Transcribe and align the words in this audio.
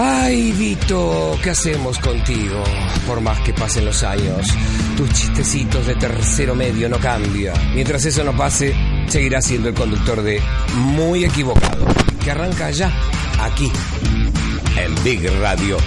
Ay, 0.00 0.52
Vito, 0.52 1.36
¿qué 1.42 1.50
hacemos 1.50 1.98
contigo? 1.98 2.62
Por 3.04 3.20
más 3.20 3.40
que 3.40 3.52
pasen 3.52 3.84
los 3.84 4.04
años, 4.04 4.46
tus 4.96 5.08
chistecitos 5.10 5.88
de 5.88 5.96
tercero 5.96 6.54
medio 6.54 6.88
no 6.88 6.98
cambian. 6.98 7.74
Mientras 7.74 8.04
eso 8.04 8.22
no 8.22 8.36
pase, 8.36 8.76
seguirás 9.08 9.44
siendo 9.44 9.70
el 9.70 9.74
conductor 9.74 10.22
de 10.22 10.40
Muy 10.76 11.24
Equivocado, 11.24 11.84
que 12.22 12.30
arranca 12.30 12.70
ya, 12.70 12.92
aquí, 13.40 13.72
en 14.76 15.02
Big 15.02 15.28
Radio. 15.40 15.78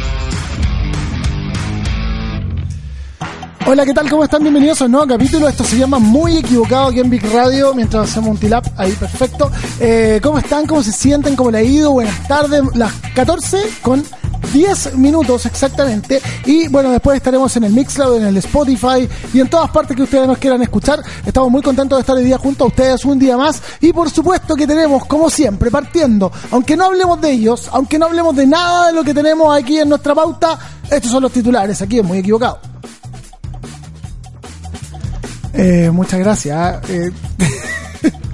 Hola, 3.67 3.85
¿qué 3.85 3.93
tal? 3.93 4.09
¿Cómo 4.09 4.23
están? 4.23 4.41
Bienvenidos 4.41 4.81
a 4.81 4.85
un 4.85 4.91
nuevo 4.91 5.07
capítulo. 5.07 5.47
Esto 5.47 5.63
se 5.63 5.77
llama 5.77 5.99
Muy 5.99 6.37
Equivocado 6.37 6.87
aquí 6.87 6.99
en 6.99 7.09
Big 7.09 7.23
Radio, 7.31 7.73
mientras 7.75 8.09
hacemos 8.09 8.31
un 8.31 8.37
tilap 8.37 8.65
ahí, 8.75 8.91
perfecto. 8.93 9.51
Eh, 9.79 10.19
¿Cómo 10.21 10.39
están? 10.39 10.65
¿Cómo 10.65 10.81
se 10.81 10.91
sienten? 10.91 11.35
¿Cómo 11.35 11.51
le 11.51 11.59
ha 11.59 11.63
ido? 11.63 11.91
Buenas 11.91 12.27
tardes. 12.27 12.63
Las 12.73 12.91
14 13.13 13.59
con 13.83 14.03
10 14.51 14.95
minutos 14.95 15.45
exactamente. 15.45 16.19
Y 16.45 16.67
bueno, 16.69 16.91
después 16.91 17.17
estaremos 17.17 17.55
en 17.55 17.65
el 17.65 17.71
Mixcloud, 17.71 18.17
en 18.17 18.25
el 18.25 18.37
Spotify 18.37 19.07
y 19.31 19.39
en 19.39 19.47
todas 19.47 19.69
partes 19.69 19.95
que 19.95 20.03
ustedes 20.03 20.27
nos 20.27 20.39
quieran 20.39 20.61
escuchar. 20.63 20.99
Estamos 21.23 21.51
muy 21.51 21.61
contentos 21.61 21.97
de 21.97 22.01
estar 22.01 22.15
hoy 22.15 22.23
día 22.23 22.39
junto 22.39 22.63
a 22.63 22.67
ustedes 22.67 23.05
un 23.05 23.19
día 23.19 23.37
más. 23.37 23.61
Y 23.79 23.93
por 23.93 24.09
supuesto 24.09 24.55
que 24.55 24.65
tenemos, 24.65 25.05
como 25.05 25.29
siempre, 25.29 25.69
partiendo, 25.69 26.31
aunque 26.49 26.75
no 26.75 26.85
hablemos 26.85 27.21
de 27.21 27.31
ellos, 27.31 27.69
aunque 27.71 27.99
no 27.99 28.07
hablemos 28.07 28.35
de 28.35 28.47
nada 28.47 28.87
de 28.87 28.93
lo 28.93 29.03
que 29.03 29.13
tenemos 29.13 29.55
aquí 29.55 29.79
en 29.79 29.87
nuestra 29.87 30.15
pauta, 30.15 30.57
estos 30.89 31.11
son 31.11 31.21
los 31.23 31.31
titulares 31.31 31.81
aquí 31.81 31.99
es 31.99 32.03
Muy 32.03 32.17
Equivocado. 32.17 32.71
Eh, 35.53 35.89
muchas 35.91 36.19
gracias. 36.19 36.89
Eh, 36.89 37.11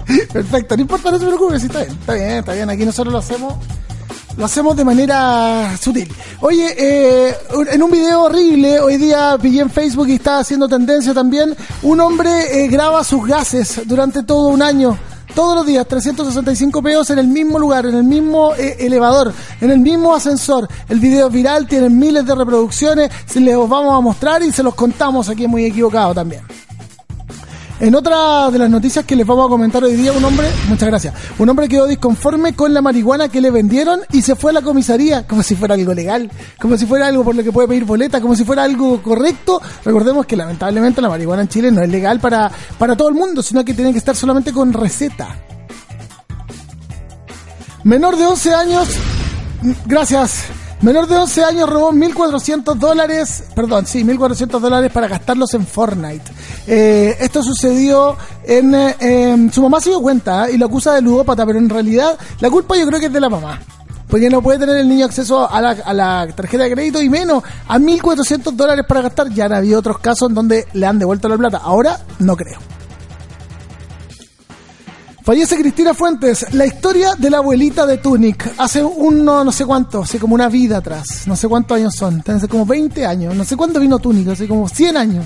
perfecto, 0.34 0.76
no 0.76 0.82
importa, 0.82 1.12
no 1.12 1.20
se 1.20 1.26
preocupe, 1.26 1.60
sí, 1.60 1.66
está 1.66 1.80
bien, 1.84 1.98
está 2.00 2.14
bien, 2.14 2.30
está 2.30 2.54
bien. 2.54 2.70
Aquí 2.70 2.86
nosotros 2.86 3.12
lo 3.12 3.20
hacemos, 3.20 3.56
lo 4.38 4.46
hacemos 4.46 4.78
de 4.78 4.86
manera 4.86 5.76
sutil. 5.80 6.12
Oye, 6.42 6.76
eh, 6.78 7.36
en 7.72 7.84
un 7.84 7.92
video 7.92 8.23
horrible, 8.23 8.80
hoy 8.80 8.98
día 8.98 9.38
pillé 9.42 9.62
en 9.62 9.70
Facebook 9.70 10.08
y 10.10 10.16
está 10.16 10.40
haciendo 10.40 10.68
tendencia 10.68 11.14
también, 11.14 11.56
un 11.84 12.00
hombre 12.00 12.64
eh, 12.64 12.68
graba 12.68 13.04
sus 13.04 13.26
gases 13.26 13.82
durante 13.86 14.23
todo 14.23 14.50
un 14.50 14.62
año. 14.62 14.98
Todos 15.36 15.56
los 15.56 15.68
días, 15.68 15.88
365 15.88 16.82
peos 16.82 17.12
en 17.12 17.20
el 17.20 17.28
mismo 17.28 17.60
lugar, 17.60 17.86
en 17.86 17.94
el 17.94 18.04
mismo 18.04 18.56
eh, 18.56 18.78
elevador, 18.80 19.32
en 19.62 19.70
el 19.70 19.78
mismo 19.78 20.16
ascensor. 20.16 20.68
El 20.90 21.00
video 21.00 21.30
viral, 21.30 21.68
tiene 21.68 21.90
miles 21.90 22.26
de 22.26 22.34
reproducciones, 22.34 23.12
se 23.28 23.40
les 23.40 23.56
vamos 23.56 23.95
a 23.95 24.02
mostrar 24.02 24.42
y 24.42 24.52
se 24.52 24.64
los 24.64 24.73
contamos 24.73 25.30
aquí 25.30 25.45
muy 25.45 25.66
equivocado 25.66 26.16
también. 26.16 26.42
En 27.80 27.94
otra 27.94 28.50
de 28.50 28.58
las 28.58 28.72
noticias 28.72 29.06
que 29.06 29.16
les 29.16 29.25
vamos 29.25 29.45
a 29.45 29.50
comentar 29.50 29.83
hoy 29.83 29.95
día, 29.95 30.11
un 30.11 30.25
hombre, 30.25 30.47
muchas 30.67 30.89
gracias, 30.89 31.14
un 31.38 31.47
hombre 31.47 31.70
quedó 31.70 31.86
disconforme 31.86 32.56
con 32.56 32.73
la 32.73 32.81
marihuana 32.81 33.30
que 33.30 33.39
le 33.39 33.52
vendieron 33.52 34.02
y 34.11 34.23
se 34.23 34.36
fue 34.36 34.50
a 34.50 34.56
la 34.56 34.61
comisaría 34.64 35.28
como 35.28 35.44
si 35.44 35.56
fuera 35.56 35.75
algo 35.75 35.94
legal, 35.94 36.31
como 36.59 36.75
si 36.75 36.88
fuera 36.88 37.05
algo 37.05 37.23
por 37.23 37.36
lo 37.36 37.44
que 37.44 37.52
puede 37.52 37.67
pedir 37.67 37.86
boleta, 37.86 38.20
como 38.20 38.36
si 38.36 38.44
fuera 38.44 38.64
algo 38.64 39.00
correcto. 39.03 39.61
Recordemos 39.86 40.25
que 40.25 40.36
lamentablemente 40.36 41.04
la 41.04 41.10
marihuana 41.10 41.43
en 41.43 41.49
Chile 41.49 41.71
no 41.71 41.83
es 41.83 41.89
legal 41.89 42.20
para, 42.20 42.52
para 42.80 42.98
todo 42.98 43.10
el 43.10 43.15
mundo, 43.15 43.43
sino 43.43 43.64
que 43.64 43.76
tiene 43.76 43.92
que 43.92 43.99
estar 43.99 44.15
solamente 44.15 44.52
con 44.52 44.73
receta. 44.73 45.38
Menor 47.83 48.17
de 48.17 48.26
11 48.26 48.54
años, 48.55 48.88
gracias. 49.86 50.45
Menor 50.82 51.08
de 51.08 51.15
11 51.15 51.43
años 51.43 51.70
robó 51.70 51.92
1.400 51.92 52.76
dólares, 52.76 53.45
perdón, 53.55 53.88
sí, 53.88 54.04
1.400 54.04 54.60
dólares 54.60 54.92
para 54.92 55.08
gastarlos 55.08 55.52
en 55.55 55.65
Fortnite. 55.65 56.32
Eh, 56.67 57.17
esto 57.20 57.42
sucedió 57.42 58.15
en... 58.43 58.76
Eh, 58.76 59.49
su 59.52 59.64
mamá 59.64 59.82
se 59.82 59.89
dio 59.89 60.02
cuenta 60.02 60.48
¿eh? 60.48 60.54
y 60.54 60.58
lo 60.58 60.67
acusa 60.67 60.93
de 60.93 61.02
ludópata, 61.02 61.48
pero 61.48 61.58
en 61.58 61.67
realidad 61.67 62.15
la 62.39 62.52
culpa 62.52 62.77
yo 62.77 62.86
creo 62.86 62.99
que 62.99 63.08
es 63.08 63.14
de 63.14 63.20
la 63.20 63.30
mamá. 63.30 63.60
Porque 64.08 64.30
no 64.30 64.42
puede 64.42 64.60
tener 64.60 64.77
el 64.77 64.88
niño 64.88 65.05
acceso 65.05 65.49
a 65.49 65.60
la, 65.60 65.71
a 65.71 65.93
la 65.93 66.27
tarjeta 66.33 66.64
de 66.64 66.71
crédito 66.71 67.02
y 67.02 67.09
menos 67.09 67.44
a 67.67 67.80
1.400 67.80 68.52
dólares 68.52 68.86
para 68.88 69.02
gastar. 69.02 69.30
Ya 69.30 69.45
han 69.45 69.54
habido 69.54 69.80
otros 69.80 69.98
casos 69.98 70.30
en 70.30 70.36
donde 70.36 70.67
le 70.73 70.86
han 70.86 70.99
devuelto 70.99 71.27
la 71.27 71.38
plata. 71.38 71.58
Ahora 71.58 71.99
no 72.20 72.38
creo. 72.38 72.77
Fallece 75.27 75.58
Cristina 75.58 75.93
Fuentes, 75.93 76.54
la 76.54 76.65
historia 76.65 77.14
de 77.15 77.30
la 77.30 77.39
abuelita 77.39 77.86
de 77.86 77.98
Tunic, 77.98 78.49
hace 78.58 78.82
uno 78.82 79.43
no 79.43 79.52
sé 79.52 79.65
cuánto, 79.65 80.04
así 80.04 80.20
como 80.20 80.33
una 80.33 80.48
vida 80.48 80.77
atrás, 80.77 81.23
no 81.26 81.36
sé 81.36 81.49
cuántos 81.49 81.76
años 81.76 81.95
son, 81.95 82.23
hace 82.26 82.48
como 82.48 82.65
20 82.65 83.05
años, 83.05 83.36
no 83.36 83.43
sé 83.43 83.58
cuándo 83.58 83.82
vino 83.82 83.99
Tunic, 83.99 84.30
así 84.30 84.48
como 84.48 84.70
100 84.70 84.95
años. 84.95 85.26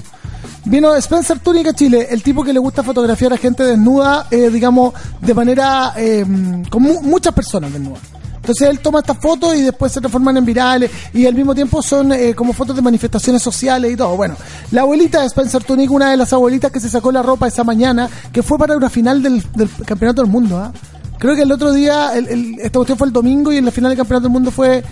Vino 0.66 0.96
Spencer 0.96 1.38
Tunic 1.38 1.68
a 1.68 1.74
Chile, 1.74 2.08
el 2.10 2.24
tipo 2.24 2.44
que 2.44 2.52
le 2.52 2.58
gusta 2.58 2.82
fotografiar 2.82 3.34
a 3.34 3.38
gente 3.38 3.64
desnuda, 3.64 4.26
eh, 4.32 4.50
digamos, 4.50 4.92
de 5.22 5.36
manera, 5.36 5.94
eh, 5.96 6.26
con 6.68 6.82
mu 6.82 7.00
muchas 7.04 7.36
personas 7.36 7.72
desnudas. 7.72 8.02
Entonces 8.42 8.70
él 8.70 8.80
toma 8.80 9.00
estas 9.00 9.20
fotos 9.20 9.56
y 9.56 9.62
después 9.62 9.92
se 9.92 10.00
transforman 10.00 10.36
en 10.36 10.46
virales 10.46 10.90
y 11.14 11.28
al 11.28 11.36
mismo 11.36 11.54
tiempo 11.54 11.82
son 11.84 12.12
eh, 12.12 12.34
como 12.34 12.54
fotos 12.54 12.76
de 12.76 12.82
manifestaciones 12.82 13.42
sociales 13.42 13.92
y 13.92 13.96
todo. 13.96 14.18
Bueno, 14.18 14.36
la 14.72 14.82
abuelita 14.82 15.22
de 15.22 15.28
Spencer 15.28 15.64
Tunick, 15.64 15.92
una 15.92 16.10
de 16.10 16.18
las 16.18 16.34
abuelitas 16.34 16.72
que 16.72 16.80
se 16.80 16.90
sacó 16.90 17.12
la 17.12 17.22
ropa 17.22 17.48
esa 17.48 17.64
mañana, 17.64 18.10
que 18.34 18.42
fue 18.42 18.58
para 18.58 18.76
una 18.76 18.90
final 18.90 19.22
del, 19.22 19.44
del 19.54 19.70
Campeonato 19.86 20.24
del 20.24 20.32
Mundo. 20.32 20.58
¿ah? 20.58 20.72
Creo 21.20 21.36
que 21.36 21.44
el 21.44 21.52
otro 21.52 21.72
día, 21.72 22.14
el, 22.16 22.28
el, 22.28 22.56
esta 22.60 22.80
cuestión 22.80 22.98
fue 22.98 23.06
el 23.08 23.14
domingo 23.14 23.54
y 23.54 23.58
en 23.58 23.66
la 23.66 23.72
final 23.72 23.92
del 23.92 23.98
Campeonato 23.98 24.24
del 24.24 24.34
Mundo 24.34 24.50
fue 24.50 24.84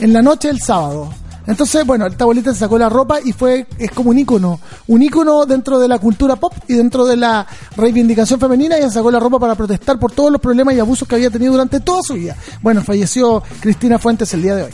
en 0.00 0.12
la 0.12 0.20
noche 0.20 0.48
del 0.48 0.60
sábado. 0.60 1.10
Entonces, 1.48 1.86
bueno, 1.86 2.06
esta 2.06 2.24
abuelita 2.24 2.52
se 2.52 2.60
sacó 2.60 2.78
la 2.78 2.90
ropa 2.90 3.20
y 3.24 3.32
fue, 3.32 3.66
es 3.78 3.90
como 3.90 4.10
un 4.10 4.18
ícono, 4.18 4.60
un 4.86 5.02
ícono 5.02 5.46
dentro 5.46 5.78
de 5.78 5.88
la 5.88 5.98
cultura 5.98 6.36
pop 6.36 6.52
y 6.68 6.74
dentro 6.74 7.06
de 7.06 7.16
la 7.16 7.46
reivindicación 7.74 8.38
femenina. 8.38 8.76
Ella 8.76 8.90
sacó 8.90 9.10
la 9.10 9.18
ropa 9.18 9.38
para 9.38 9.54
protestar 9.54 9.98
por 9.98 10.12
todos 10.12 10.30
los 10.30 10.42
problemas 10.42 10.74
y 10.74 10.80
abusos 10.80 11.08
que 11.08 11.14
había 11.14 11.30
tenido 11.30 11.52
durante 11.52 11.80
toda 11.80 12.02
su 12.02 12.14
vida. 12.14 12.36
Bueno, 12.60 12.82
falleció 12.84 13.42
Cristina 13.60 13.98
Fuentes 13.98 14.32
el 14.34 14.42
día 14.42 14.56
de 14.56 14.64
hoy. 14.64 14.72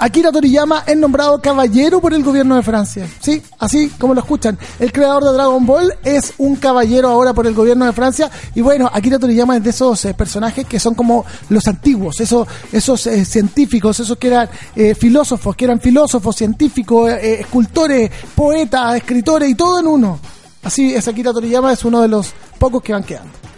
Akira 0.00 0.32
Toriyama 0.32 0.84
es 0.86 0.96
nombrado 0.96 1.42
caballero 1.42 2.00
por 2.00 2.14
el 2.14 2.24
gobierno 2.24 2.56
de 2.56 2.62
Francia. 2.62 3.06
Sí, 3.20 3.42
así 3.58 3.90
como 3.98 4.14
lo 4.14 4.20
escuchan. 4.20 4.58
El 4.78 4.92
creador 4.92 5.24
de 5.24 5.32
Dragon 5.34 5.66
Ball 5.66 5.92
es 6.02 6.32
un 6.38 6.56
caballero 6.56 7.08
ahora 7.08 7.34
por 7.34 7.46
el 7.46 7.52
gobierno 7.52 7.84
de 7.84 7.92
Francia. 7.92 8.30
Y 8.54 8.62
bueno, 8.62 8.90
Akira 8.90 9.18
Toriyama 9.18 9.58
es 9.58 9.62
de 9.62 9.68
esos 9.68 10.02
eh, 10.06 10.14
personajes 10.14 10.66
que 10.66 10.80
son 10.80 10.94
como 10.94 11.26
los 11.50 11.68
antiguos, 11.68 12.18
esos, 12.18 12.48
esos 12.72 13.06
eh, 13.08 13.26
científicos, 13.26 14.00
esos 14.00 14.16
que 14.16 14.28
eran 14.28 14.48
eh, 14.74 14.94
filósofos, 14.94 15.54
que 15.54 15.66
eran 15.66 15.80
filósofos, 15.80 16.34
científicos, 16.34 17.10
escultores, 17.10 18.10
poetas, 18.34 18.96
escritores 18.96 19.50
y 19.50 19.54
todo 19.54 19.80
en 19.80 19.86
uno. 19.86 20.18
Así 20.62 20.94
es, 20.94 21.06
Akira 21.08 21.30
Toriyama 21.30 21.74
es 21.74 21.84
uno 21.84 22.00
de 22.00 22.08
los 22.08 22.32
pocos 22.58 22.82
que 22.82 22.94
van 22.94 23.04
quedando. 23.04 23.49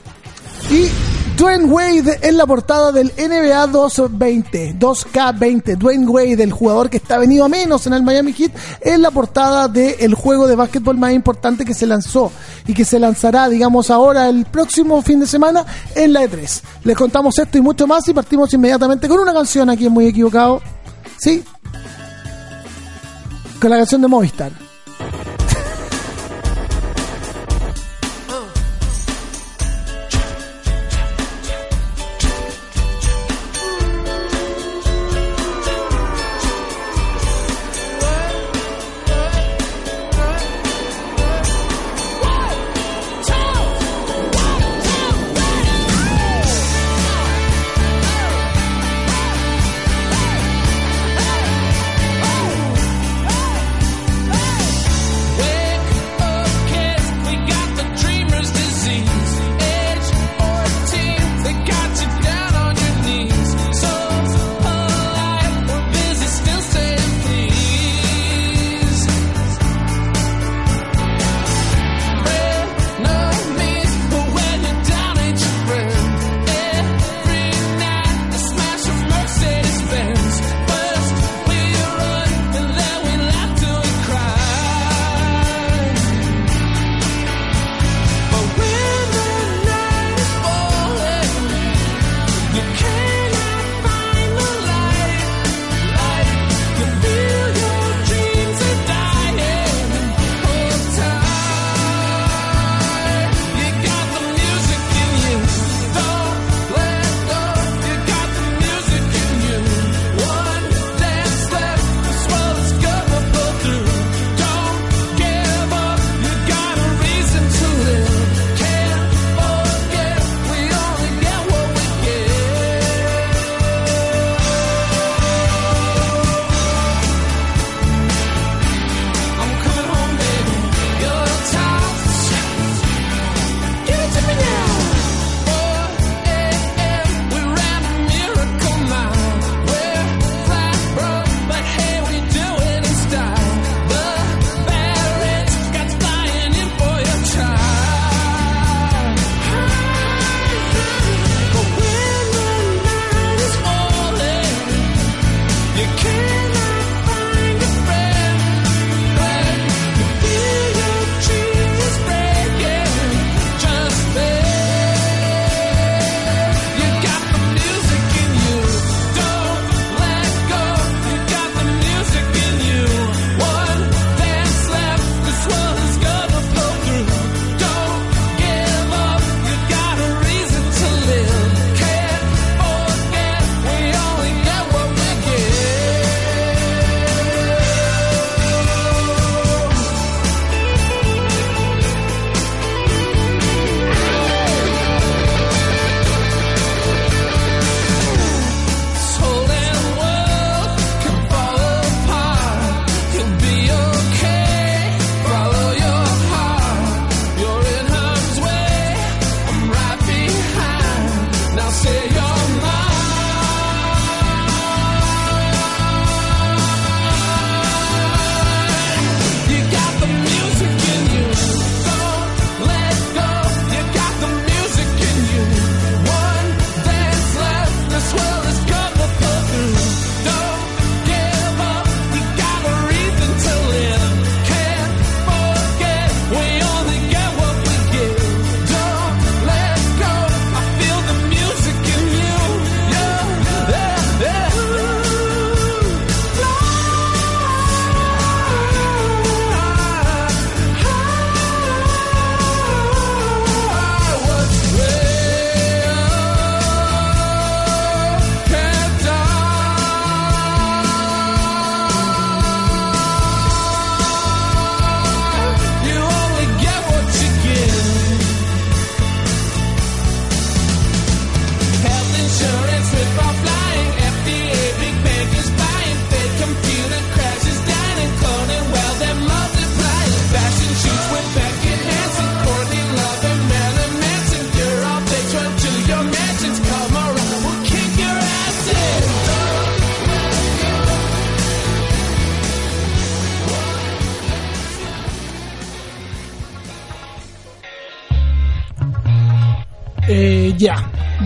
Y 0.70 0.88
Dwayne 1.36 1.64
Wade 1.64 2.18
en 2.22 2.36
la 2.36 2.46
portada 2.46 2.92
del 2.92 3.12
NBA 3.16 3.66
220, 3.66 4.76
2K20. 4.78 5.76
Dwayne 5.76 6.06
Wade, 6.06 6.42
el 6.42 6.52
jugador 6.52 6.88
que 6.88 6.98
está 6.98 7.18
venido 7.18 7.44
a 7.44 7.48
menos 7.48 7.86
en 7.86 7.94
el 7.94 8.02
Miami 8.02 8.32
Heat, 8.32 8.52
en 8.80 9.02
la 9.02 9.10
portada 9.10 9.66
del 9.66 10.14
juego 10.14 10.46
de 10.46 10.54
básquetbol 10.54 10.96
más 10.98 11.12
importante 11.12 11.64
que 11.64 11.74
se 11.74 11.86
lanzó 11.86 12.30
y 12.66 12.74
que 12.74 12.84
se 12.84 12.98
lanzará, 12.98 13.48
digamos, 13.48 13.90
ahora 13.90 14.28
el 14.28 14.44
próximo 14.44 15.02
fin 15.02 15.20
de 15.20 15.26
semana 15.26 15.66
en 15.94 16.12
la 16.12 16.22
E3. 16.22 16.62
Les 16.84 16.96
contamos 16.96 17.36
esto 17.38 17.58
y 17.58 17.60
mucho 17.60 17.86
más 17.86 18.06
y 18.08 18.14
partimos 18.14 18.52
inmediatamente 18.54 19.08
con 19.08 19.19
una 19.19 19.32
canción 19.32 19.69
aquí 19.69 19.87
en 19.87 19.92
Muy 19.92 20.06
Equivocado. 20.06 20.62
¿Sí? 21.19 21.42
Con 23.60 23.70
la 23.70 23.78
canción 23.78 24.00
de 24.00 24.08
Movistar. 24.08 24.62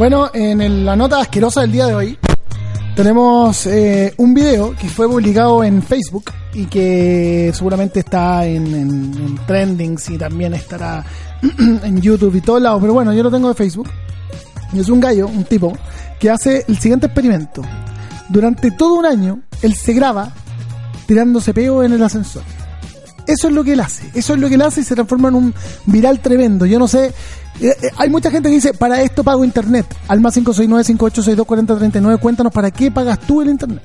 Bueno, 0.08 0.30
en 0.32 0.60
el- 0.60 0.84
la 0.86 0.94
nota 0.94 1.18
asquerosa 1.20 1.62
del 1.62 1.72
día 1.72 1.86
de 1.86 1.94
hoy 1.96 2.18
tenemos 2.94 3.66
eh, 3.66 4.14
un 4.18 4.34
video 4.34 4.72
que 4.76 4.88
fue 4.88 5.08
publicado 5.08 5.64
en 5.64 5.82
Facebook 5.82 6.30
y 6.54 6.66
que 6.66 7.50
seguramente 7.52 7.98
está 7.98 8.46
en, 8.46 8.66
en, 8.68 9.14
en 9.16 9.38
trendings 9.48 10.08
y 10.10 10.16
también 10.16 10.54
estará 10.54 11.04
en 11.58 12.00
YouTube 12.00 12.36
y 12.36 12.40
todos 12.40 12.62
lados. 12.62 12.80
Pero 12.82 12.92
bueno, 12.94 13.12
yo 13.14 13.24
lo 13.24 13.32
tengo 13.32 13.48
de 13.48 13.54
Facebook. 13.56 13.90
Y 14.72 14.78
es 14.78 14.88
un 14.90 15.00
gallo, 15.00 15.26
un 15.26 15.42
tipo, 15.42 15.76
que 16.20 16.30
hace 16.30 16.64
el 16.68 16.78
siguiente 16.78 17.06
experimento. 17.06 17.62
Durante 18.28 18.70
todo 18.70 18.94
un 18.94 19.06
año, 19.06 19.40
él 19.60 19.74
se 19.74 19.92
graba 19.92 20.30
tirándose 21.06 21.52
peo 21.52 21.82
en 21.82 21.94
el 21.94 22.02
ascensor. 22.04 22.44
Eso 23.26 23.48
es 23.48 23.54
lo 23.54 23.64
que 23.64 23.72
él 23.72 23.80
hace. 23.80 24.08
Eso 24.14 24.34
es 24.34 24.38
lo 24.40 24.48
que 24.48 24.54
él 24.54 24.62
hace 24.62 24.82
y 24.82 24.84
se 24.84 24.94
transforma 24.94 25.30
en 25.30 25.34
un 25.34 25.54
viral 25.86 26.20
tremendo. 26.20 26.64
Yo 26.64 26.78
no 26.78 26.86
sé. 26.86 27.12
Eh, 27.60 27.76
eh, 27.82 27.90
hay 27.96 28.08
mucha 28.10 28.30
gente 28.30 28.48
que 28.48 28.54
dice, 28.54 28.74
para 28.74 29.00
esto 29.02 29.24
pago 29.24 29.44
internet. 29.44 29.86
Al 30.08 30.20
más 30.20 30.36
569-5862-4039, 30.36 32.20
cuéntanos 32.20 32.52
para 32.52 32.70
qué 32.70 32.90
pagas 32.90 33.20
tú 33.20 33.42
el 33.42 33.48
internet. 33.48 33.82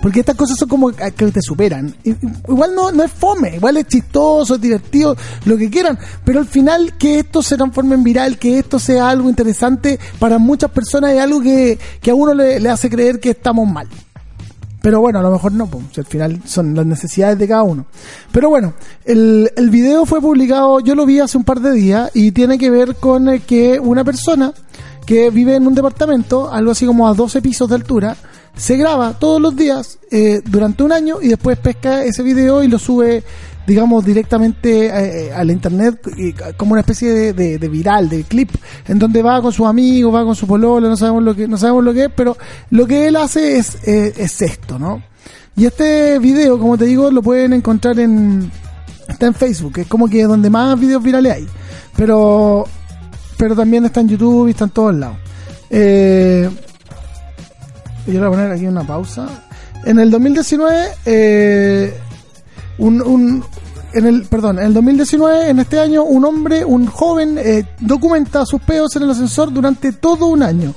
Porque 0.00 0.20
estas 0.20 0.36
cosas 0.36 0.58
son 0.58 0.68
como 0.68 0.90
que 0.92 1.10
te 1.10 1.40
superan. 1.40 1.94
Igual 2.04 2.74
no, 2.74 2.92
no 2.92 3.02
es 3.04 3.10
fome, 3.10 3.56
igual 3.56 3.78
es 3.78 3.86
chistoso, 3.86 4.56
es 4.56 4.60
divertido, 4.60 5.16
lo 5.46 5.56
que 5.56 5.70
quieran. 5.70 5.98
Pero 6.24 6.40
al 6.40 6.46
final 6.46 6.98
que 6.98 7.20
esto 7.20 7.42
se 7.42 7.56
transforme 7.56 7.94
en 7.94 8.04
viral, 8.04 8.38
que 8.38 8.58
esto 8.58 8.78
sea 8.78 9.08
algo 9.08 9.30
interesante 9.30 9.98
para 10.18 10.38
muchas 10.38 10.70
personas 10.72 11.12
es 11.12 11.20
algo 11.20 11.40
que, 11.40 11.78
que 12.02 12.10
a 12.10 12.14
uno 12.14 12.34
le 12.34 12.68
hace 12.68 12.90
creer 12.90 13.18
que 13.18 13.30
estamos 13.30 13.66
mal. 13.66 13.88
Pero 14.84 15.00
bueno, 15.00 15.18
a 15.18 15.22
lo 15.22 15.30
mejor 15.30 15.52
no, 15.52 15.66
pues, 15.66 15.96
al 15.96 16.04
final 16.04 16.42
son 16.44 16.74
las 16.74 16.84
necesidades 16.84 17.38
de 17.38 17.48
cada 17.48 17.62
uno. 17.62 17.86
Pero 18.30 18.50
bueno, 18.50 18.74
el, 19.06 19.50
el 19.56 19.70
video 19.70 20.04
fue 20.04 20.20
publicado, 20.20 20.78
yo 20.80 20.94
lo 20.94 21.06
vi 21.06 21.20
hace 21.20 21.38
un 21.38 21.44
par 21.44 21.60
de 21.60 21.72
días 21.72 22.10
y 22.12 22.32
tiene 22.32 22.58
que 22.58 22.68
ver 22.68 22.96
con 22.96 23.30
eh, 23.30 23.40
que 23.40 23.80
una 23.80 24.04
persona 24.04 24.52
que 25.06 25.30
vive 25.30 25.54
en 25.54 25.66
un 25.66 25.74
departamento, 25.74 26.52
algo 26.52 26.72
así 26.72 26.84
como 26.84 27.08
a 27.08 27.14
12 27.14 27.40
pisos 27.40 27.66
de 27.70 27.76
altura, 27.76 28.14
se 28.54 28.76
graba 28.76 29.18
todos 29.18 29.40
los 29.40 29.56
días 29.56 30.00
eh, 30.10 30.42
durante 30.44 30.82
un 30.82 30.92
año 30.92 31.16
y 31.22 31.28
después 31.28 31.58
pesca 31.58 32.04
ese 32.04 32.22
video 32.22 32.62
y 32.62 32.68
lo 32.68 32.78
sube, 32.78 33.24
digamos, 33.66 34.04
directamente 34.04 34.86
eh, 34.86 35.32
a 35.32 35.42
la 35.44 35.52
internet 35.52 36.00
y 36.16 36.32
como 36.56 36.72
una 36.72 36.80
especie 36.80 37.32
de, 37.32 37.68
viral, 37.68 38.08
de 38.08 38.24
clip, 38.24 38.50
en 38.86 38.98
donde 38.98 39.22
va 39.22 39.40
con 39.40 39.52
sus 39.52 39.66
amigos, 39.66 40.14
va 40.14 40.24
con 40.24 40.34
su 40.34 40.46
pololo, 40.46 40.88
no 40.88 40.96
sabemos 40.96 41.22
lo 41.22 41.34
que, 41.34 41.48
no 41.48 41.56
sabemos 41.56 41.84
lo 41.84 41.94
que 41.94 42.04
es, 42.04 42.10
pero 42.14 42.36
lo 42.70 42.86
que 42.86 43.08
él 43.08 43.16
hace 43.16 43.58
es, 43.58 43.78
eh, 43.86 44.12
es 44.16 44.42
esto, 44.42 44.78
¿no? 44.78 45.02
Y 45.56 45.66
este 45.66 46.18
video, 46.18 46.58
como 46.58 46.76
te 46.76 46.84
digo, 46.84 47.10
lo 47.10 47.22
pueden 47.22 47.52
encontrar 47.52 47.98
en, 48.00 48.50
está 49.08 49.26
en 49.26 49.34
Facebook, 49.34 49.78
es 49.78 49.86
como 49.86 50.08
que 50.08 50.24
donde 50.24 50.50
más 50.50 50.78
videos 50.78 51.02
virales 51.02 51.32
hay, 51.32 51.46
pero, 51.96 52.64
pero 53.38 53.54
también 53.54 53.84
está 53.84 54.00
en 54.00 54.08
YouTube 54.08 54.48
y 54.48 54.50
está 54.50 54.64
en 54.64 54.70
todos 54.70 54.94
lados. 54.94 55.16
Eh, 55.70 56.50
yo 58.06 58.12
le 58.12 58.18
voy 58.18 58.26
a 58.26 58.30
poner 58.30 58.52
aquí 58.52 58.66
una 58.66 58.84
pausa. 58.84 59.26
En 59.84 59.98
el 59.98 60.10
2019, 60.10 60.88
eh, 61.04 61.98
un, 62.78 63.00
un- 63.02 63.44
en 63.92 64.06
el, 64.06 64.22
perdón, 64.24 64.58
en 64.58 64.66
el 64.66 64.74
2019, 64.74 65.50
en 65.50 65.58
este 65.60 65.78
año, 65.78 66.02
un 66.02 66.24
hombre, 66.24 66.64
un 66.64 66.86
joven, 66.86 67.38
eh, 67.38 67.64
documenta 67.80 68.44
sus 68.44 68.60
peos 68.60 68.96
en 68.96 69.04
el 69.04 69.10
ascensor 69.10 69.52
durante 69.52 69.92
todo 69.92 70.26
un 70.26 70.42
año. 70.42 70.74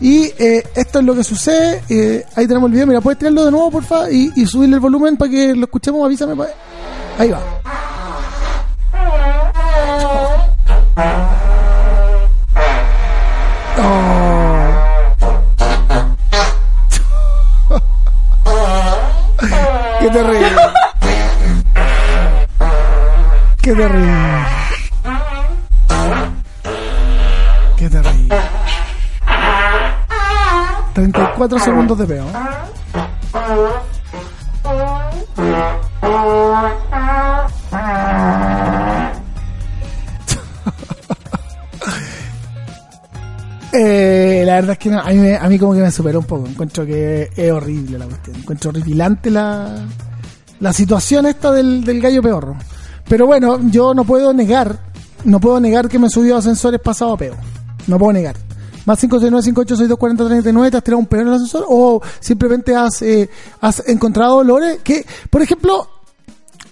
Y 0.00 0.24
eh, 0.38 0.62
esto 0.74 0.98
es 1.00 1.04
lo 1.04 1.14
que 1.14 1.22
sucede. 1.24 1.82
eh, 1.88 2.24
ahí 2.34 2.46
tenemos 2.46 2.68
el 2.68 2.72
video. 2.72 2.86
Mira, 2.86 3.00
puedes 3.00 3.18
tirarlo 3.18 3.44
de 3.44 3.50
nuevo, 3.50 3.70
porfa, 3.70 4.10
y, 4.10 4.32
y 4.36 4.46
subirle 4.46 4.76
el 4.76 4.80
volumen 4.80 5.16
para 5.18 5.30
que 5.30 5.54
lo 5.54 5.64
escuchemos. 5.64 6.04
Avísame. 6.04 6.34
Ahí 7.18 7.30
va. 7.30 7.40
Qué 23.76 23.82
terrible. 23.82 24.12
Qué 27.76 27.90
terrible. 27.90 28.36
34 30.94 31.58
segundos 31.58 31.98
de 31.98 32.06
peo. 32.06 32.26
Eh, 43.72 44.42
la 44.46 44.54
verdad 44.56 44.72
es 44.72 44.78
que 44.78 44.88
no, 44.90 45.00
a, 45.00 45.08
mí, 45.10 45.16
me- 45.16 45.36
a 45.36 45.48
mí 45.48 45.58
como 45.58 45.74
que 45.74 45.80
me 45.80 45.90
superó 45.90 46.20
un 46.20 46.24
poco. 46.24 46.46
Encuentro 46.46 46.86
que 46.86 47.30
es 47.34 47.52
horrible 47.52 47.98
la 47.98 48.06
cuestión. 48.06 48.36
Encuentro 48.36 48.70
horripilante 48.70 49.30
la, 49.30 49.84
la 50.60 50.72
situación 50.72 51.26
esta 51.26 51.52
del, 51.52 51.84
del 51.84 52.00
gallo 52.00 52.22
peorro. 52.22 52.56
Pero 53.08 53.26
bueno, 53.26 53.60
yo 53.70 53.94
no 53.94 54.04
puedo 54.04 54.32
negar, 54.32 54.80
no 55.24 55.40
puedo 55.40 55.60
negar 55.60 55.88
que 55.88 55.98
me 55.98 56.10
subió 56.10 56.36
a 56.36 56.38
ascensores 56.38 56.80
pasado 56.80 57.12
a 57.12 57.16
peo. 57.16 57.34
No 57.86 57.98
puedo 57.98 58.12
negar. 58.12 58.36
Más 58.84 59.02
569-5862-4039, 59.02 60.70
¿te 60.70 60.76
has 60.76 60.84
tirado 60.84 60.98
un 60.98 61.06
peo 61.06 61.20
en 61.20 61.28
el 61.28 61.34
ascensor? 61.34 61.64
¿O 61.68 62.00
simplemente 62.20 62.74
has, 62.74 63.02
eh, 63.02 63.28
has 63.60 63.82
encontrado 63.88 64.36
olores? 64.36 64.78
Que, 64.82 65.04
por 65.28 65.42
ejemplo, 65.42 65.88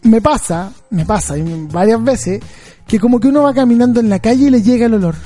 me 0.02 0.20
pasa, 0.20 0.72
me 0.90 1.04
pasa 1.04 1.34
varias 1.72 2.02
veces, 2.02 2.40
que 2.86 3.00
como 3.00 3.18
que 3.18 3.28
uno 3.28 3.42
va 3.42 3.52
caminando 3.52 3.98
en 3.98 4.08
la 4.08 4.20
calle 4.20 4.46
y 4.46 4.50
le 4.50 4.62
llega 4.62 4.86
el 4.86 4.94
olor. 4.94 5.16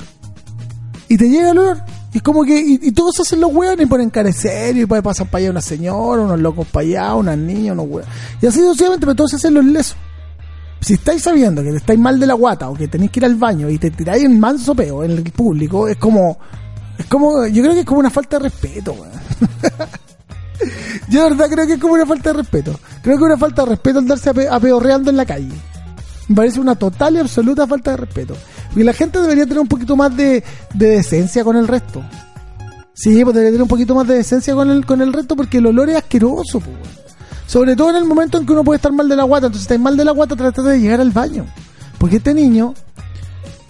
Y 1.07 1.17
te 1.17 1.29
llega 1.29 1.51
el 1.51 1.59
olor. 1.59 1.77
Y 2.11 2.17
es 2.17 2.23
como 2.23 2.43
que, 2.43 2.59
y, 2.59 2.79
y 2.81 2.91
todos 2.91 3.19
hacen 3.19 3.39
los 3.39 3.53
hueones 3.53 3.87
de 3.87 4.33
serio, 4.33 4.83
y 4.83 5.01
pasar 5.01 5.27
para 5.29 5.43
allá 5.43 5.51
una 5.51 5.61
señora, 5.61 6.23
unos 6.23 6.39
locos 6.39 6.67
para 6.67 6.87
allá, 6.87 7.13
unas 7.13 7.37
niñas, 7.37 7.73
unos 7.73 7.85
hueones. 7.87 8.09
Y 8.41 8.47
así 8.47 8.61
sucesivamente, 8.61 9.05
pero 9.05 9.15
todos 9.15 9.35
hacen 9.35 9.53
los 9.53 9.65
lesos. 9.65 9.95
Si 10.81 10.93
estáis 10.93 11.21
sabiendo 11.23 11.61
que 11.61 11.69
estáis 11.69 11.99
mal 11.99 12.19
de 12.19 12.25
la 12.27 12.33
guata 12.35 12.69
o 12.69 12.73
que 12.73 12.87
tenéis 12.87 13.11
que 13.11 13.19
ir 13.19 13.25
al 13.25 13.35
baño 13.35 13.69
y 13.69 13.77
te 13.77 13.91
tiráis 13.91 14.25
un 14.25 14.39
manso 14.39 14.73
peo 14.73 15.03
en 15.03 15.11
el 15.11 15.23
público, 15.23 15.87
es 15.87 15.97
como, 15.97 16.37
es 16.97 17.05
como, 17.07 17.45
yo 17.47 17.61
creo 17.61 17.73
que 17.73 17.81
es 17.81 17.85
como 17.85 17.99
una 17.99 18.09
falta 18.09 18.37
de 18.37 18.43
respeto. 18.43 18.95
Yo 21.09 21.23
de 21.23 21.29
verdad 21.29 21.47
creo 21.49 21.65
que 21.65 21.73
es 21.73 21.79
como 21.79 21.93
una 21.93 22.05
falta 22.05 22.31
de 22.31 22.37
respeto. 22.39 22.79
Creo 23.01 23.17
que 23.17 23.23
es 23.23 23.27
una 23.29 23.37
falta 23.37 23.63
de 23.63 23.69
respeto 23.69 23.99
andarse 23.99 24.29
ape- 24.29 24.47
apeorreando 24.51 25.09
en 25.09 25.17
la 25.17 25.25
calle. 25.25 25.53
Me 26.27 26.35
parece 26.35 26.59
una 26.59 26.75
total 26.75 27.15
y 27.15 27.19
absoluta 27.19 27.65
falta 27.65 27.91
de 27.91 27.97
respeto. 27.97 28.35
Y 28.75 28.83
la 28.83 28.93
gente 28.93 29.19
debería 29.21 29.45
tener 29.45 29.59
un 29.59 29.67
poquito 29.67 29.95
más 29.95 30.15
de, 30.15 30.43
de 30.73 30.87
decencia 30.89 31.43
con 31.43 31.55
el 31.55 31.67
resto. 31.67 32.03
Sí, 32.93 33.23
pues 33.23 33.33
debería 33.33 33.51
tener 33.51 33.61
un 33.63 33.67
poquito 33.69 33.95
más 33.95 34.05
de 34.07 34.15
decencia 34.15 34.53
con 34.53 34.69
el, 34.69 34.85
con 34.85 35.01
el 35.01 35.13
resto 35.13 35.35
porque 35.35 35.57
el 35.59 35.65
olor 35.67 35.89
es 35.89 35.95
asqueroso, 35.95 36.59
pues. 36.59 37.08
Sobre 37.49 37.75
todo 37.75 37.89
en 37.89 37.95
el 37.95 38.05
momento 38.05 38.37
en 38.37 38.45
que 38.45 38.53
uno 38.53 38.63
puede 38.63 38.75
estar 38.75 38.91
mal 38.91 39.09
de 39.09 39.15
la 39.15 39.23
guata. 39.23 39.47
Entonces, 39.47 39.63
si 39.63 39.65
estáis 39.65 39.81
mal 39.81 39.97
de 39.97 40.05
la 40.05 40.11
guata, 40.11 40.35
trata 40.35 40.61
de 40.61 40.79
llegar 40.79 41.01
al 41.01 41.09
baño. 41.09 41.47
Porque 41.97 42.17
este 42.17 42.31
niño, 42.35 42.75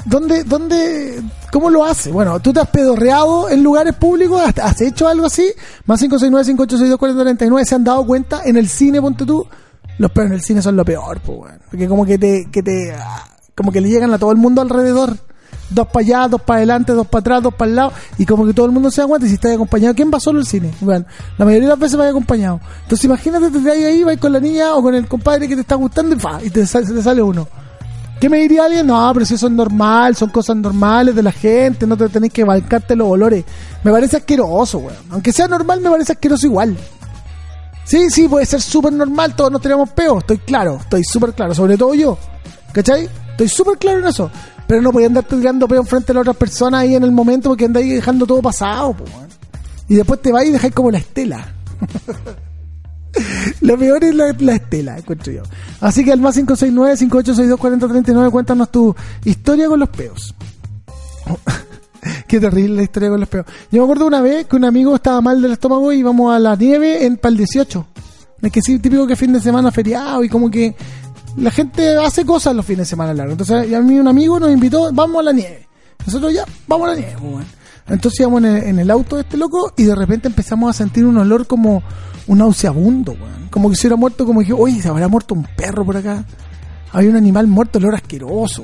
¿dónde, 0.03 0.43
dónde, 0.43 1.21
cómo 1.51 1.69
lo 1.69 1.86
hace? 1.86 2.12
Bueno, 2.12 2.41
tú 2.41 2.51
te 2.51 2.59
has 2.59 2.67
pedorreado 2.67 3.50
en 3.50 3.63
lugares 3.63 3.95
públicos, 3.95 4.41
¿Has- 4.62 4.81
hecho 4.81 5.07
algo 5.07 5.27
así. 5.27 5.50
Más 5.86 6.01
569-5862-4039, 6.01 7.63
se 7.65 7.75
han 7.75 7.83
dado 7.86 8.05
cuenta 8.05 8.41
en 8.43 8.57
el 8.57 8.67
cine, 8.67 9.01
ponte 9.01 9.25
tú. 9.25 9.48
Los 9.98 10.12
peos 10.12 10.27
en 10.27 10.33
el 10.33 10.41
cine 10.41 10.62
son 10.62 10.75
lo 10.75 10.83
peor, 10.83 11.21
pues, 11.21 11.38
weón. 11.39 11.59
Porque 11.69 11.88
como 11.88 12.05
que 12.05 12.17
te, 12.17 12.48
que 12.51 12.62
te, 12.62 12.93
como 13.55 13.71
que 13.71 13.79
le 13.81 13.89
llegan 13.89 14.13
a 14.13 14.19
todo 14.19 14.31
el 14.31 14.38
mundo 14.38 14.62
alrededor. 14.62 15.15
Dos 15.69 15.88
para 15.88 16.05
allá, 16.05 16.27
dos 16.27 16.41
para 16.41 16.57
adelante, 16.57 16.93
dos 16.93 17.07
para 17.07 17.19
atrás, 17.19 17.43
dos 17.43 17.53
para 17.53 17.69
el 17.69 17.75
lado, 17.75 17.93
y 18.17 18.25
como 18.25 18.45
que 18.45 18.53
todo 18.53 18.65
el 18.65 18.71
mundo 18.71 18.89
se 18.89 19.01
da 19.01 19.07
cuenta 19.07 19.27
y 19.27 19.29
si 19.29 19.35
está 19.35 19.53
acompañado, 19.53 19.93
¿quién 19.93 20.11
va 20.13 20.19
solo 20.19 20.39
al 20.39 20.45
cine? 20.45 20.71
Bueno, 20.81 21.05
la 21.38 21.45
mayoría 21.45 21.67
de 21.67 21.73
las 21.73 21.79
veces 21.79 21.99
va 21.99 22.07
acompañado. 22.07 22.59
Entonces 22.83 23.05
imagínate 23.05 23.49
desde 23.49 23.71
ahí, 23.71 23.83
ahí, 23.83 24.03
vas 24.03 24.17
con 24.17 24.33
la 24.33 24.39
niña 24.39 24.73
o 24.75 24.81
con 24.81 24.95
el 24.95 25.07
compadre 25.07 25.47
que 25.47 25.55
te 25.55 25.61
está 25.61 25.75
gustando 25.75 26.15
y 26.15 26.19
fa, 26.19 26.39
y 26.43 26.49
te, 26.49 26.65
se 26.65 26.81
te 26.81 27.01
sale 27.03 27.21
uno. 27.21 27.47
¿Qué 28.19 28.27
me 28.29 28.39
diría 28.39 28.65
alguien? 28.65 28.85
No, 28.85 29.09
pero 29.13 29.25
si 29.25 29.35
eso 29.35 29.47
es 29.47 29.53
normal, 29.53 30.15
son 30.15 30.29
cosas 30.29 30.57
normales 30.57 31.15
de 31.15 31.23
la 31.23 31.31
gente, 31.31 31.88
no 31.88 31.95
te 31.95 32.09
tenés 32.09 32.33
que 32.33 32.43
balcarte 32.43 32.95
los 32.95 33.07
olores. 33.07 33.45
Me 33.81 33.91
parece 33.91 34.17
asqueroso, 34.17 34.79
weón. 34.79 34.97
Aunque 35.11 35.31
sea 35.31 35.47
normal, 35.47 35.79
me 35.79 35.89
parece 35.89 36.11
asqueroso 36.11 36.45
igual. 36.45 36.75
Sí, 37.85 38.09
sí, 38.09 38.27
puede 38.27 38.45
ser 38.45 38.61
súper 38.61 38.93
normal, 38.93 39.35
todos 39.35 39.51
nos 39.51 39.61
tenemos 39.61 39.89
peos, 39.89 40.19
estoy 40.19 40.38
claro, 40.38 40.77
estoy 40.79 41.03
súper 41.03 41.33
claro, 41.33 41.55
sobre 41.55 41.75
todo 41.75 41.95
yo. 41.95 42.17
¿Cachai? 42.71 43.09
Estoy 43.31 43.47
súper 43.47 43.77
claro 43.79 43.99
en 43.99 44.05
eso. 44.05 44.29
Pero 44.69 44.83
no 44.83 44.91
podía 44.91 45.07
andar 45.07 45.23
tirando 45.23 45.67
peo 45.67 45.81
enfrente 45.81 46.09
de 46.09 46.13
las 46.13 46.21
otras 46.21 46.38
personas 46.38 46.81
ahí 46.81 46.93
en 46.93 47.03
el 47.03 47.11
momento 47.11 47.49
porque 47.49 47.65
andáis 47.65 47.91
dejando 47.91 48.27
todo 48.27 48.39
pasado, 48.39 48.93
po. 48.93 49.03
Y 49.88 49.95
después 49.95 50.21
te 50.21 50.31
vas 50.31 50.45
y 50.45 50.51
dejáis 50.51 50.75
como 50.75 50.91
la 50.91 50.99
estela. 50.99 51.55
Lo 53.61 53.79
peor 53.79 54.03
es 54.03 54.13
la, 54.13 54.31
la 54.38 54.53
estela, 54.53 54.99
encuentro 54.99 55.33
yo. 55.33 55.41
Así 55.81 56.05
que 56.05 56.11
al 56.11 56.19
más 56.19 56.38
569-5862-4039, 56.38 58.29
cuéntanos 58.29 58.71
tu 58.71 58.95
historia 59.25 59.67
con 59.67 59.79
los 59.79 59.89
peos. 59.89 60.35
Qué 62.27 62.39
terrible 62.39 62.75
la 62.75 62.83
historia 62.83 63.09
con 63.09 63.21
los 63.21 63.27
peos. 63.27 63.47
Yo 63.71 63.79
me 63.79 63.85
acuerdo 63.85 64.05
una 64.05 64.21
vez 64.21 64.45
que 64.45 64.55
un 64.55 64.65
amigo 64.65 64.93
estaba 64.93 65.19
mal 65.19 65.41
del 65.41 65.53
estómago 65.53 65.91
y 65.91 65.97
íbamos 65.97 66.31
a 66.31 66.38
la 66.38 66.55
nieve 66.55 67.07
en 67.07 67.17
para 67.17 67.31
el 67.31 67.38
18. 67.38 67.88
Es 68.43 68.51
que 68.51 68.61
sí, 68.61 68.77
típico 68.77 69.07
que 69.07 69.15
fin 69.15 69.33
de 69.33 69.41
semana 69.41 69.71
feriado 69.71 70.23
y 70.23 70.29
como 70.29 70.51
que 70.51 70.75
la 71.39 71.51
gente 71.51 71.98
hace 71.98 72.25
cosas 72.25 72.55
los 72.55 72.65
fines 72.65 72.79
de 72.79 72.86
semana 72.86 73.13
largos. 73.13 73.34
Entonces, 73.34 73.74
a 73.74 73.81
mí 73.81 74.00
un 74.00 74.08
amigo 74.08 74.39
nos 74.39 74.51
invitó, 74.51 74.91
vamos 74.93 75.19
a 75.19 75.24
la 75.24 75.31
nieve. 75.31 75.67
Nosotros 76.05 76.34
ya, 76.34 76.46
vamos 76.67 76.88
a 76.88 76.91
la 76.91 76.98
nieve, 76.98 77.15
pues, 77.19 77.31
bueno. 77.31 77.48
Entonces 77.88 78.19
íbamos 78.19 78.43
en 78.43 78.77
el, 78.77 78.91
auto 78.91 79.15
de 79.15 79.24
este 79.24 79.36
loco 79.36 79.74
y 79.75 79.84
de 79.84 79.96
repente 79.96 80.27
empezamos 80.27 80.69
a 80.69 80.74
sentir 80.74 81.05
un 81.05 81.17
olor 81.17 81.48
como 81.48 81.81
un 82.27 82.38
nauseabundo, 82.38 83.13
weón. 83.13 83.50
Como 83.50 83.69
que 83.69 83.75
se 83.75 83.88
hubiera 83.88 83.96
muerto, 83.96 84.25
como 84.25 84.41
dije, 84.41 84.53
oye, 84.53 84.79
se 84.79 84.89
habrá 84.89 85.08
muerto 85.08 85.34
un 85.34 85.48
perro 85.55 85.84
por 85.84 85.98
acá. 85.98 86.24
Había 86.91 87.10
un 87.10 87.15
animal 87.15 87.48
muerto, 87.48 87.79
olor 87.79 87.96
asqueroso. 87.96 88.63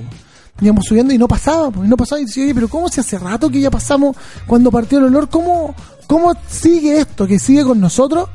Íbamos 0.62 0.86
subiendo 0.86 1.14
y 1.14 1.18
no 1.18 1.28
pasaba, 1.28 1.72
pues, 1.72 1.90
no 1.90 1.98
pasaba. 1.98 2.22
Y 2.22 2.26
decía, 2.26 2.44
oye, 2.44 2.54
pero 2.54 2.68
¿cómo 2.68 2.88
si 2.88 3.00
hace 3.00 3.18
rato 3.18 3.50
que 3.50 3.60
ya 3.60 3.72
pasamos 3.72 4.16
cuando 4.46 4.70
partió 4.70 5.00
el 5.00 5.06
olor? 5.06 5.28
¿Cómo, 5.28 5.74
cómo 6.06 6.34
sigue 6.48 7.00
esto? 7.00 7.26
¿Que 7.26 7.40
sigue 7.40 7.64
con 7.64 7.80
nosotros? 7.80 8.30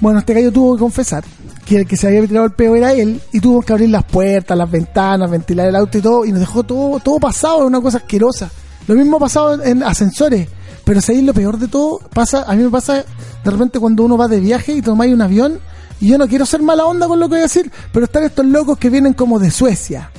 Bueno, 0.00 0.20
este 0.20 0.32
gallo 0.32 0.50
tuvo 0.50 0.76
que 0.76 0.80
confesar 0.80 1.24
que 1.64 1.76
el 1.76 1.86
que 1.86 1.96
se 1.96 2.08
había 2.08 2.26
tirado 2.26 2.46
el 2.46 2.52
peo 2.52 2.74
era 2.74 2.92
él 2.92 3.20
y 3.32 3.40
tuvo 3.40 3.62
que 3.62 3.72
abrir 3.72 3.90
las 3.90 4.04
puertas, 4.04 4.56
las 4.56 4.70
ventanas, 4.70 5.30
ventilar 5.30 5.68
el 5.68 5.76
auto 5.76 5.98
y 5.98 6.00
todo 6.00 6.24
y 6.24 6.32
nos 6.32 6.40
dejó 6.40 6.62
todo, 6.62 6.98
todo 7.00 7.18
pasado, 7.18 7.66
una 7.66 7.80
cosa 7.80 7.98
asquerosa. 7.98 8.50
Lo 8.86 8.94
mismo 8.94 9.16
ha 9.16 9.20
pasado 9.20 9.62
en 9.62 9.82
ascensores, 9.82 10.48
pero 10.84 11.00
si 11.00 11.22
lo 11.22 11.32
peor 11.32 11.58
de 11.58 11.68
todo 11.68 12.00
pasa, 12.12 12.44
a 12.46 12.54
mí 12.54 12.62
me 12.62 12.70
pasa 12.70 13.04
de 13.44 13.50
repente 13.50 13.78
cuando 13.78 14.02
uno 14.04 14.16
va 14.16 14.28
de 14.28 14.40
viaje 14.40 14.72
y 14.72 14.82
tomáis 14.82 15.14
un 15.14 15.22
avión 15.22 15.60
y 16.00 16.08
yo 16.08 16.18
no 16.18 16.26
quiero 16.26 16.46
ser 16.46 16.62
mala 16.62 16.86
onda 16.86 17.06
con 17.06 17.20
lo 17.20 17.26
que 17.26 17.34
voy 17.34 17.38
a 17.40 17.42
decir, 17.42 17.70
pero 17.92 18.06
están 18.06 18.24
estos 18.24 18.46
locos 18.46 18.78
que 18.78 18.88
vienen 18.88 19.12
como 19.12 19.38
de 19.38 19.50
Suecia, 19.50 20.10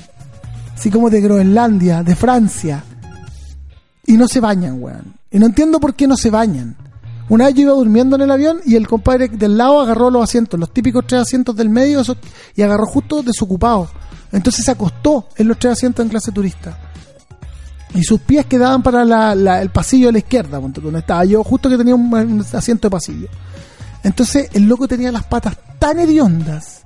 así 0.76 0.92
como 0.92 1.10
de 1.10 1.22
Groenlandia, 1.22 2.04
de 2.04 2.16
Francia, 2.16 2.84
y 4.06 4.14
no 4.14 4.28
se 4.28 4.40
bañan, 4.40 4.82
weón. 4.82 5.16
Y 5.32 5.40
no 5.40 5.48
entiendo 5.48 5.80
por 5.80 5.96
qué 5.96 6.08
no 6.08 6.18
se 6.18 6.30
bañan. 6.30 6.76
Una 7.32 7.46
vez 7.46 7.56
yo 7.56 7.62
iba 7.62 7.72
durmiendo 7.72 8.18
en 8.18 8.24
el 8.24 8.32
avión 8.32 8.60
y 8.66 8.76
el 8.76 8.90
compadre 8.90 9.30
del 9.30 9.56
lado 9.58 9.80
agarró 9.80 10.10
los 10.10 10.22
asientos, 10.22 10.60
los 10.60 10.74
típicos 10.74 11.06
tres 11.08 11.22
asientos 11.22 11.56
del 11.56 11.70
medio, 11.70 12.02
y 12.58 12.62
agarró 12.62 12.86
justo 12.86 13.24
desocupado. 13.24 13.90
Entonces 14.34 14.66
se 14.66 14.72
acostó 14.72 15.28
en 15.38 15.48
los 15.48 15.58
tres 15.58 15.72
asientos 15.74 16.04
en 16.04 16.10
clase 16.10 16.34
turista. 16.34 16.78
Y 17.96 18.04
sus 18.04 18.20
pies 18.20 18.48
quedaban 18.48 18.84
para 18.84 19.06
la- 19.06 19.34
la- 19.34 19.62
el 19.62 19.70
pasillo 19.70 20.08
de 20.08 20.12
la 20.12 20.18
izquierda, 20.18 20.60
donde 20.60 21.00
estaba 21.00 21.24
yo, 21.24 21.42
justo 21.42 21.70
que 21.70 21.78
tenía 21.78 21.96
un, 21.96 22.14
un 22.14 22.46
asiento 22.54 22.88
de 22.90 22.92
pasillo. 22.92 23.28
Entonces 24.04 24.50
el 24.52 24.64
loco 24.68 24.86
tenía 24.90 25.10
las 25.10 25.24
patas 25.24 25.56
tan 25.80 26.00
hediondas, 26.00 26.82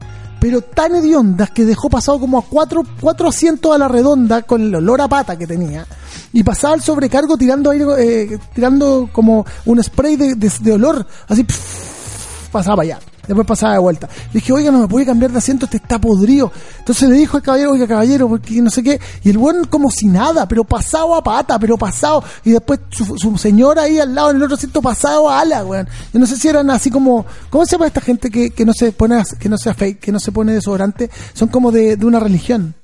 pero 0.46 0.62
tan 0.62 0.94
hediondas 0.94 1.50
que 1.50 1.66
dejó 1.66 1.90
pasado 1.90 2.20
como 2.20 2.38
a 2.38 2.44
cuatro, 2.44 2.84
cuatro 3.02 3.30
asientos 3.30 3.74
a 3.74 3.80
la 3.80 3.88
redonda 3.88 4.44
con 4.44 4.62
el 4.62 4.75
olor 4.75 5.02
a 5.02 5.08
pata 5.08 5.36
que 5.36 5.48
tenía. 5.48 5.88
Y 6.34 6.44
pasaba 6.44 6.75
el 6.75 6.82
sobrecargo 6.82 7.36
tirando 7.36 7.72
aire, 7.72 7.86
eh, 7.98 8.38
tirando 8.54 9.10
como 9.12 9.44
un 9.66 9.84
spray 9.84 10.18
de, 10.18 10.36
de- 10.36 10.72
olor, 10.72 11.04
así 11.28 11.44
pff, 11.44 12.50
pasaba 12.52 12.84
allá. 12.84 13.00
Después 13.27 13.48
pasaba 13.48 13.74
de 13.74 13.79
vuelta. 13.79 14.08
Le 14.27 14.39
dije, 14.39 14.53
oiga, 14.53 14.72
no 14.72 14.79
me 14.79 14.88
puede 14.88 15.05
cambiar 15.05 15.32
de 15.32 15.38
asiento, 15.38 15.65
este 15.65 15.77
está 15.77 16.00
podrido. 16.00 16.51
Entonces 16.79 17.10
le 17.10 17.15
dijo 17.15 17.38
al 17.38 17.44
caballero, 17.44 17.72
oiga, 17.72 17.88
caballero, 17.88 18.27
porque 18.27 18.62
no 18.62 18.70
sé 18.70 18.84
qué. 18.84 19.00
Y 19.24 19.29
el 19.29 19.38
buen 19.38 19.65
como 19.65 19.89
si 19.89 20.08
nada, 20.08 20.48
pero 20.48 20.63
pasado 20.63 21.15
a 21.15 21.24
pata, 21.24 21.58
pero 21.60 21.77
pasado. 21.77 22.24
Y 22.44 22.51
después 22.51 22.79
su, 22.89 23.17
su 23.17 23.38
señora 23.38 23.84
ahí 23.84 24.00
al 24.00 24.13
lado 24.13 24.32
en 24.32 24.38
el 24.38 24.44
otro 24.44 24.55
asiento 24.55 24.82
pasado 24.82 25.29
a 25.29 25.39
ala, 25.39 25.65
weón. 25.65 25.88
Yo 26.13 26.20
no 26.20 26.25
sé 26.25 26.38
si 26.38 26.48
eran 26.48 26.70
así 26.70 26.89
como, 26.89 27.25
¿cómo 27.50 27.65
se 27.65 27.74
llama 27.74 27.88
esta 27.88 28.01
gente 28.01 28.29
que, 28.29 28.51
que 28.51 28.65
no 28.65 28.74
se 28.74 28.91
pone, 28.91 29.24
que 29.39 29.50
no 29.50 29.58
sea 29.58 29.74
fake, 29.74 30.00
que 30.00 30.12
no 30.12 30.20
se 30.20 30.32
pone 30.32 30.53
desodorante? 30.53 31.10
Son 31.34 31.48
como 31.48 31.72
de, 31.72 31.98
de 31.98 32.05
una 32.05 32.20
religión. 32.20 32.75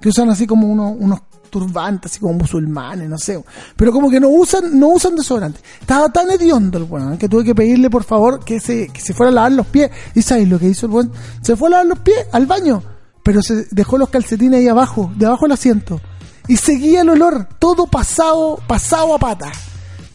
Que 0.00 0.10
usan 0.10 0.28
así 0.28 0.46
como 0.46 0.66
unos 0.68 1.20
turbantes, 1.58 2.10
así 2.10 2.20
como 2.20 2.34
musulmanes, 2.34 3.08
no 3.08 3.16
sé. 3.18 3.42
Pero 3.76 3.92
como 3.92 4.10
que 4.10 4.18
no 4.18 4.28
usan, 4.28 4.78
no 4.78 4.88
usan 4.88 5.14
desodorante. 5.14 5.60
Estaba 5.80 6.08
tan 6.10 6.30
hediondo 6.30 6.78
el 6.78 6.84
weón 6.84 7.16
que 7.16 7.28
tuve 7.28 7.44
que 7.44 7.54
pedirle 7.54 7.88
por 7.90 8.02
favor 8.04 8.44
que 8.44 8.58
se, 8.58 8.88
que 8.88 9.00
se 9.00 9.14
fuera 9.14 9.30
a 9.30 9.34
lavar 9.34 9.52
los 9.52 9.66
pies. 9.68 9.90
¿Y 10.14 10.22
sabes 10.22 10.48
lo 10.48 10.58
que 10.58 10.66
hizo 10.68 10.86
el 10.86 10.92
weón? 10.92 11.12
Se 11.42 11.56
fue 11.56 11.68
a 11.68 11.70
lavar 11.70 11.86
los 11.86 11.98
pies 12.00 12.26
al 12.32 12.46
baño, 12.46 12.82
pero 13.22 13.40
se 13.42 13.66
dejó 13.70 13.96
los 13.98 14.08
calcetines 14.08 14.58
ahí 14.58 14.68
abajo, 14.68 15.12
debajo 15.16 15.44
del 15.44 15.52
asiento. 15.52 16.00
Y 16.48 16.56
seguía 16.56 17.02
el 17.02 17.08
olor, 17.10 17.46
todo 17.58 17.86
pasado, 17.86 18.58
pasado 18.66 19.14
a 19.14 19.18
pata. 19.18 19.50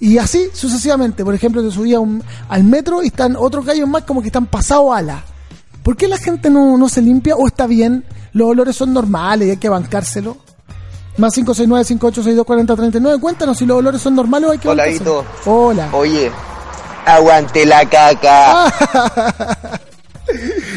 Y 0.01 0.17
así 0.17 0.47
sucesivamente. 0.53 1.23
Por 1.25 1.33
ejemplo, 1.33 1.63
te 1.63 1.71
subía 1.71 1.99
un- 1.99 2.23
al 2.49 2.63
metro 2.63 3.01
y 3.03 3.07
están 3.07 3.35
otros 3.35 3.65
gallos 3.65 3.87
más 3.89 4.03
como 4.03 4.21
que 4.21 4.27
están 4.27 4.45
pasado 4.45 4.93
ala. 4.93 5.23
¿Por 5.83 5.95
qué 5.97 6.07
la 6.07 6.17
gente 6.17 6.49
no, 6.49 6.77
no 6.77 6.87
se 6.89 7.01
limpia 7.01 7.35
o 7.35 7.47
está 7.47 7.65
bien? 7.65 8.03
Los 8.31 8.47
olores 8.49 8.75
son 8.75 8.93
normales 8.93 9.47
y 9.47 9.51
hay 9.51 9.57
que 9.57 9.69
bancárselo. 9.69 10.37
Más 11.19 11.37
569-5862-4039. 11.37 13.19
Cuéntanos 13.19 13.57
si 13.57 13.65
los 13.65 13.77
olores 13.77 14.01
son 14.01 14.15
normales 14.15 14.49
o 14.49 14.51
hay 14.53 14.57
que 14.57 14.67
Hola. 14.69 14.85
Vito. 14.85 15.25
Hola. 15.45 15.89
Oye, 15.91 16.31
aguante 17.05 17.65
la 17.65 17.85
caca. 17.87 18.65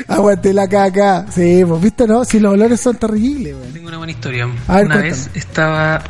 Aguante 0.08 0.52
la 0.52 0.66
caca. 0.68 1.26
Sí, 1.30 1.62
pues 1.66 1.80
viste, 1.82 2.06
¿no? 2.06 2.24
Si 2.24 2.40
los 2.40 2.52
olores 2.54 2.80
son 2.80 2.96
terribles, 2.96 3.54
weón. 3.54 3.72
Tengo 3.72 3.88
una 3.88 3.98
buena 3.98 4.12
historia. 4.12 4.44
A 4.44 4.76
ver, 4.76 4.86
una 4.86 4.94
cuéntame. 4.96 5.02
vez 5.10 5.30
estaba 5.34 6.02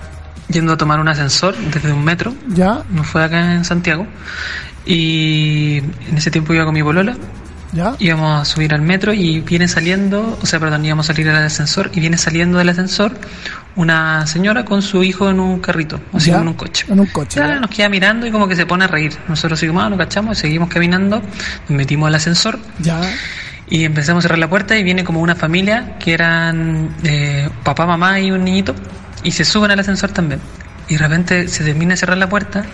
yendo 0.49 0.73
a 0.73 0.77
tomar 0.77 1.01
un 1.01 1.09
ascensor 1.09 1.57
desde 1.57 1.93
un 1.93 2.05
metro, 2.05 2.35
¿Ya? 2.49 2.83
no 2.91 3.05
fue 3.05 3.25
acá 3.25 3.55
en 3.55 3.65
Santiago, 3.65 4.07
y 4.85 5.79
en 5.79 6.17
ese 6.17 6.31
tiempo 6.31 6.53
iba 6.53 6.65
con 6.65 6.75
mi 6.75 6.83
polola, 6.83 7.17
¿Ya? 7.73 7.95
íbamos 7.99 8.43
a 8.43 8.45
subir 8.45 8.75
al 8.75 8.83
metro 8.83 9.13
y 9.15 9.41
viene 9.41 9.67
saliendo, 9.67 10.39
o 10.43 10.47
sea, 10.47 10.61
perdón, 10.61 10.85
íbamos 10.85 11.07
a 11.09 11.13
salir 11.15 11.27
del 11.27 11.37
ascensor 11.37 11.91
y 11.95 12.01
viene 12.01 12.19
saliendo 12.19 12.59
del 12.59 12.69
ascensor 12.69 13.13
una 13.77 14.27
señora 14.27 14.65
con 14.65 14.83
su 14.83 15.03
hijo 15.03 15.31
en 15.31 15.41
un 15.41 15.59
carrito, 15.61 15.99
o 16.13 16.21
sea, 16.21 16.39
en 16.41 16.49
un 16.49 16.55
coche. 16.55 16.85
En 16.89 17.01
un 17.01 17.07
coche, 17.07 17.41
Ya, 17.41 17.49
ya. 17.49 17.61
nos 17.61 17.71
queda 17.71 17.89
mirando 17.89 18.27
y 18.27 18.31
como 18.31 18.47
que 18.47 18.57
se 18.57 18.67
pone 18.67 18.85
a 18.85 18.89
reír. 18.89 19.13
Nosotros 19.29 19.59
seguimos, 19.59 19.83
ah, 19.85 19.89
nos 19.89 19.99
cachamos, 19.99 20.37
seguimos 20.37 20.69
caminando, 20.69 21.21
nos 21.21 21.71
metimos 21.71 22.09
al 22.09 22.15
ascensor 22.15 22.59
¿Ya? 22.79 23.01
y 23.71 23.85
empezamos 23.85 24.21
a 24.21 24.23
cerrar 24.29 24.39
la 24.39 24.51
puerta 24.51 24.77
y 24.77 24.83
viene 24.83 25.03
como 25.05 25.21
una 25.21 25.35
familia 25.35 25.97
que 25.99 26.13
eran 26.13 26.95
eh, 27.05 27.49
papá, 27.65 27.87
mamá 27.87 28.21
y 28.21 28.31
un 28.31 28.45
niñito 28.45 28.75
y 29.25 29.31
se 29.31 29.45
suben 29.47 29.71
al 29.71 29.81
ascensor 29.81 30.11
también. 30.11 30.41
Y 30.89 30.97
de 30.97 30.99
repente 30.99 31.49
se 31.49 31.65
termina 31.65 31.93
de 31.93 31.97
cerrar 31.97 32.19
la 32.19 32.29
puerta 32.29 32.65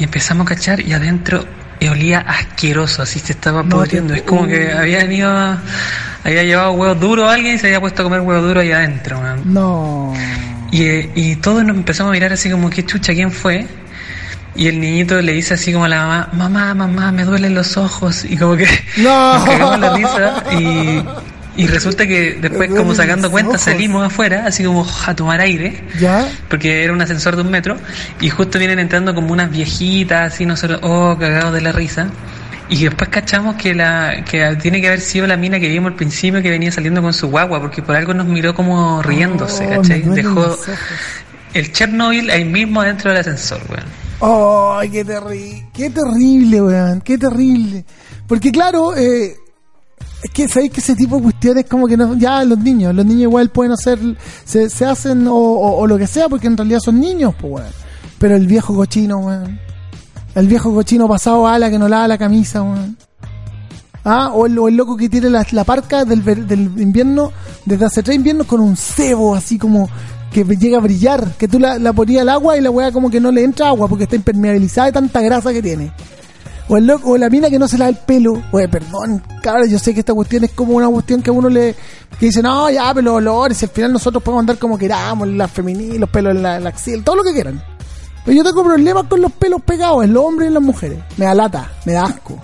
y 0.00 0.04
empezamos 0.04 0.44
a 0.46 0.48
cachar 0.54 0.80
y 0.80 0.92
adentro 0.92 1.44
olía 1.88 2.20
asqueroso, 2.20 3.02
así 3.02 3.18
se 3.18 3.32
estaba 3.32 3.62
No 3.62 3.76
pudriendo. 3.78 4.14
Es 4.14 4.22
como 4.22 4.46
que 4.46 4.72
uh. 4.74 4.78
había 4.78 5.04
ido, 5.10 5.30
había 6.24 6.42
llevado 6.42 6.72
huevos 6.72 7.00
duros 7.00 7.28
a 7.30 7.34
alguien 7.34 7.54
y 7.54 7.58
se 7.58 7.66
había 7.68 7.80
puesto 7.80 8.02
a 8.02 8.04
comer 8.04 8.20
huevos 8.20 8.42
duros 8.44 8.62
ahí 8.62 8.72
adentro. 8.72 9.20
man. 9.20 9.40
No. 9.44 10.12
Y, 10.70 10.82
y 11.14 11.36
todos 11.36 11.64
nos 11.64 11.76
empezamos 11.76 12.10
a 12.10 12.12
mirar 12.12 12.32
así 12.32 12.50
como, 12.50 12.68
¿qué 12.70 12.84
chucha? 12.84 13.12
¿Quién 13.14 13.32
fue? 13.32 13.66
Y 14.54 14.66
el 14.66 14.80
niñito 14.80 15.20
le 15.22 15.32
dice 15.32 15.54
así 15.54 15.72
como 15.72 15.84
a 15.84 15.88
la 15.88 16.04
mamá, 16.04 16.28
mamá, 16.32 16.74
mamá, 16.74 17.12
me 17.12 17.24
duelen 17.24 17.54
los 17.54 17.76
ojos. 17.76 18.24
Y 18.24 18.36
como 18.36 18.56
que 18.56 18.66
No. 18.98 19.34
nos 19.38 19.44
cagamos 19.44 19.78
la 19.80 19.96
risa. 19.96 20.44
Y, 20.52 21.02
y 21.62 21.66
resulta 21.66 22.06
que 22.06 22.38
después, 22.40 22.70
como 22.70 22.94
sacando 22.94 23.24
los 23.24 23.32
cuenta, 23.32 23.50
ojos. 23.50 23.62
salimos 23.62 24.06
afuera, 24.06 24.44
así 24.46 24.64
como 24.64 24.86
a 25.06 25.14
tomar 25.14 25.40
aire. 25.40 25.82
¿Ya? 25.98 26.28
Porque 26.48 26.82
era 26.84 26.92
un 26.92 27.00
ascensor 27.02 27.36
de 27.36 27.42
un 27.42 27.50
metro. 27.50 27.76
Y 28.20 28.30
justo 28.30 28.58
vienen 28.58 28.78
entrando 28.78 29.14
como 29.14 29.32
unas 29.32 29.50
viejitas, 29.50 30.32
así 30.32 30.46
nosotros, 30.46 30.80
oh, 30.82 31.16
cagados 31.18 31.52
de 31.52 31.60
la 31.60 31.72
risa. 31.72 32.08
Y 32.68 32.84
después 32.84 33.10
cachamos 33.10 33.56
que 33.56 33.74
la 33.74 34.24
que 34.24 34.56
tiene 34.62 34.80
que 34.80 34.86
haber 34.86 35.00
sido 35.00 35.26
la 35.26 35.36
mina 35.36 35.58
que 35.58 35.68
vimos 35.68 35.90
al 35.90 35.96
principio 35.96 36.40
que 36.40 36.50
venía 36.50 36.70
saliendo 36.70 37.02
con 37.02 37.12
su 37.12 37.28
guagua, 37.28 37.60
porque 37.60 37.82
por 37.82 37.96
algo 37.96 38.14
nos 38.14 38.26
miró 38.26 38.54
como 38.54 39.02
riéndose, 39.02 39.66
Oh, 39.66 39.70
¿cachai? 39.70 40.02
Dejó 40.02 40.56
el 41.52 41.72
Chernobyl 41.72 42.30
ahí 42.30 42.44
mismo 42.44 42.82
dentro 42.84 43.10
del 43.10 43.20
ascensor, 43.20 43.60
weón. 43.68 44.78
¡Ay, 44.78 44.88
qué 44.90 45.04
terrible! 45.04 45.66
¡Qué 45.72 45.90
terrible, 45.90 46.62
weón! 46.62 47.00
¡Qué 47.00 47.18
terrible! 47.18 47.84
Porque 48.28 48.52
claro, 48.52 48.96
eh, 48.96 49.34
es 50.22 50.30
que 50.30 50.48
sabéis 50.48 50.72
que 50.72 50.80
ese 50.80 50.94
tipo 50.94 51.16
de 51.16 51.22
cuestiones 51.22 51.66
como 51.66 51.86
que 51.86 51.96
no, 51.96 52.14
ya 52.16 52.44
los 52.44 52.58
niños, 52.58 52.94
los 52.94 53.06
niños 53.06 53.22
igual 53.22 53.48
pueden 53.50 53.72
hacer, 53.72 53.98
se, 54.44 54.68
se 54.68 54.84
hacen 54.84 55.26
o, 55.28 55.86
lo 55.86 55.96
que 55.96 56.06
sea 56.06 56.28
porque 56.28 56.46
en 56.46 56.56
realidad 56.56 56.80
son 56.80 57.00
niños, 57.00 57.34
pues 57.40 57.52
weón. 57.52 57.72
Pero 58.18 58.36
el 58.36 58.46
viejo 58.46 58.74
cochino, 58.74 59.18
weón. 59.18 59.58
El 60.34 60.46
viejo 60.46 60.74
cochino 60.74 61.08
pasado 61.08 61.46
ala 61.48 61.70
que 61.70 61.78
no 61.78 61.88
lava 61.88 62.06
la 62.06 62.18
camisa, 62.18 62.62
weón. 62.62 62.96
Ah, 64.04 64.30
o 64.34 64.46
el, 64.46 64.76
loco 64.76 64.96
que 64.96 65.08
tiene 65.08 65.30
la, 65.30 65.46
la 65.52 65.64
parca 65.64 66.04
del, 66.04 66.24
del 66.24 66.60
invierno, 66.80 67.32
desde 67.64 67.84
hace 67.86 68.02
tres 68.02 68.16
inviernos 68.16 68.46
con 68.46 68.60
un 68.60 68.76
cebo 68.76 69.34
así 69.34 69.58
como 69.58 69.88
que 70.32 70.44
llega 70.44 70.78
a 70.78 70.80
brillar, 70.80 71.32
que 71.36 71.48
tú 71.48 71.58
la, 71.58 71.78
la 71.78 71.92
ponías 71.92 72.22
al 72.22 72.28
agua 72.28 72.56
y 72.56 72.60
la 72.60 72.70
weá 72.70 72.92
como 72.92 73.10
que 73.10 73.20
no 73.20 73.32
le 73.32 73.42
entra 73.42 73.68
agua 73.68 73.88
porque 73.88 74.04
está 74.04 74.16
impermeabilizada 74.16 74.86
de 74.86 74.92
tanta 74.92 75.20
grasa 75.20 75.52
que 75.52 75.62
tiene. 75.62 75.92
O 76.70 76.76
el 76.76 76.88
o 76.88 77.18
la 77.18 77.28
mina 77.28 77.50
que 77.50 77.58
no 77.58 77.66
se 77.66 77.76
lava 77.76 77.88
el 77.88 77.96
pelo. 77.96 78.40
Oye, 78.52 78.68
perdón, 78.68 79.20
cabrón, 79.42 79.68
yo 79.68 79.78
sé 79.80 79.92
que 79.92 80.00
esta 80.00 80.14
cuestión 80.14 80.44
es 80.44 80.52
como 80.52 80.74
una 80.74 80.88
cuestión 80.88 81.20
que 81.20 81.30
a 81.30 81.32
uno 81.32 81.48
le 81.48 81.74
que 82.18 82.26
dice, 82.26 82.40
no, 82.42 82.70
ya, 82.70 82.94
pero 82.94 83.06
los 83.06 83.14
olores, 83.16 83.60
al 83.64 83.70
final 83.70 83.92
nosotros 83.92 84.22
podemos 84.22 84.42
andar 84.42 84.56
como 84.56 84.78
queramos, 84.78 85.26
las 85.26 85.50
femeninas, 85.50 85.98
los 85.98 86.10
pelos 86.10 86.36
en 86.36 86.42
la, 86.42 86.60
la 86.60 86.68
axila, 86.68 87.02
todo 87.02 87.16
lo 87.16 87.24
que 87.24 87.32
quieran. 87.32 87.60
Pero 88.24 88.36
yo 88.36 88.44
tengo 88.44 88.62
problemas 88.62 89.04
con 89.08 89.20
los 89.20 89.32
pelos 89.32 89.62
pegados 89.62 90.04
en 90.04 90.12
los 90.12 90.24
hombres 90.24 90.46
y 90.46 90.48
en 90.48 90.54
las 90.54 90.62
mujeres. 90.62 90.98
Me 91.16 91.24
da 91.24 91.34
lata, 91.34 91.72
me 91.84 91.92
da 91.92 92.04
asco. 92.04 92.38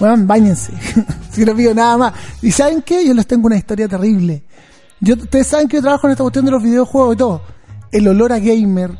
Bueno, 0.00 0.16
bañense. 0.26 0.72
si 1.30 1.44
no 1.44 1.54
pido 1.54 1.72
nada 1.72 1.96
más. 1.96 2.14
¿Y 2.42 2.50
saben 2.50 2.82
qué? 2.82 3.06
Yo 3.06 3.14
les 3.14 3.28
tengo 3.28 3.46
una 3.46 3.56
historia 3.56 3.86
terrible. 3.86 4.42
Yo, 4.98 5.14
ustedes 5.14 5.46
saben 5.46 5.68
que 5.68 5.76
yo 5.76 5.82
trabajo 5.82 6.08
en 6.08 6.12
esta 6.12 6.24
cuestión 6.24 6.44
de 6.46 6.50
los 6.50 6.62
videojuegos 6.62 7.14
y 7.14 7.18
todo. 7.18 7.42
El 7.92 8.08
olor 8.08 8.32
a 8.32 8.40
gamer, 8.40 8.98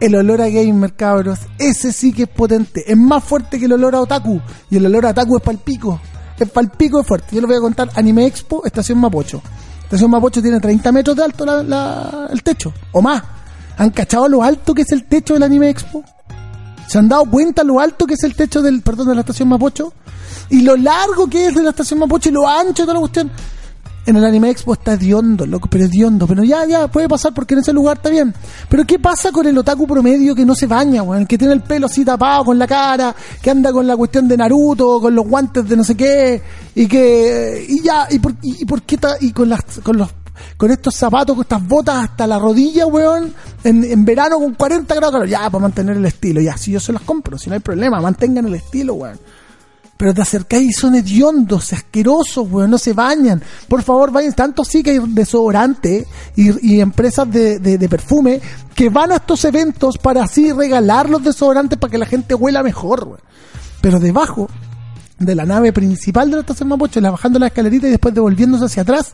el 0.00 0.14
olor 0.16 0.42
a 0.42 0.48
gamer, 0.48 0.94
cabros, 0.94 1.38
ese 1.58 1.92
sí 1.92 2.12
que 2.12 2.24
es 2.24 2.28
potente. 2.28 2.84
Es 2.90 2.96
más 2.96 3.22
fuerte 3.24 3.58
que 3.58 3.66
el 3.66 3.72
olor 3.72 3.94
a 3.94 4.00
otaku. 4.00 4.40
Y 4.70 4.76
el 4.76 4.86
olor 4.86 5.06
a 5.06 5.10
otaku 5.10 5.36
es 5.38 5.42
palpico. 5.42 6.00
Es 6.38 6.50
palpico 6.50 7.00
es 7.00 7.06
fuerte. 7.06 7.28
Yo 7.36 7.40
les 7.40 7.48
voy 7.48 7.56
a 7.56 7.60
contar 7.60 7.90
Anime 7.94 8.26
Expo, 8.26 8.64
Estación 8.64 8.98
Mapocho. 8.98 9.40
Estación 9.84 10.10
Mapocho 10.10 10.42
tiene 10.42 10.58
30 10.60 10.90
metros 10.92 11.16
de 11.16 11.22
alto 11.24 11.44
la- 11.46 11.62
la- 11.62 12.28
el 12.30 12.42
techo, 12.42 12.72
o 12.92 13.00
más. 13.00 13.22
¿Han 13.76 13.90
cachado 13.90 14.28
lo 14.28 14.42
alto 14.42 14.74
que 14.74 14.82
es 14.82 14.92
el 14.92 15.04
techo 15.04 15.34
del 15.34 15.42
Anime 15.44 15.68
Expo? 15.70 16.02
¿Se 16.88 16.98
han 16.98 17.08
dado 17.08 17.24
cuenta 17.26 17.62
lo 17.64 17.80
alto 17.80 18.06
que 18.06 18.14
es 18.14 18.22
el 18.24 18.34
techo 18.34 18.62
del, 18.62 18.82
perdón, 18.82 19.08
de 19.08 19.14
la 19.14 19.20
estación 19.20 19.48
Mapocho? 19.48 19.92
Y 20.50 20.62
lo 20.62 20.76
largo 20.76 21.28
que 21.28 21.46
es 21.46 21.54
de 21.54 21.62
la 21.62 21.70
estación 21.70 21.98
Mapocho 22.00 22.28
y 22.28 22.32
lo 22.32 22.46
ancho 22.48 22.82
de 22.82 22.86
toda 22.86 22.94
la 22.94 23.00
cuestión. 23.00 23.30
En 24.06 24.16
el 24.16 24.24
Anime 24.24 24.50
Expo 24.50 24.74
está 24.74 24.92
hediondo, 24.94 25.46
loco, 25.46 25.68
pero 25.70 25.86
hediondo. 25.86 26.26
Pero 26.26 26.44
ya, 26.44 26.66
ya, 26.66 26.88
puede 26.88 27.08
pasar 27.08 27.32
porque 27.32 27.54
en 27.54 27.60
ese 27.60 27.72
lugar 27.72 27.96
está 27.96 28.10
bien. 28.10 28.34
Pero 28.68 28.84
¿qué 28.84 28.98
pasa 28.98 29.32
con 29.32 29.46
el 29.46 29.56
otaku 29.56 29.86
promedio 29.86 30.34
que 30.34 30.44
no 30.44 30.54
se 30.54 30.66
baña, 30.66 31.02
weón? 31.02 31.24
Que 31.26 31.38
tiene 31.38 31.54
el 31.54 31.62
pelo 31.62 31.86
así 31.86 32.04
tapado 32.04 32.44
con 32.44 32.58
la 32.58 32.66
cara, 32.66 33.14
que 33.40 33.50
anda 33.50 33.72
con 33.72 33.86
la 33.86 33.96
cuestión 33.96 34.28
de 34.28 34.36
Naruto, 34.36 35.00
con 35.00 35.14
los 35.14 35.26
guantes 35.26 35.66
de 35.66 35.76
no 35.76 35.84
sé 35.84 35.94
qué, 35.96 36.42
y 36.74 36.86
que, 36.86 37.64
y 37.66 37.82
ya, 37.82 38.06
y 38.10 38.18
por, 38.18 38.34
y, 38.42 38.62
y 38.62 38.80
qué 38.86 38.98
ta- 38.98 39.16
y 39.20 39.32
con 39.32 39.48
las, 39.48 39.60
con 39.82 39.96
los, 39.96 40.10
con 40.58 40.70
estos 40.70 40.94
zapatos, 40.94 41.34
con 41.34 41.42
estas 41.42 41.66
botas 41.66 42.04
hasta 42.04 42.26
la 42.26 42.38
rodilla, 42.38 42.86
weón, 42.86 43.32
en, 43.64 43.84
en 43.84 44.04
verano 44.04 44.36
con 44.38 44.52
40 44.52 44.94
grados, 44.96 45.12
calor. 45.12 45.28
ya, 45.28 45.48
para 45.48 45.60
mantener 45.62 45.96
el 45.96 46.04
estilo, 46.04 46.42
ya, 46.42 46.58
si 46.58 46.72
yo 46.72 46.78
se 46.80 46.92
las 46.92 47.00
compro, 47.02 47.38
si 47.38 47.48
no 47.48 47.54
hay 47.54 47.60
problema, 47.60 48.00
mantengan 48.02 48.44
el 48.46 48.56
estilo, 48.56 48.94
weón. 48.94 49.18
Pero 49.96 50.12
te 50.12 50.22
acercáis 50.22 50.70
y 50.70 50.72
son 50.72 50.96
hediondos, 50.96 51.72
asquerosos, 51.72 52.50
weón, 52.50 52.70
no 52.70 52.78
se 52.78 52.92
bañan. 52.92 53.40
Por 53.68 53.82
favor, 53.82 54.10
vayan. 54.10 54.32
Tanto 54.32 54.64
sí 54.64 54.82
que 54.82 54.90
hay 54.90 55.00
desodorante 55.08 56.06
y, 56.34 56.80
empresas 56.80 57.30
de, 57.30 57.58
de- 57.60 57.88
perfume 57.88 58.40
que 58.74 58.88
van 58.88 59.12
a 59.12 59.16
estos 59.16 59.44
eventos 59.44 59.96
para 59.98 60.24
así 60.24 60.50
regalar 60.52 61.08
los 61.08 61.22
desodorantes 61.22 61.78
para 61.78 61.90
que 61.92 61.98
la 61.98 62.06
gente 62.06 62.34
huela 62.34 62.62
mejor, 62.62 63.04
weón. 63.04 63.20
Pero 63.80 64.00
debajo 64.00 64.48
de 65.18 65.34
la 65.36 65.44
nave 65.44 65.72
principal 65.72 66.28
de 66.28 66.36
la 66.36 66.40
estación 66.40 66.68
Mapocho, 66.68 67.00
bajando 67.00 67.38
la 67.38 67.46
escalerita 67.46 67.86
y 67.86 67.90
después 67.90 68.12
devolviéndose 68.14 68.64
hacia 68.64 68.82
atrás, 68.82 69.12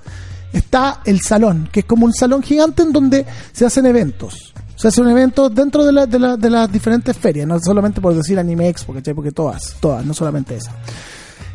está 0.52 1.02
el 1.04 1.20
salón, 1.20 1.68
que 1.70 1.80
es 1.80 1.86
como 1.86 2.06
un 2.06 2.14
salón 2.14 2.42
gigante 2.42 2.82
en 2.82 2.92
donde 2.92 3.26
se 3.52 3.66
hacen 3.66 3.84
eventos. 3.84 4.54
Se 4.80 4.88
hace 4.88 5.02
un 5.02 5.08
evento 5.10 5.50
dentro 5.50 5.84
de, 5.84 5.92
la- 5.92 6.06
de, 6.06 6.18
la- 6.18 6.36
de 6.38 6.48
las 6.48 6.72
diferentes 6.72 7.14
ferias, 7.14 7.46
no 7.46 7.58
solamente 7.60 8.00
por 8.00 8.14
decir 8.14 8.38
Anime 8.38 8.68
Expo, 8.68 8.94
¿cachai? 8.94 9.12
Porque 9.12 9.30
todas, 9.30 9.74
todas, 9.78 10.06
no 10.06 10.14
solamente 10.14 10.56
esa. 10.56 10.72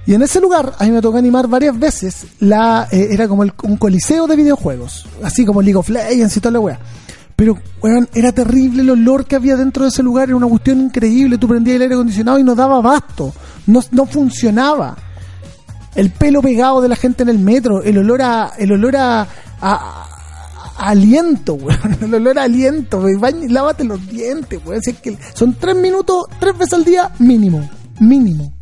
Y 0.06 0.14
en 0.14 0.22
ese 0.22 0.40
lugar 0.40 0.74
a 0.78 0.84
mí 0.84 0.92
me 0.92 1.02
tocó 1.02 1.18
animar 1.18 1.48
varias 1.48 1.80
veces, 1.80 2.28
la 2.40 2.88
eh, 2.92 3.08
era 3.10 3.28
como 3.28 3.42
un 3.64 3.78
coliseo 3.78 4.28
de 4.28 4.36
videojuegos, 4.36 5.08
así 5.24 5.44
como 5.44 5.64
League 5.64 5.78
of 5.78 5.90
Legends 5.90 6.38
y 6.38 6.40
toda 6.40 6.52
la 6.52 6.60
wea. 6.60 6.80
Pero, 7.36 7.58
weón, 7.82 8.08
era 8.14 8.32
terrible 8.32 8.84
el 8.84 8.92
olor 8.92 9.26
que 9.26 9.36
había 9.36 9.56
dentro 9.56 9.82
de 9.84 9.90
ese 9.90 10.04
lugar, 10.04 10.30
era 10.30 10.38
una 10.38 10.48
cuestión 10.48 10.80
increíble, 10.80 11.40
tú 11.40 11.48
prendías 11.48 11.78
el 11.78 11.82
aire 11.82 11.96
acondicionado 11.96 12.38
y 12.38 12.44
no 12.44 12.54
daba 12.54 12.78
abasto, 12.78 13.34
no, 13.66 13.82
no 13.90 14.06
funcionaba. 14.06 14.96
El 15.96 16.12
pelo 16.12 16.42
pegado 16.44 16.80
de 16.82 16.90
la 16.90 16.96
gente 16.96 17.24
en 17.24 17.30
el 17.30 17.40
metro, 17.40 17.82
el 17.82 17.98
olor 17.98 18.22
a, 18.22 18.52
el 18.60 18.72
olor 18.72 18.96
a 18.98 19.28
aliento, 20.78 21.54
weón, 21.54 21.98
el 22.02 22.14
olor 22.14 22.40
aliento, 22.40 23.00
weón, 23.00 23.54
lávate 23.54 23.84
los 23.84 24.06
dientes, 24.08 24.60
weón, 24.66 24.82
si 24.82 24.94
que 24.94 25.18
son 25.34 25.54
tres 25.54 25.76
minutos, 25.76 26.26
tres 26.40 26.58
veces 26.58 26.74
al 26.74 26.86
día, 26.86 27.12
mínimo, 27.20 27.70
mínimo. 28.00 28.54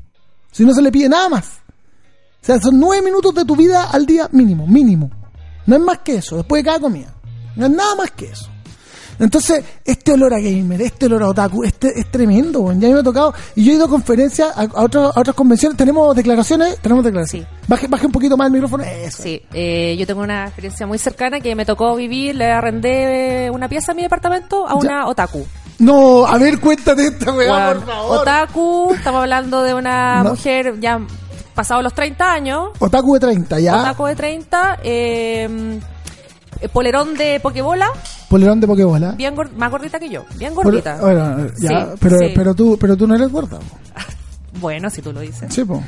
Si 0.51 0.63
no 0.65 0.73
se 0.73 0.81
le 0.81 0.91
pide 0.91 1.09
nada 1.09 1.29
más. 1.29 1.45
O 2.41 2.45
sea, 2.45 2.59
son 2.59 2.79
nueve 2.79 3.03
minutos 3.03 3.33
de 3.33 3.45
tu 3.45 3.55
vida 3.55 3.89
al 3.91 4.05
día 4.05 4.29
mínimo, 4.31 4.67
mínimo. 4.67 5.09
No 5.65 5.77
es 5.77 5.81
más 5.81 5.99
que 5.99 6.15
eso, 6.15 6.37
después 6.37 6.61
de 6.61 6.65
cada 6.65 6.79
comida. 6.79 7.13
No 7.55 7.65
es 7.65 7.71
nada 7.71 7.95
más 7.95 8.11
que 8.11 8.25
eso. 8.25 8.52
Entonces, 9.19 9.63
este 9.85 10.13
olor 10.13 10.33
a 10.33 10.39
gamer, 10.39 10.81
este 10.81 11.05
olor 11.05 11.23
a 11.23 11.27
otaku, 11.29 11.63
este 11.63 11.99
es 11.99 12.07
tremendo, 12.11 12.61
weón. 12.61 12.79
Ya 12.81 12.89
me 12.89 12.99
ha 12.99 13.03
tocado. 13.03 13.33
Y 13.55 13.63
yo 13.65 13.71
he 13.71 13.75
ido 13.75 13.85
a 13.85 13.89
conferencias, 13.89 14.49
a, 14.55 14.61
a 14.61 14.83
otras- 14.83 15.15
a 15.15 15.19
otras 15.19 15.35
convenciones. 15.35 15.77
¿Tenemos 15.77 16.15
declaraciones? 16.15 16.77
Tenemos 16.79 17.03
declaraciones. 17.03 17.47
Baje, 17.67 17.87
baje 17.87 18.05
un 18.05 18.11
poquito 18.11 18.35
más 18.37 18.47
el 18.47 18.53
micrófono. 18.53 18.83
Eso. 18.83 19.23
Sí, 19.23 19.41
eh, 19.53 19.95
yo 19.97 20.05
tengo 20.07 20.21
una 20.21 20.45
experiencia 20.45 20.85
muy 20.87 20.97
cercana 20.97 21.39
que 21.39 21.55
me 21.55 21.65
tocó 21.65 21.95
vivir, 21.95 22.35
le 22.35 22.51
arrendé 22.51 23.49
una 23.53 23.69
pieza 23.69 23.91
a 23.91 23.95
mi 23.95 24.01
departamento 24.01 24.67
a 24.67 24.75
una 24.75 25.07
otaku. 25.07 25.45
No, 25.79 26.25
a 26.25 26.37
ver, 26.37 26.59
cuéntate 26.59 27.07
esta 27.07 27.31
weá, 27.33 27.49
Bueno, 27.73 27.79
por 27.85 27.93
favor. 27.93 28.17
otaku, 28.19 28.93
estamos 28.93 29.21
hablando 29.21 29.63
de 29.63 29.73
una 29.73 30.23
No. 30.23 30.31
mujer 30.31 30.79
ya 30.79 30.99
pasado 31.55 31.81
los 31.81 31.93
30 31.93 32.31
años, 32.33 32.69
Otaku 32.79 33.13
de 33.15 33.19
30, 33.19 33.59
ya. 33.59 33.79
otaku 33.81 34.05
de 34.05 34.15
30, 34.15 34.79
eh, 34.83 35.47
eh, 35.47 35.79
polerón 36.71 37.15
de 37.15 37.39
pokebola, 37.39 37.87
Polerón 38.29 38.59
de 38.59 38.67
Pokébola. 38.67 39.11
bien 39.11 39.35
más 39.55 39.69
gordita 39.71 39.99
que 39.99 40.09
yo, 40.09 40.25
bien 40.37 40.53
gordita. 40.55 40.97
bueno, 40.99 41.47
ya, 41.59 41.85
Sí, 41.85 41.97
pero, 41.99 42.17
sí. 42.19 42.25
pero 42.35 42.53
tú, 42.55 42.77
pero 42.79 42.97
tú 42.97 43.07
no 43.07 43.15
eres 43.15 43.31
gorda. 43.31 43.59
Bueno, 44.59 44.89
si 44.91 45.01
tú 45.01 45.11
lo 45.11 45.19
dices. 45.19 45.51
Sí, 45.53 45.63
po. 45.65 45.83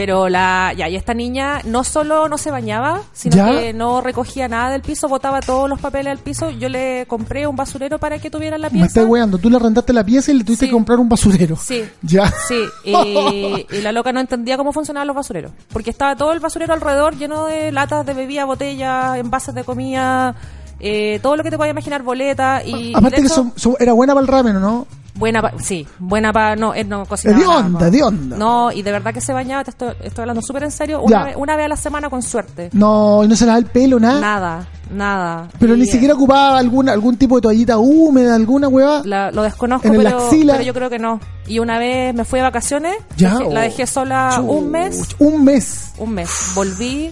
Pero 0.00 0.30
la, 0.30 0.72
ya, 0.74 0.88
y 0.88 0.96
esta 0.96 1.12
niña 1.12 1.60
no 1.66 1.84
solo 1.84 2.26
no 2.26 2.38
se 2.38 2.50
bañaba, 2.50 3.02
sino 3.12 3.36
¿Ya? 3.36 3.50
que 3.50 3.74
no 3.74 4.00
recogía 4.00 4.48
nada 4.48 4.70
del 4.70 4.80
piso, 4.80 5.08
botaba 5.08 5.40
todos 5.42 5.68
los 5.68 5.78
papeles 5.78 6.10
al 6.10 6.16
piso. 6.18 6.48
Yo 6.48 6.70
le 6.70 7.04
compré 7.06 7.46
un 7.46 7.54
basurero 7.54 7.98
para 7.98 8.18
que 8.18 8.30
tuviera 8.30 8.56
la 8.56 8.68
Me 8.68 8.72
pieza. 8.72 8.86
estás 8.86 9.04
weando. 9.04 9.36
Tú 9.36 9.50
le 9.50 9.56
arrendaste 9.56 9.92
la 9.92 10.02
pieza 10.02 10.30
y 10.30 10.38
le 10.38 10.44
tuviste 10.44 10.64
Sí. 10.64 10.70
que 10.70 10.72
comprar 10.72 10.98
un 10.98 11.10
basurero. 11.10 11.54
Sí. 11.56 11.84
Ya. 12.00 12.32
Sí, 12.48 12.62
y, 12.82 13.66
y 13.76 13.80
la 13.82 13.92
loca 13.92 14.10
no 14.10 14.20
entendía 14.20 14.56
cómo 14.56 14.72
funcionaban 14.72 15.06
los 15.06 15.14
basureros. 15.16 15.52
Porque 15.70 15.90
estaba 15.90 16.16
todo 16.16 16.32
el 16.32 16.40
basurero 16.40 16.72
alrededor 16.72 17.18
lleno 17.18 17.44
de 17.44 17.70
latas 17.70 18.06
de 18.06 18.14
bebida, 18.14 18.46
botellas, 18.46 19.18
envases 19.18 19.54
de 19.54 19.64
comida, 19.64 20.34
eh, 20.80 21.20
todo 21.22 21.36
lo 21.36 21.42
que 21.42 21.50
te 21.50 21.58
puedas 21.58 21.72
imaginar, 21.72 22.02
boletas. 22.02 22.64
Y, 22.66 22.92
Aparte 22.94 23.16
de 23.16 23.22
que 23.22 23.26
hecho, 23.26 23.34
son- 23.34 23.52
son- 23.54 23.76
era 23.78 23.92
buena 23.92 24.14
para 24.14 24.22
el 24.22 24.28
ramen, 24.28 24.62
¿no? 24.62 24.86
Buena 25.14 25.42
pa- 25.42 25.52
sí, 25.58 25.86
buena 25.98 26.32
para... 26.32 26.56
No, 26.56 26.72
él 26.72 26.88
no 26.88 27.04
cocinaba 27.04 27.38
De 27.38 27.46
onda, 27.46 27.90
de 27.90 28.02
onda. 28.02 28.36
No, 28.36 28.70
y 28.72 28.82
de 28.82 28.92
verdad 28.92 29.12
que 29.12 29.20
se 29.20 29.32
bañaba, 29.32 29.64
te 29.64 29.70
estoy, 29.70 29.92
estoy 30.02 30.22
hablando 30.22 30.40
súper 30.42 30.62
en 30.62 30.70
serio, 30.70 31.02
una 31.02 31.24
vez, 31.24 31.36
una 31.36 31.56
vez 31.56 31.66
a 31.66 31.68
la 31.68 31.76
semana 31.76 32.08
con 32.08 32.22
suerte. 32.22 32.70
No, 32.72 33.22
y 33.24 33.28
no 33.28 33.36
se 33.36 33.44
lavaba 33.44 33.58
el 33.58 33.66
pelo, 33.66 33.98
nada. 34.00 34.20
Nada, 34.20 34.66
nada. 34.94 35.48
Pero 35.58 35.74
Y, 35.76 35.80
ni 35.80 35.86
siquiera 35.86 36.14
ocupaba 36.14 36.58
alguna, 36.58 36.92
algún 36.92 37.16
tipo 37.16 37.36
de 37.36 37.42
toallita 37.42 37.76
húmeda, 37.78 38.34
alguna 38.34 38.68
hueva. 38.68 39.02
La- 39.04 39.30
lo 39.30 39.42
desconozco, 39.42 39.88
En 39.88 39.96
pero, 39.96 40.16
axila. 40.26 40.54
pero 40.54 40.64
yo 40.64 40.74
creo 40.74 40.88
que 40.90 40.98
no. 40.98 41.20
Y 41.46 41.58
una 41.58 41.78
vez 41.78 42.14
me 42.14 42.24
fui 42.24 42.38
de 42.38 42.44
vacaciones, 42.44 42.94
Ya, 43.16 43.34
dejé- 43.34 43.52
la 43.52 43.60
oh. 43.60 43.62
dejé 43.62 43.86
sola 43.86 44.40
un 44.40 44.70
mes, 44.70 45.08
Un 45.18 45.44
mes. 45.44 45.92
un 45.98 46.12
mes. 46.14 46.30
Volví, 46.54 47.10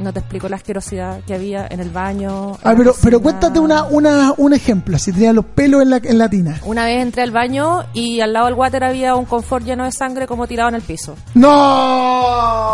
no 0.00 0.12
te 0.12 0.20
explico 0.20 0.48
la 0.48 0.56
asquerosidad 0.56 1.20
que 1.24 1.34
había 1.34 1.66
en 1.70 1.80
el 1.80 1.90
baño. 1.90 2.52
Ah, 2.62 2.74
pero, 2.76 2.92
cocina. 2.92 3.04
pero 3.04 3.20
cuéntate 3.22 3.58
una, 3.60 3.84
una, 3.84 4.34
un 4.36 4.52
ejemplo. 4.52 4.98
Si 4.98 5.12
tenía 5.12 5.32
los 5.32 5.44
pelos 5.44 5.82
en 5.82 5.90
la, 5.90 5.96
en 6.02 6.18
la 6.18 6.28
tina. 6.28 6.60
Una 6.64 6.84
vez 6.84 7.02
entré 7.02 7.22
al 7.22 7.30
baño 7.30 7.84
y 7.92 8.20
al 8.20 8.32
lado 8.32 8.46
del 8.46 8.54
water 8.54 8.84
había 8.84 9.14
un 9.14 9.24
confort 9.24 9.64
lleno 9.64 9.84
de 9.84 9.92
sangre 9.92 10.26
como 10.26 10.46
tirado 10.46 10.68
en 10.70 10.76
el 10.76 10.82
piso. 10.82 11.14
¡No! 11.34 12.70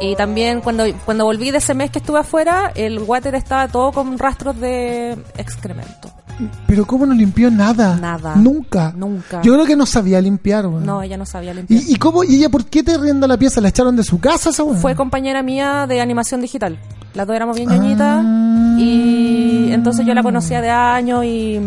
Y 0.00 0.16
también 0.16 0.60
cuando, 0.60 0.84
cuando 1.04 1.24
volví 1.24 1.50
de 1.50 1.58
ese 1.58 1.74
mes 1.74 1.90
que 1.90 1.98
estuve 1.98 2.20
afuera, 2.20 2.72
el 2.74 2.98
water 2.98 3.34
estaba 3.34 3.68
todo 3.68 3.92
con 3.92 4.18
rastros 4.18 4.58
de 4.58 5.12
excremento. 5.36 6.10
Pero 6.66 6.86
¿cómo 6.86 7.06
no 7.06 7.14
limpió 7.14 7.50
nada? 7.50 7.96
Nada. 7.96 8.34
Nunca. 8.36 8.92
Nunca. 8.96 9.40
Yo 9.42 9.52
creo 9.54 9.64
que 9.66 9.76
no 9.76 9.86
sabía 9.86 10.20
limpiar, 10.20 10.66
weón. 10.66 10.84
No, 10.84 11.02
ella 11.02 11.16
no 11.16 11.26
sabía 11.26 11.54
limpiar. 11.54 11.80
¿Y, 11.82 11.92
¿Y 11.92 11.96
cómo? 11.96 12.24
¿Y 12.24 12.36
ella 12.36 12.48
por 12.48 12.64
qué 12.66 12.82
te 12.82 12.96
rienda 12.98 13.26
la 13.26 13.36
pieza? 13.36 13.60
¿La 13.60 13.68
echaron 13.68 13.94
de 13.96 14.02
su 14.02 14.18
casa 14.18 14.50
esa 14.50 14.62
weón? 14.64 14.78
Fue 14.78 14.94
compañera 14.94 15.42
mía 15.42 15.86
de 15.86 16.00
animación 16.00 16.40
digital. 16.40 16.78
Las 17.14 17.26
dos 17.26 17.36
éramos 17.36 17.56
bien 17.56 17.70
Ah. 17.70 17.76
ñoñitas. 17.76 18.24
Y 18.78 19.72
entonces 19.72 20.06
yo 20.06 20.14
la 20.14 20.22
conocía 20.22 20.60
de 20.60 20.70
años 20.70 21.24
y... 21.24 21.60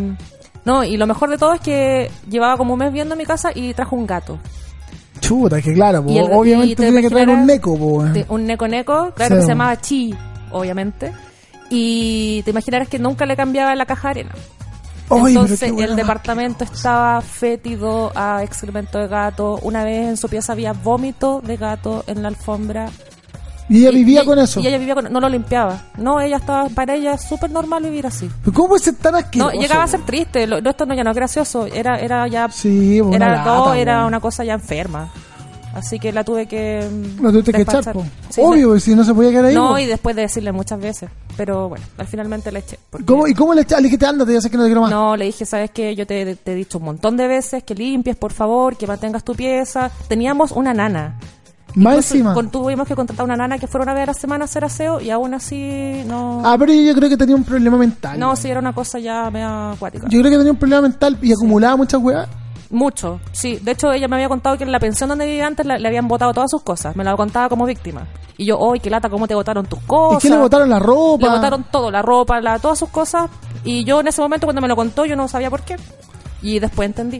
No, 0.65 0.83
y 0.83 0.97
lo 0.97 1.05
mejor 1.05 1.29
de 1.29 1.37
todo 1.37 1.53
es 1.53 1.61
que 1.61 2.09
llevaba 2.29 2.57
como 2.57 2.73
un 2.73 2.79
mes 2.79 2.91
viendo 2.91 3.15
mi 3.15 3.25
casa 3.25 3.51
y 3.53 3.73
trajo 3.75 3.95
un 3.95 4.07
gato. 4.07 4.39
Chuta, 5.19 5.61
que 5.61 5.73
claro, 5.73 6.03
po, 6.03 6.09
el- 6.09 6.31
obviamente 6.33 6.75
te 6.75 6.83
tiene 6.83 7.01
que 7.01 7.09
traer 7.09 7.29
un 7.29 7.45
neco, 7.45 7.77
po, 7.77 7.85
weón. 7.85 8.25
un 8.29 8.45
neco 8.45 8.67
neco, 8.67 9.11
claro 9.15 9.35
Sí. 9.35 9.39
que 9.39 9.45
se 9.45 9.47
llamaba 9.49 9.79
Chi, 9.79 10.15
obviamente. 10.51 11.13
Y 11.69 12.41
te 12.43 12.51
imaginarás 12.51 12.87
que 12.87 12.99
nunca 12.99 13.25
le 13.25 13.35
cambiaba 13.35 13.75
la 13.75 13.85
caja 13.85 14.09
de 14.09 14.21
arena. 14.21 14.31
Entonces 15.09 15.61
el 15.61 15.95
departamento 15.95 16.63
estaba 16.63 17.21
fétido 17.21 18.11
a 18.15 18.43
excremento 18.43 18.97
de 18.99 19.07
gato. 19.07 19.59
Una 19.61 19.83
vez 19.83 20.07
en 20.09 20.17
su 20.17 20.27
pieza 20.29 20.53
había 20.53 20.73
vómito 20.73 21.41
de 21.43 21.57
gato 21.57 22.03
en 22.07 22.21
la 22.21 22.29
alfombra. 22.29 22.89
Y 23.67 23.79
ella 23.79 23.89
Y- 23.91 23.95
vivía 23.95 24.23
y- 24.23 24.25
con 24.25 24.37
eso. 24.39 24.59
Y 24.59 24.67
ella 24.67 24.77
vivía 24.77 24.93
con 24.95 25.11
No 25.11 25.19
lo 25.19 25.27
limpiaba. 25.29 25.81
No, 25.97 26.19
ella 26.21 26.37
estaba... 26.37 26.69
Para 26.69 26.93
ella 26.95 27.13
es 27.13 27.21
súper 27.23 27.49
normal 27.49 27.81
vivir 27.83 28.05
así. 28.05 28.29
¿Pero 28.43 28.53
¿Cómo 28.53 28.77
ser 28.77 28.93
tan 28.95 29.15
asqueroso? 29.15 29.53
No, 29.55 29.59
llegaba 29.59 29.83
a 29.83 29.87
ser 29.87 30.01
triste. 30.01 30.45
Lo, 30.45 30.61
no, 30.61 30.69
esto 30.69 30.85
no 30.85 30.93
ya 30.93 31.03
no 31.03 31.09
es 31.11 31.15
gracioso. 31.15 31.65
Era, 31.65 31.97
era 31.99 32.27
ya... 32.27 32.47
Sí, 32.49 32.99
era 33.11 33.29
lata, 33.37 33.43
todo, 33.43 33.73
era 33.73 34.05
una 34.05 34.19
cosa 34.19 34.43
ya 34.43 34.53
enferma. 34.53 35.09
Así 35.75 35.99
que 35.99 36.11
la 36.13 36.23
tuve 36.23 36.47
que... 36.47 36.87
mm, 36.89 37.21
Lo 37.21 37.31
tuviste 37.31 37.51
que 37.51 37.61
echar, 37.61 37.83
despachar. 37.83 37.93
po. 37.93 38.05
Sí, 38.29 38.41
Obvio, 38.43 38.79
si 38.79 38.95
no 38.95 39.03
se 39.03 39.13
podía 39.13 39.29
quedar 39.29 39.45
ahí. 39.45 39.55
No, 39.55 39.69
po. 39.71 39.77
y 39.77 39.85
después 39.85 40.15
de 40.15 40.23
decirle 40.23 40.51
muchas 40.53 40.79
veces. 40.79 41.09
Pero 41.35 41.67
bueno, 41.69 41.85
al 41.97 42.07
finalmente 42.07 42.51
le 42.51 42.59
eché. 42.59 42.79
¿Cómo, 43.05 43.27
¿Y 43.27 43.33
cómo 43.33 43.53
le 43.53 43.61
echaste? 43.61 43.81
Le 43.81 43.87
dijiste, 43.89 44.05
ándate, 44.05 44.33
ya 44.33 44.39
sé 44.41 44.49
que 44.49 44.55
no 44.57 44.63
te 44.63 44.69
quiero 44.69 44.81
más. 44.81 44.89
No, 44.91 45.17
le 45.17 45.25
dije, 45.25 45.45
sabes 45.45 45.71
que 45.71 45.93
yo 45.93 46.07
te, 46.07 46.35
te 46.37 46.51
he 46.53 46.55
dicho 46.55 46.77
un 46.77 46.85
montón 46.85 47.17
de 47.17 47.27
veces 47.27 47.63
que 47.63 47.75
limpies, 47.75 48.15
por 48.15 48.31
favor, 48.31 48.77
que 48.77 48.87
mantengas 48.87 49.23
tu 49.25 49.35
pieza. 49.35 49.91
Teníamos 50.07 50.51
una 50.53 50.73
nana. 50.73 51.19
más 51.75 51.97
encima. 51.97 52.33
con- 52.33 52.49
tuvimos 52.49 52.87
que 52.87 52.95
contratar 52.95 53.25
una 53.25 53.35
nana 53.35 53.57
que 53.59 53.67
fuera 53.67 53.83
una 53.83 53.93
vez 53.93 54.03
a 54.03 54.05
la 54.07 54.13
semana 54.13 54.43
a 54.43 54.45
hacer 54.45 54.63
aseo 54.63 55.01
y 55.01 55.09
aún 55.09 55.33
así 55.33 56.03
no... 56.07 56.41
Ah, 56.45 56.55
pero 56.57 56.71
yo 56.71 56.95
creo 56.95 57.09
que 57.09 57.17
tenía 57.17 57.35
un 57.35 57.43
problema 57.43 57.75
mental. 57.75 58.17
no, 58.17 58.33
sí, 58.37 58.47
era 58.49 58.61
una 58.61 58.71
cosa 58.73 58.97
ya 58.97 59.29
media 59.29 59.71
acuática. 59.71 60.07
Yo 60.09 60.19
creo 60.21 60.31
que 60.31 60.37
tenía 60.37 60.53
un 60.53 60.57
problema 60.57 60.83
mental 60.83 61.17
y 61.21 61.33
acumulaba 61.33 61.75
muchas 61.75 62.01
weas. 62.01 62.29
Mucho, 62.69 63.19
sí. 63.31 63.57
De 63.61 63.71
hecho, 63.71 63.91
ella 63.91 64.07
me 64.07 64.15
había 64.15 64.27
contado 64.27 64.57
que 64.57 64.63
en 64.63 64.71
la 64.71 64.79
pensión 64.79 65.09
donde 65.09 65.25
vivía 65.25 65.45
antes 65.47 65.65
la- 65.65 65.77
le 65.77 65.87
habían 65.87 66.07
botado 66.07 66.33
todas 66.33 66.49
sus 66.51 66.61
cosas. 66.63 66.95
Me 66.95 67.03
la 67.03 67.15
contaba 67.15 67.47
como 67.49 67.65
víctima. 67.65 68.07
Y 68.37 68.45
yo, 68.45 68.57
¡ay, 68.73 68.79
qué 68.79 68.89
lata! 68.89 69.09
¿Cómo 69.09 69.27
te 69.27 69.35
botaron 69.35 69.65
tus 69.65 69.79
¿Y 69.79 69.85
cosas? 69.85 70.21
qué 70.23 70.29
le 70.29 70.37
botaron 70.37 70.69
la 70.69 70.79
ropa? 70.79 71.27
Le 71.27 71.33
botaron 71.35 71.65
todo, 71.71 71.89
la 71.91 72.01
ropa, 72.01 72.41
la, 72.41 72.59
todas 72.59 72.77
sus 72.79 72.89
cosas. 72.89 73.29
Y 73.63 73.83
yo 73.85 73.99
en 74.01 74.07
ese 74.07 74.21
momento 74.21 74.45
cuando 74.47 74.61
me 74.61 74.67
lo 74.67 74.75
contó 74.75 75.05
yo 75.05 75.15
no 75.15 75.27
sabía 75.27 75.49
por 75.49 75.61
qué. 75.61 75.75
Y 76.41 76.59
después 76.59 76.87
entendí. 76.87 77.19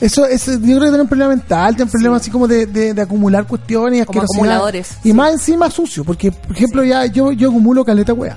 Eso, 0.00 0.26
eso, 0.26 0.52
yo 0.52 0.58
creo 0.58 0.80
que 0.80 0.86
tiene 0.88 1.02
un 1.02 1.08
problema 1.08 1.30
mental, 1.30 1.70
tiene 1.76 1.84
un 1.84 1.90
problema 1.90 2.16
así 2.16 2.30
como 2.30 2.48
de, 2.48 2.66
de, 2.66 2.92
de 2.92 3.02
acumular 3.02 3.46
cuestiones 3.46 4.02
y 4.02 4.04
Como 4.04 4.22
acumuladores, 4.22 4.96
Y 5.04 5.08
sí. 5.08 5.12
más 5.12 5.32
encima 5.32 5.70
sucio, 5.70 6.02
porque, 6.04 6.32
por 6.32 6.56
ejemplo, 6.56 6.82
ya 6.82 7.06
yo, 7.06 7.30
yo 7.32 7.50
acumulo 7.50 7.84
caleta 7.84 8.12
wea. 8.12 8.36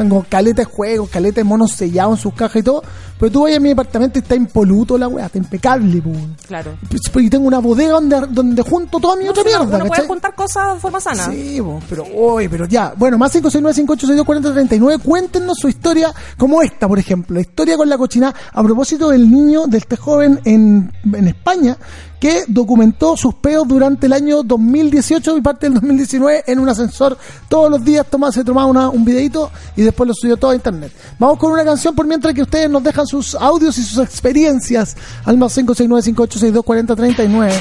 Tengo 0.00 0.24
caleta 0.28 0.62
de 0.62 0.64
juegos, 0.64 1.10
caleta 1.10 1.36
de 1.42 1.44
monos 1.44 1.72
sellados 1.72 2.18
en 2.18 2.22
sus 2.22 2.32
cajas 2.34 2.56
y 2.60 2.62
todo. 2.62 2.82
Pero 3.18 3.30
tú 3.32 3.42
vas 3.42 3.54
a 3.54 3.60
mi 3.60 3.68
departamento 3.68 4.18
y 4.18 4.22
está 4.22 4.34
impoluto 4.34 4.96
la 4.96 5.08
wea, 5.08 5.26
está 5.26 5.36
impecable, 5.36 6.00
po. 6.00 6.10
Claro. 6.48 6.72
Pues, 6.88 7.24
Y 7.24 7.28
tengo 7.28 7.46
una 7.46 7.58
bodega 7.58 7.92
donde, 7.92 8.18
donde 8.30 8.62
junto 8.62 8.98
toda 8.98 9.14
mi 9.16 9.28
otra 9.28 9.42
Uno- 9.42 9.50
mierda, 9.50 9.64
uno 9.66 9.78
puede 9.78 9.90
¿cachai? 9.90 10.06
juntar 10.06 10.34
cosas 10.34 10.74
de 10.76 10.80
forma 10.80 11.00
sana. 11.00 11.26
Sí, 11.30 11.60
pero 11.88 12.04
hoy, 12.16 12.48
pero 12.48 12.64
ya. 12.66 12.94
Bueno, 12.96 13.18
más 13.18 13.34
569-5862-4039. 13.34 15.00
Cuéntenos 15.02 15.58
su 15.58 15.68
historia 15.68 16.12
como 16.38 16.62
esta, 16.62 16.88
por 16.88 16.98
ejemplo. 16.98 17.34
La 17.34 17.40
historia 17.42 17.76
con 17.76 17.88
la 17.88 17.98
cochina 17.98 18.34
a 18.52 18.62
propósito 18.62 19.10
del 19.10 19.30
niño, 19.30 19.66
de 19.66 19.76
este 19.78 19.96
joven 19.96 20.40
en, 20.44 20.90
en 21.12 21.28
España 21.28 21.76
que 22.20 22.44
documentó 22.46 23.16
sus 23.16 23.34
peos 23.34 23.66
durante 23.66 24.06
el 24.06 24.12
año 24.12 24.42
2018 24.42 25.38
y 25.38 25.40
parte 25.40 25.66
del 25.66 25.74
2019 25.74 26.44
en 26.46 26.58
un 26.60 26.68
ascensor. 26.68 27.16
Todos 27.48 27.70
los 27.70 27.82
días 27.82 28.06
toma, 28.08 28.30
se 28.30 28.44
tomaba 28.44 28.66
una- 28.66 28.90
un 28.90 29.04
videito 29.04 29.50
y 29.74 29.82
después 29.82 30.06
lo 30.06 30.12
subió 30.14 30.36
todo 30.36 30.50
a 30.50 30.54
internet. 30.54 30.92
Vamos 31.18 31.38
con 31.38 31.50
una 31.50 31.64
canción 31.64 31.94
por 31.94 32.06
mientras 32.06 32.34
que 32.34 32.42
ustedes 32.42 32.68
nos 32.70 32.82
dejan 32.84 33.06
sus 33.06 33.34
audios 33.34 33.78
y 33.78 33.82
sus 33.82 34.04
experiencias 34.04 34.96
al 35.24 35.38
más 35.38 35.56
569-5862-4039. 35.56 37.52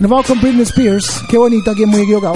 Nos 0.00 0.10
vamos 0.10 0.26
con 0.26 0.40
Britney 0.40 0.62
Spears. 0.62 1.22
Qué 1.28 1.38
bonito, 1.38 1.70
aquí 1.70 1.82
es 1.84 1.88
muy 1.88 2.00
equivocado. 2.00 2.34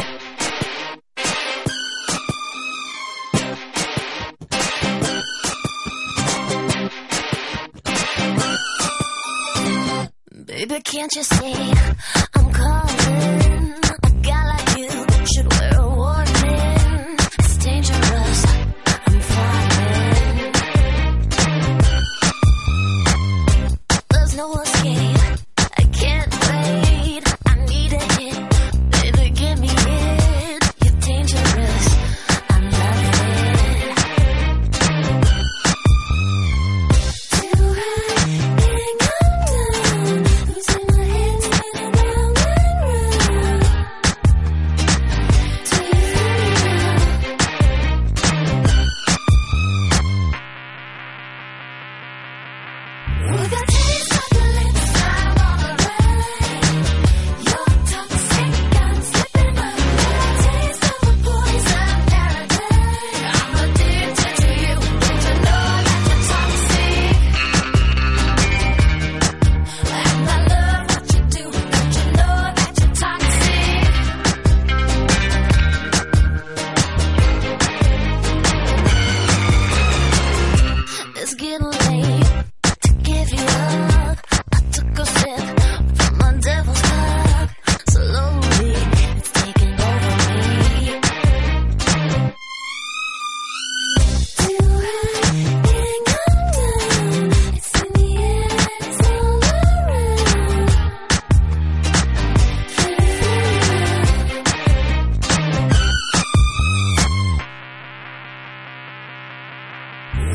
Can't 11.05 11.17
you 11.17 11.23
see 11.23 12.24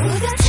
With 0.02 0.24
a 0.24 0.49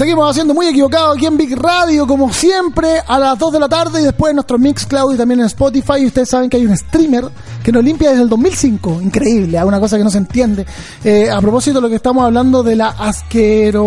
Seguimos 0.00 0.30
haciendo 0.30 0.54
muy 0.54 0.66
equivocado 0.66 1.12
aquí 1.12 1.26
en 1.26 1.36
Big 1.36 1.54
Radio, 1.54 2.06
como 2.06 2.32
siempre, 2.32 3.02
a 3.06 3.18
las 3.18 3.38
2 3.38 3.52
de 3.52 3.60
la 3.60 3.68
tarde 3.68 4.00
y 4.00 4.04
después 4.04 4.30
en 4.30 4.36
nuestro 4.36 4.58
Mixcloud 4.58 5.12
y 5.12 5.18
también 5.18 5.40
en 5.40 5.46
Spotify. 5.46 5.96
Y 5.98 6.06
ustedes 6.06 6.30
saben 6.30 6.48
que 6.48 6.56
hay 6.56 6.64
un 6.64 6.74
streamer 6.74 7.26
que 7.62 7.70
nos 7.70 7.84
limpia 7.84 8.08
desde 8.08 8.22
el 8.22 8.30
2005. 8.30 9.02
Increíble, 9.02 9.58
es 9.58 9.62
una 9.62 9.78
cosa 9.78 9.98
que 9.98 10.04
no 10.04 10.08
se 10.08 10.16
entiende. 10.16 10.64
Eh, 11.04 11.28
a 11.30 11.38
propósito 11.42 11.82
lo 11.82 11.90
que 11.90 11.96
estamos 11.96 12.24
hablando 12.24 12.62
de 12.62 12.76
la 12.76 12.88
asquerosidad. 12.88 13.82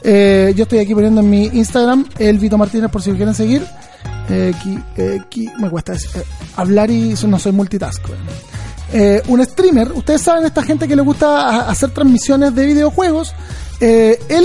Eh, 0.00 0.54
yo 0.56 0.62
estoy 0.62 0.78
aquí 0.78 0.94
poniendo 0.94 1.22
en 1.22 1.28
mi 1.28 1.46
Instagram 1.46 2.06
el 2.16 2.38
Vito 2.38 2.56
Martínez 2.56 2.88
por 2.88 3.02
si 3.02 3.10
lo 3.10 3.16
quieren 3.16 3.34
seguir. 3.34 3.66
Eh, 4.28 4.52
aquí, 4.54 4.78
eh, 4.96 5.18
aquí 5.20 5.48
me 5.58 5.68
cuesta 5.68 5.94
eh, 5.94 5.98
hablar 6.54 6.88
y 6.88 7.16
no 7.26 7.36
soy 7.36 7.50
multitask. 7.50 8.00
Eh, 8.92 9.22
un 9.28 9.44
streamer, 9.44 9.92
ustedes 9.92 10.22
saben, 10.22 10.44
esta 10.44 10.62
gente 10.62 10.88
que 10.88 10.96
le 10.96 11.02
gusta 11.02 11.68
hacer 11.68 11.90
transmisiones 11.90 12.54
de 12.54 12.66
videojuegos, 12.66 13.32
eh, 13.80 14.18
él 14.28 14.44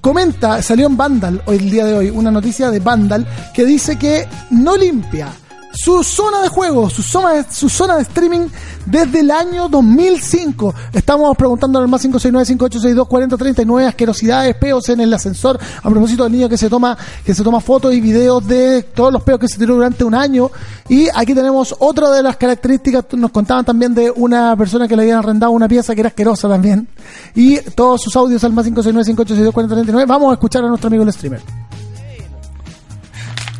comenta, 0.00 0.62
salió 0.62 0.86
en 0.86 0.96
Vandal 0.96 1.42
hoy 1.46 1.56
el 1.56 1.70
día 1.70 1.84
de 1.84 1.94
hoy, 1.94 2.10
una 2.10 2.30
noticia 2.30 2.70
de 2.70 2.78
Vandal 2.78 3.26
que 3.52 3.64
dice 3.64 3.98
que 3.98 4.26
no 4.50 4.76
limpia 4.76 5.28
su 5.72 6.02
zona 6.02 6.42
de 6.42 6.48
juego, 6.48 6.88
su 6.90 7.02
zona 7.02 7.34
de, 7.34 7.44
su 7.50 7.68
zona 7.68 7.96
de 7.96 8.02
streaming 8.02 8.48
desde 8.86 9.20
el 9.20 9.30
año 9.30 9.68
2005. 9.68 10.74
Estamos 10.92 11.36
preguntando 11.36 11.78
al 11.78 11.88
más 11.88 12.04
569-5862-4039 12.04 13.86
asquerosidades, 13.86 14.56
peos 14.56 14.88
en 14.88 15.00
el 15.00 15.12
ascensor. 15.12 15.58
A 15.82 15.90
propósito 15.90 16.24
del 16.24 16.32
niño 16.32 16.48
que 16.48 16.56
se 16.56 16.68
toma 16.68 16.96
que 17.24 17.34
se 17.34 17.42
toma 17.42 17.60
fotos 17.60 17.92
y 17.94 18.00
videos 18.00 18.46
de 18.46 18.82
todos 18.82 19.12
los 19.12 19.22
peos 19.22 19.38
que 19.38 19.48
se 19.48 19.58
tiró 19.58 19.74
durante 19.74 20.04
un 20.04 20.14
año. 20.14 20.50
Y 20.88 21.08
aquí 21.14 21.34
tenemos 21.34 21.74
otra 21.78 22.10
de 22.10 22.22
las 22.22 22.36
características. 22.36 23.04
Nos 23.12 23.30
contaban 23.30 23.64
también 23.64 23.94
de 23.94 24.10
una 24.10 24.56
persona 24.56 24.88
que 24.88 24.96
le 24.96 25.02
habían 25.02 25.18
arrendado 25.18 25.52
una 25.52 25.68
pieza 25.68 25.94
que 25.94 26.00
era 26.00 26.08
asquerosa 26.08 26.48
también. 26.48 26.88
Y 27.34 27.58
todos 27.58 28.02
sus 28.02 28.16
audios 28.16 28.42
al 28.44 28.52
más 28.52 28.66
569-5862-4039. 28.66 30.06
Vamos 30.06 30.30
a 30.30 30.34
escuchar 30.34 30.64
a 30.64 30.68
nuestro 30.68 30.88
amigo 30.88 31.04
el 31.04 31.12
streamer. 31.12 31.42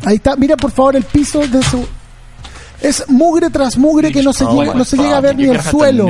Ahí 0.05 0.15
está, 0.15 0.35
mira 0.35 0.55
por 0.57 0.71
favor 0.71 0.95
el 0.95 1.03
piso 1.03 1.39
de 1.39 1.61
su... 1.63 1.85
Es 2.81 3.03
mugre 3.09 3.49
tras 3.49 3.77
mugre 3.77 4.09
que 4.11 4.23
no 4.23 4.31
se, 4.31 4.45
llega, 4.45 4.73
no 4.73 4.85
se 4.85 4.95
llega 4.97 5.17
a 5.17 5.21
ver 5.21 5.35
ni 5.35 5.43
el 5.45 5.61
suelo. 5.71 6.05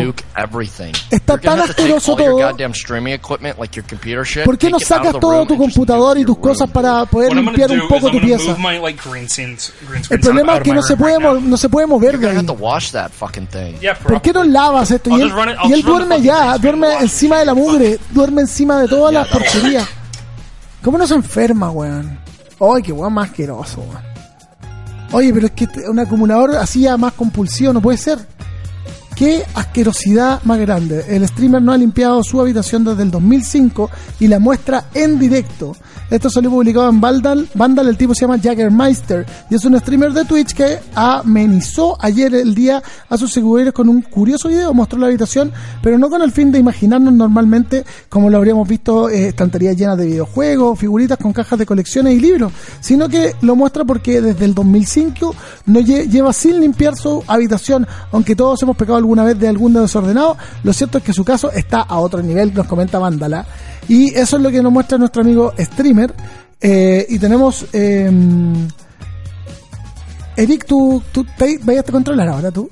Está 1.09 1.37
tan 1.37 1.59
asqueroso 1.71 2.11
todo. 2.25 2.37
¿Por 4.45 4.57
qué 4.57 4.69
no 4.69 4.77
sacas 4.87 5.13
todo 5.19 5.45
tu 5.47 5.57
computador 5.57 6.17
y 6.19 6.25
tus 6.25 6.37
cosas 6.37 6.69
para 6.69 7.05
poder 7.05 7.31
limpiar 7.47 7.69
un 7.71 7.87
poco 7.87 8.11
tu 8.11 8.17
pieza? 8.21 8.51
El 10.09 10.19
problema 10.21 10.57
es 10.57 10.63
que 10.63 10.73
no 10.73 10.81
se 10.83 10.95
puede, 10.97 11.41
no 11.41 11.57
se 11.57 11.69
puede 11.69 11.87
mover 11.87 12.19
de 12.19 12.27
ahí. 12.29 12.45
¿Por 14.13 14.21
qué 14.21 14.33
no 14.33 14.43
lavas 14.43 14.91
esto? 14.91 15.09
Y 15.09 15.13
él, 15.21 15.29
y 15.69 15.73
él 15.73 15.81
duerme 15.81 16.21
ya, 16.21 16.57
duerme 16.59 16.93
encima 17.01 17.39
de 17.39 17.45
la 17.45 17.53
mugre, 17.55 17.99
duerme 18.11 18.41
encima 18.41 18.79
de 18.81 18.87
toda 18.87 19.11
la 19.11 19.25
porquería. 19.25 19.87
¿Cómo 20.83 20.97
no 20.97 21.07
se 21.07 21.15
enferma, 21.15 21.71
weón? 21.71 22.19
Ay, 22.59 22.81
qué 22.83 22.91
weón 22.91 23.13
más 23.13 23.29
asqueroso, 23.29 23.81
weón. 23.81 24.08
Oye, 25.11 25.33
pero 25.33 25.47
es 25.47 25.53
que 25.53 25.67
un 25.89 25.99
acumulador 25.99 26.55
hacía 26.57 26.95
más 26.97 27.13
compulsivo, 27.13 27.73
no 27.73 27.81
puede 27.81 27.97
ser. 27.97 28.19
Qué 29.19 29.43
asquerosidad 29.53 30.41
más 30.45 30.57
grande. 30.59 31.03
El 31.09 31.27
streamer 31.27 31.61
no 31.61 31.73
ha 31.73 31.77
limpiado 31.77 32.23
su 32.23 32.39
habitación 32.39 32.85
desde 32.85 33.03
el 33.03 33.11
2005 33.11 33.89
y 34.21 34.27
la 34.29 34.39
muestra 34.39 34.85
en 34.93 35.19
directo. 35.19 35.75
Esto 36.09 36.29
salió 36.29 36.49
publicado 36.49 36.89
en 36.89 37.01
Vandal. 37.01 37.47
Vandal, 37.53 37.87
el 37.89 37.97
tipo 37.97 38.15
se 38.15 38.21
llama 38.21 38.39
Jaggermeister 38.41 39.25
y 39.49 39.55
es 39.55 39.65
un 39.65 39.77
streamer 39.77 40.13
de 40.13 40.23
Twitch 40.25 40.53
que 40.53 40.79
amenizó 40.95 41.97
ayer 42.03 42.33
el 42.33 42.55
día 42.55 42.81
a 43.09 43.17
sus 43.17 43.31
seguidores 43.33 43.73
con 43.73 43.89
un 43.89 44.01
curioso 44.01 44.47
video. 44.47 44.73
Mostró 44.73 44.97
la 44.97 45.07
habitación, 45.07 45.51
pero 45.83 45.97
no 45.99 46.09
con 46.09 46.21
el 46.21 46.31
fin 46.31 46.51
de 46.53 46.57
imaginarnos 46.59 47.13
normalmente 47.13 47.83
como 48.07 48.29
lo 48.29 48.37
habríamos 48.37 48.67
visto 48.69 49.09
eh, 49.09 49.27
estanterías 49.27 49.75
llenas 49.75 49.97
de 49.97 50.05
videojuegos, 50.07 50.79
figuritas 50.79 51.17
con 51.17 51.33
cajas 51.33 51.59
de 51.59 51.65
colecciones 51.65 52.13
y 52.15 52.19
libros, 52.21 52.53
sino 52.79 53.09
que 53.09 53.35
lo 53.41 53.55
muestra 53.57 53.83
porque 53.83 54.21
desde 54.21 54.45
el 54.45 54.55
2005 54.55 55.35
no 55.67 55.79
lle- 55.81 56.07
lleva 56.09 56.31
sin 56.33 56.59
limpiar 56.61 56.95
su 56.95 57.21
habitación, 57.27 57.85
aunque 58.13 58.35
todos 58.35 58.63
hemos 58.63 58.77
pecado 58.77 58.97
alguna 59.09 59.23
vez 59.23 59.39
de 59.39 59.47
algún 59.47 59.73
desordenado, 59.73 60.37
lo 60.63 60.71
cierto 60.71 60.99
es 60.99 61.03
que 61.03 61.13
su 61.13 61.25
caso 61.25 61.51
está 61.51 61.81
a 61.81 61.97
otro 61.97 62.21
nivel, 62.21 62.53
nos 62.53 62.67
comenta 62.67 62.99
Vándala, 62.99 63.45
y 63.87 64.13
eso 64.13 64.37
es 64.37 64.43
lo 64.43 64.51
que 64.51 64.61
nos 64.61 64.71
muestra 64.71 64.99
nuestro 64.99 65.23
amigo 65.23 65.53
streamer, 65.57 66.13
eh, 66.61 67.05
y 67.09 67.17
tenemos... 67.17 67.65
eh, 67.73 68.11
Eric, 70.39 70.65
tú, 70.65 71.03
tú 71.11 71.25
te, 71.37 71.59
vayas 71.63 71.83
a 71.89 71.91
controlar 71.91 72.29
ahora 72.29 72.49
tú. 72.49 72.69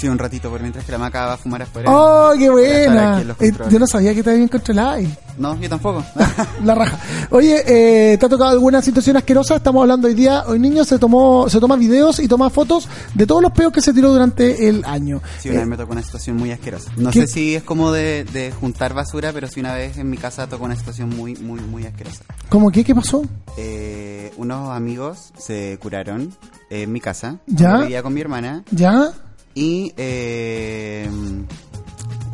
Sí, 0.00 0.08
un 0.08 0.16
ratito, 0.18 0.48
por 0.48 0.60
mientras 0.62 0.82
que 0.86 0.92
la 0.92 0.96
maca 0.98 1.26
va 1.26 1.32
a 1.34 1.36
fumar 1.36 1.60
afuera. 1.60 1.90
¡Oh, 1.92 2.32
qué 2.38 2.48
buena! 2.48 3.20
Eh, 3.38 3.52
yo 3.68 3.78
no 3.78 3.86
sabía 3.86 4.14
que 4.14 4.22
te 4.22 4.30
habían 4.30 4.48
controlado 4.48 4.90
ahí. 4.92 5.14
No, 5.36 5.54
yo 5.60 5.68
tampoco. 5.68 6.02
La 6.64 6.74
raja. 6.74 6.98
Oye, 7.30 7.62
eh, 7.66 8.16
¿te 8.16 8.24
ha 8.24 8.28
tocado 8.30 8.50
alguna 8.50 8.80
situación 8.80 9.18
asquerosa? 9.18 9.56
Estamos 9.56 9.82
hablando 9.82 10.08
hoy 10.08 10.14
día. 10.14 10.44
Hoy 10.46 10.58
niño 10.58 10.84
se 10.86 10.98
tomó, 10.98 11.50
se 11.50 11.60
toma 11.60 11.76
videos 11.76 12.18
y 12.18 12.28
toma 12.28 12.48
fotos 12.48 12.88
de 13.14 13.26
todos 13.26 13.42
los 13.42 13.52
peos 13.52 13.72
que 13.74 13.82
se 13.82 13.92
tiró 13.92 14.10
durante 14.10 14.68
el 14.70 14.82
año. 14.86 15.20
Sí, 15.38 15.48
una 15.50 15.56
Eh, 15.56 15.60
vez 15.60 15.68
me 15.68 15.76
tocó 15.76 15.92
una 15.92 16.02
situación 16.02 16.36
muy 16.38 16.50
asquerosa. 16.50 16.90
No 16.96 17.10
¿Qué? 17.10 17.26
sé 17.26 17.26
si 17.26 17.54
es 17.56 17.62
como 17.62 17.92
de, 17.92 18.24
de 18.24 18.52
juntar 18.52 18.94
basura, 18.94 19.32
pero 19.34 19.48
sí 19.48 19.60
una 19.60 19.74
vez 19.74 19.98
en 19.98 20.08
mi 20.08 20.16
casa 20.16 20.46
tocó 20.46 20.64
una 20.64 20.76
situación 20.76 21.10
muy, 21.10 21.34
muy, 21.36 21.60
muy 21.60 21.84
asquerosa. 21.84 22.22
¿Cómo 22.48 22.70
qué? 22.70 22.84
¿Qué 22.84 22.94
pasó? 22.94 23.22
Eh, 23.58 24.32
unos 24.38 24.70
amigos 24.70 25.32
se 25.38 25.76
curaron 25.78 26.34
en 26.70 26.90
mi 26.90 27.00
casa. 27.00 27.36
¿Ya? 27.46 27.78
Vivía 27.82 28.02
con 28.02 28.14
mi 28.14 28.22
hermana. 28.22 28.64
¿Ya? 28.70 29.12
Y 29.60 29.92
eh, 29.98 31.06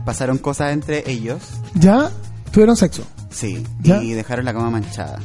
pasaron 0.05 0.39
cosas 0.39 0.73
entre 0.73 1.11
ellos. 1.11 1.43
¿Ya? 1.75 2.09
¿Tuvieron 2.53 2.77
sexo? 2.77 3.03
Sí. 3.31 3.67
¿Ya? 3.81 4.01
Y 4.01 4.13
dejaron 4.13 4.45
la 4.45 4.53
cama 4.53 4.71
manchada. 4.71 5.19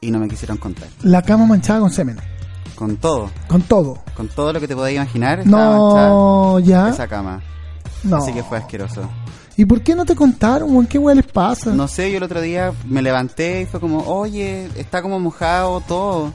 Y 0.00 0.10
no 0.10 0.18
me 0.18 0.26
quisieron 0.26 0.56
contar. 0.56 0.88
La 1.02 1.22
cama 1.22 1.46
manchada 1.46 1.78
con 1.78 1.92
semen. 1.92 2.18
Con 2.74 2.96
todo. 2.96 3.30
Con 3.46 3.62
todo. 3.62 4.02
Con 4.16 4.26
todo 4.26 4.52
lo 4.52 4.58
que 4.58 4.66
te 4.66 4.74
podáis 4.74 4.96
imaginar. 4.96 5.46
No, 5.46 6.58
ya. 6.58 6.88
Esa 6.88 7.06
cama. 7.06 7.40
No. 8.02 8.16
Así 8.16 8.32
que 8.32 8.42
fue 8.42 8.58
asqueroso. 8.58 9.08
¿Y 9.56 9.66
por 9.66 9.82
qué 9.82 9.94
no 9.94 10.04
te 10.04 10.16
contaron? 10.16 10.84
¿Qué 10.88 10.98
weón 10.98 11.16
les 11.16 11.26
pasa? 11.28 11.72
No 11.72 11.86
sé, 11.86 12.10
yo 12.10 12.16
el 12.16 12.24
otro 12.24 12.40
día 12.40 12.72
me 12.88 13.02
levanté 13.02 13.60
y 13.60 13.66
fue 13.66 13.78
como, 13.78 14.00
oye, 14.00 14.68
está 14.74 15.00
como 15.00 15.20
mojado 15.20 15.80
todo. 15.82 16.32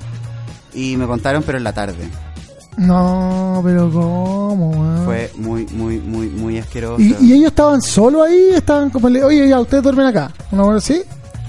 Y 0.73 0.95
me 0.95 1.05
contaron, 1.05 1.43
pero 1.43 1.57
en 1.57 1.65
la 1.65 1.73
tarde. 1.73 2.09
No, 2.77 3.61
pero 3.63 3.89
¿cómo? 3.91 5.03
Fue 5.05 5.31
muy, 5.37 5.65
muy, 5.67 5.99
muy, 5.99 6.27
muy 6.27 6.57
asqueroso. 6.59 7.01
¿Y, 7.01 7.15
y 7.21 7.33
ellos 7.33 7.47
estaban 7.47 7.81
solos 7.81 8.27
ahí? 8.27 8.49
¿Estaban 8.53 8.89
como, 8.89 9.07
le- 9.09 9.23
oye, 9.23 9.47
ya, 9.47 9.59
ustedes 9.59 9.83
duermen 9.83 10.07
acá? 10.07 10.31
¿Una 10.51 10.63
hora 10.63 10.77
así? 10.77 11.01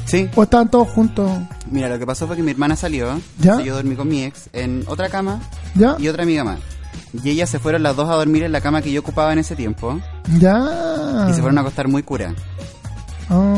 Sí. 0.05 0.29
¿O 0.37 0.43
estaban 0.45 0.71
todos 0.71 0.89
juntos? 0.89 1.29
Mira, 1.71 1.89
lo 1.89 1.99
que 1.99 2.07
pasó 2.07 2.29
fue 2.29 2.37
que 2.37 2.43
mi 2.45 2.53
hermana 2.53 2.77
salió. 2.77 3.21
¿Ya? 3.41 3.61
Yo 3.61 3.75
dormí 3.75 3.97
con 3.97 4.09
mi 4.09 4.23
ex 4.23 4.49
en 4.53 4.85
otra 4.87 5.09
cama 5.09 5.41
¿Ya? 5.75 5.97
y 5.99 6.07
otra 6.09 6.23
amiga 6.23 6.45
más. 6.45 6.61
Y 7.25 7.31
ellas 7.31 7.51
se 7.51 7.59
fueron 7.59 7.83
las 7.83 7.97
dos 7.97 8.09
a 8.09 8.15
dormir 8.15 8.45
en 8.45 8.53
la 8.53 8.61
cama 8.61 8.83
que 8.83 8.93
yo 8.93 9.01
ocupaba 9.01 9.33
en 9.33 9.41
ese 9.41 9.57
tiempo. 9.57 9.99
¿Ya? 10.39 11.27
Y 11.29 11.33
se 11.33 11.41
fueron 11.41 11.59
a 11.59 11.63
acostar 11.63 11.89
muy 11.89 12.05
cura. 12.05 12.35
Ah. 13.29 13.55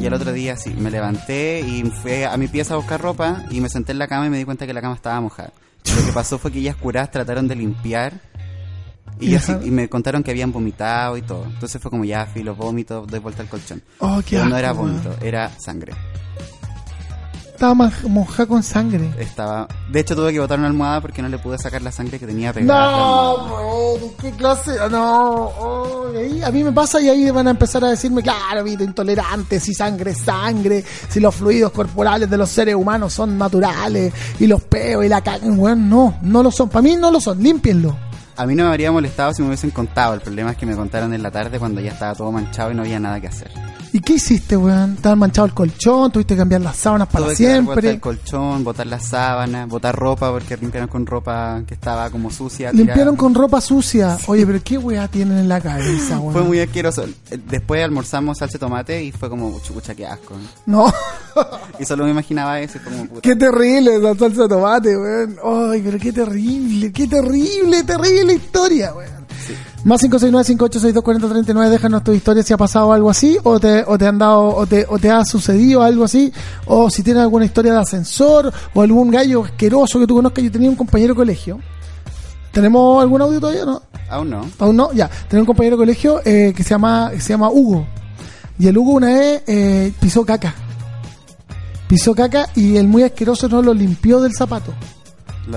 Y 0.00 0.06
el 0.06 0.14
otro 0.14 0.32
día 0.32 0.56
sí, 0.56 0.70
me 0.78 0.90
levanté 0.90 1.60
y 1.60 1.82
fui 1.84 2.22
a 2.22 2.34
mi 2.38 2.48
pieza 2.48 2.72
a 2.74 2.76
buscar 2.78 3.00
ropa 3.00 3.42
y 3.50 3.60
me 3.60 3.68
senté 3.68 3.92
en 3.92 3.98
la 3.98 4.08
cama 4.08 4.26
y 4.26 4.30
me 4.30 4.38
di 4.38 4.44
cuenta 4.44 4.66
que 4.66 4.72
la 4.72 4.80
cama 4.80 4.94
estaba 4.94 5.20
mojada. 5.20 5.52
Lo 5.94 6.04
que 6.04 6.12
pasó 6.12 6.38
fue 6.38 6.50
que 6.52 6.58
ellas 6.58 6.76
curadas 6.76 7.10
trataron 7.10 7.46
de 7.48 7.54
limpiar 7.54 8.20
y, 9.20 9.30
yo 9.30 9.38
me 9.66 9.88
contaron 9.88 10.22
que 10.22 10.30
habían 10.30 10.52
vomitado 10.52 11.16
y 11.16 11.22
todo. 11.22 11.44
Entonces 11.44 11.80
fue 11.80 11.90
como 11.90 12.04
ya, 12.04 12.26
fui 12.26 12.42
los 12.42 12.56
vómitos, 12.56 13.06
doy 13.06 13.20
vuelta 13.20 13.42
al 13.42 13.48
colchón. 13.48 13.82
Oh, 13.98 14.20
Pero 14.28 14.46
no 14.46 14.56
era 14.56 14.72
vómito, 14.72 15.14
era 15.22 15.48
sangre. 15.58 15.92
Estaba 17.56 17.90
mojada 18.06 18.46
con 18.46 18.62
sangre. 18.62 19.14
Estaba, 19.18 19.66
de 19.88 20.00
hecho 20.00 20.14
tuve 20.14 20.30
que 20.30 20.38
botar 20.38 20.58
una 20.58 20.68
almohada 20.68 21.00
porque 21.00 21.22
no 21.22 21.30
le 21.30 21.38
pude 21.38 21.56
sacar 21.56 21.80
la 21.80 21.90
sangre 21.90 22.18
que 22.18 22.26
tenía 22.26 22.52
pegada. 22.52 22.90
No, 22.90 23.46
weón, 23.46 24.12
¿qué 24.20 24.30
clase? 24.32 24.72
No, 24.90 25.44
oh, 25.58 26.12
ahí 26.14 26.42
a 26.42 26.50
mí 26.50 26.62
me 26.62 26.70
pasa 26.72 27.00
y 27.00 27.08
ahí 27.08 27.30
van 27.30 27.48
a 27.48 27.52
empezar 27.52 27.82
a 27.82 27.88
decirme, 27.88 28.22
claro, 28.22 28.62
Vito, 28.62 28.84
intolerante, 28.84 29.58
si 29.58 29.72
sangre 29.72 30.10
es 30.10 30.18
sangre, 30.18 30.84
si 31.08 31.18
los 31.18 31.34
fluidos 31.34 31.72
corporales 31.72 32.28
de 32.28 32.36
los 32.36 32.50
seres 32.50 32.74
humanos 32.74 33.14
son 33.14 33.38
naturales, 33.38 34.12
y 34.38 34.46
los 34.46 34.62
peos 34.64 35.06
y 35.06 35.08
la 35.08 35.22
caca, 35.22 35.46
weón, 35.46 35.88
no, 35.88 36.18
no 36.20 36.42
lo 36.42 36.50
son. 36.50 36.68
Para 36.68 36.82
mí 36.82 36.94
no 36.96 37.10
lo 37.10 37.22
son, 37.22 37.42
límpienlo. 37.42 37.96
A 38.36 38.44
mí 38.44 38.54
no 38.54 38.64
me 38.64 38.68
habría 38.68 38.92
molestado 38.92 39.32
si 39.32 39.40
me 39.40 39.48
hubiesen 39.48 39.70
contado. 39.70 40.12
El 40.12 40.20
problema 40.20 40.50
es 40.50 40.58
que 40.58 40.66
me 40.66 40.76
contaron 40.76 41.14
en 41.14 41.22
la 41.22 41.30
tarde 41.30 41.58
cuando 41.58 41.80
ya 41.80 41.92
estaba 41.92 42.14
todo 42.14 42.30
manchado 42.30 42.70
y 42.70 42.74
no 42.74 42.82
había 42.82 43.00
nada 43.00 43.18
que 43.18 43.28
hacer. 43.28 43.50
¿Y 43.96 44.00
qué 44.00 44.12
hiciste, 44.12 44.58
weón? 44.58 44.92
¿Estaban 44.92 45.18
manchado 45.18 45.46
el 45.46 45.54
colchón? 45.54 46.12
¿Tuviste 46.12 46.34
que 46.34 46.38
cambiar 46.40 46.60
las 46.60 46.76
sábanas 46.76 47.08
para 47.08 47.24
Tuve 47.24 47.32
que 47.34 47.36
siempre? 47.46 47.90
el 47.92 47.98
colchón, 47.98 48.62
botar 48.62 48.86
las 48.86 49.06
sábanas, 49.06 49.66
botar 49.70 49.96
ropa 49.96 50.30
porque 50.30 50.54
limpiaron 50.58 50.86
con 50.90 51.06
ropa 51.06 51.62
que 51.66 51.72
estaba 51.72 52.10
como 52.10 52.30
sucia. 52.30 52.72
tirada. 52.72 52.84
Limpiaron 52.88 53.16
con 53.16 53.34
ropa 53.34 53.58
sucia. 53.62 54.18
Oye, 54.26 54.44
pero 54.46 54.60
qué 54.62 54.76
weá 54.76 55.08
tienen 55.08 55.38
en 55.38 55.48
la 55.48 55.62
cabeza, 55.62 56.18
weón. 56.20 56.34
Fue 56.34 56.42
muy 56.42 56.60
asqueroso. 56.60 57.06
Después 57.48 57.82
almorzamos 57.82 58.36
salsa 58.36 58.52
de 58.52 58.58
tomate 58.58 59.02
y 59.02 59.12
fue 59.12 59.30
como, 59.30 59.58
chucha, 59.60 59.94
qué 59.94 60.06
asco. 60.06 60.34
No, 60.66 60.92
Y 61.78 61.86
solo 61.86 62.04
me 62.04 62.10
imaginaba 62.10 62.60
eso 62.60 62.78
como, 62.84 63.06
puta. 63.06 63.22
qué 63.22 63.34
terrible 63.34 63.96
esa 63.96 64.14
salsa 64.14 64.42
de 64.42 64.48
tomate, 64.50 64.94
weón. 64.94 65.38
Ay, 65.72 65.80
pero 65.82 65.98
qué 65.98 66.12
terrible, 66.12 66.92
qué 66.92 67.06
terrible, 67.08 67.82
terrible 67.82 68.34
historia, 68.34 68.92
weón. 68.94 69.15
Más 69.84 70.02
569-5862-4039, 70.02 71.68
déjanos 71.68 72.04
tu 72.04 72.12
historia 72.12 72.42
si 72.42 72.52
ha 72.52 72.56
pasado 72.56 72.92
algo 72.92 73.10
así, 73.10 73.38
o 73.42 73.58
te, 73.60 73.84
o 73.86 73.96
te 73.98 74.06
han 74.06 74.18
dado, 74.18 74.48
o 74.54 74.66
te, 74.66 74.86
o 74.88 74.98
te 74.98 75.10
ha 75.10 75.24
sucedido 75.24 75.82
algo 75.82 76.04
así, 76.04 76.32
o 76.66 76.90
si 76.90 77.02
tienes 77.02 77.22
alguna 77.22 77.44
historia 77.44 77.72
de 77.72 77.78
ascensor, 77.80 78.52
o 78.74 78.82
algún 78.82 79.10
gallo 79.10 79.44
asqueroso 79.44 79.98
que 80.00 80.06
tú 80.06 80.14
conozcas. 80.16 80.42
Yo 80.44 80.50
tenía 80.50 80.68
un 80.70 80.76
compañero 80.76 81.14
de 81.14 81.18
colegio. 81.18 81.58
¿Tenemos 82.52 83.02
algún 83.02 83.20
audio 83.22 83.38
todavía? 83.40 83.64
No. 83.64 83.82
Aún 84.08 84.30
no. 84.30 84.48
Aún 84.58 84.76
no, 84.76 84.92
ya. 84.92 85.08
Tenía 85.28 85.42
un 85.42 85.46
compañero 85.46 85.76
de 85.76 85.82
colegio 85.82 86.20
eh, 86.24 86.52
que 86.56 86.62
se 86.62 86.70
llama, 86.70 87.10
que 87.12 87.20
se 87.20 87.28
llama 87.30 87.50
Hugo. 87.50 87.86
Y 88.58 88.66
el 88.68 88.78
Hugo 88.78 88.92
una 88.92 89.08
vez 89.08 89.42
eh, 89.46 89.92
pisó 90.00 90.24
caca. 90.24 90.54
Pisó 91.88 92.14
caca 92.14 92.48
y 92.54 92.76
el 92.76 92.88
muy 92.88 93.02
asqueroso 93.04 93.48
no 93.48 93.62
lo 93.62 93.72
limpió 93.74 94.20
del 94.20 94.34
zapato. 94.34 94.72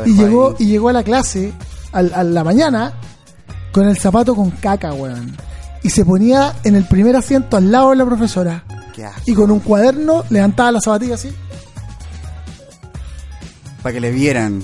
Y 0.05 0.13
llegó, 0.13 0.49
ahí. 0.49 0.55
y 0.59 0.65
llegó 0.67 0.89
a 0.89 0.93
la 0.93 1.03
clase, 1.03 1.51
al- 1.91 2.13
a, 2.13 2.23
la 2.23 2.43
mañana, 2.43 2.93
con 3.71 3.87
el 3.87 3.97
zapato 3.97 4.35
con 4.35 4.51
caca, 4.51 4.93
weón. 4.93 5.35
Y 5.83 5.89
se 5.89 6.03
ponía 6.05 6.55
en 6.63 6.75
el 6.75 6.85
primer 6.85 7.15
asiento 7.15 7.57
al 7.57 7.71
lado 7.71 7.91
de 7.91 7.95
la 7.97 8.05
profesora. 8.05 8.63
Qué 8.93 9.05
asco. 9.05 9.21
Y 9.25 9.33
con 9.33 9.51
un 9.51 9.59
cuaderno 9.59 10.23
levantaba 10.29 10.73
la 10.73 10.81
zapatilla 10.81 11.15
así. 11.15 11.33
Para 13.81 13.93
que 13.93 13.99
le 14.01 14.11
vieran. 14.11 14.63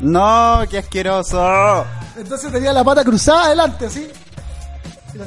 No, 0.00 0.60
qué 0.70 0.78
asqueroso. 0.78 1.84
Entonces 2.16 2.52
tenía 2.52 2.72
la 2.72 2.84
pata 2.84 3.02
cruzada 3.02 3.46
adelante, 3.46 3.86
así. 3.86 4.08
Y 5.14 5.18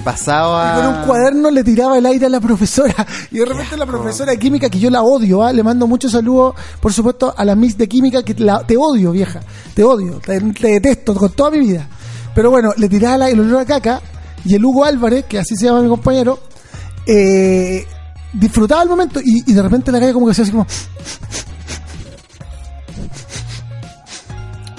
pasaba. 0.00 0.72
Y 0.78 0.82
con 0.82 0.94
un 0.94 1.02
cuaderno 1.06 1.50
le 1.50 1.64
tiraba 1.64 1.96
el 1.98 2.04
aire 2.06 2.26
a 2.26 2.28
la 2.28 2.38
profesora. 2.40 2.94
Y 3.30 3.38
de 3.38 3.46
repente 3.46 3.76
la 3.76 3.86
profesora 3.86 4.32
de 4.32 4.38
química, 4.38 4.68
que 4.68 4.78
yo 4.78 4.90
la 4.90 5.02
odio, 5.02 5.42
¿ah? 5.42 5.52
le 5.52 5.62
mando 5.62 5.86
muchos 5.86 6.12
saludos, 6.12 6.54
por 6.80 6.92
supuesto, 6.92 7.34
a 7.36 7.44
la 7.44 7.56
Miss 7.56 7.76
de 7.78 7.88
química, 7.88 8.22
que 8.22 8.34
la- 8.34 8.64
te 8.66 8.76
odio, 8.76 9.10
vieja. 9.12 9.40
Te 9.74 9.82
odio, 9.82 10.20
te, 10.24 10.38
te 10.40 10.68
detesto 10.68 11.14
con 11.14 11.32
toda 11.32 11.50
mi 11.50 11.60
vida. 11.60 11.88
Pero 12.34 12.50
bueno, 12.50 12.70
le 12.76 12.88
tiraba 12.88 13.16
la- 13.18 13.30
el 13.30 13.40
olor 13.40 13.60
a 13.62 13.64
caca. 13.64 14.00
Y 14.44 14.54
el 14.54 14.64
Hugo 14.64 14.84
Álvarez, 14.84 15.24
que 15.24 15.38
así 15.38 15.56
se 15.56 15.66
llama 15.66 15.80
mi 15.82 15.88
compañero, 15.88 16.38
eh, 17.06 17.84
disfrutaba 18.32 18.82
el 18.82 18.88
momento. 18.88 19.20
Y, 19.24 19.50
y 19.50 19.54
de 19.54 19.62
repente 19.62 19.90
la 19.90 19.98
caca 20.00 20.12
como 20.12 20.26
que 20.26 20.32
hacía 20.32 20.44
así 20.44 20.52
como. 20.52 20.66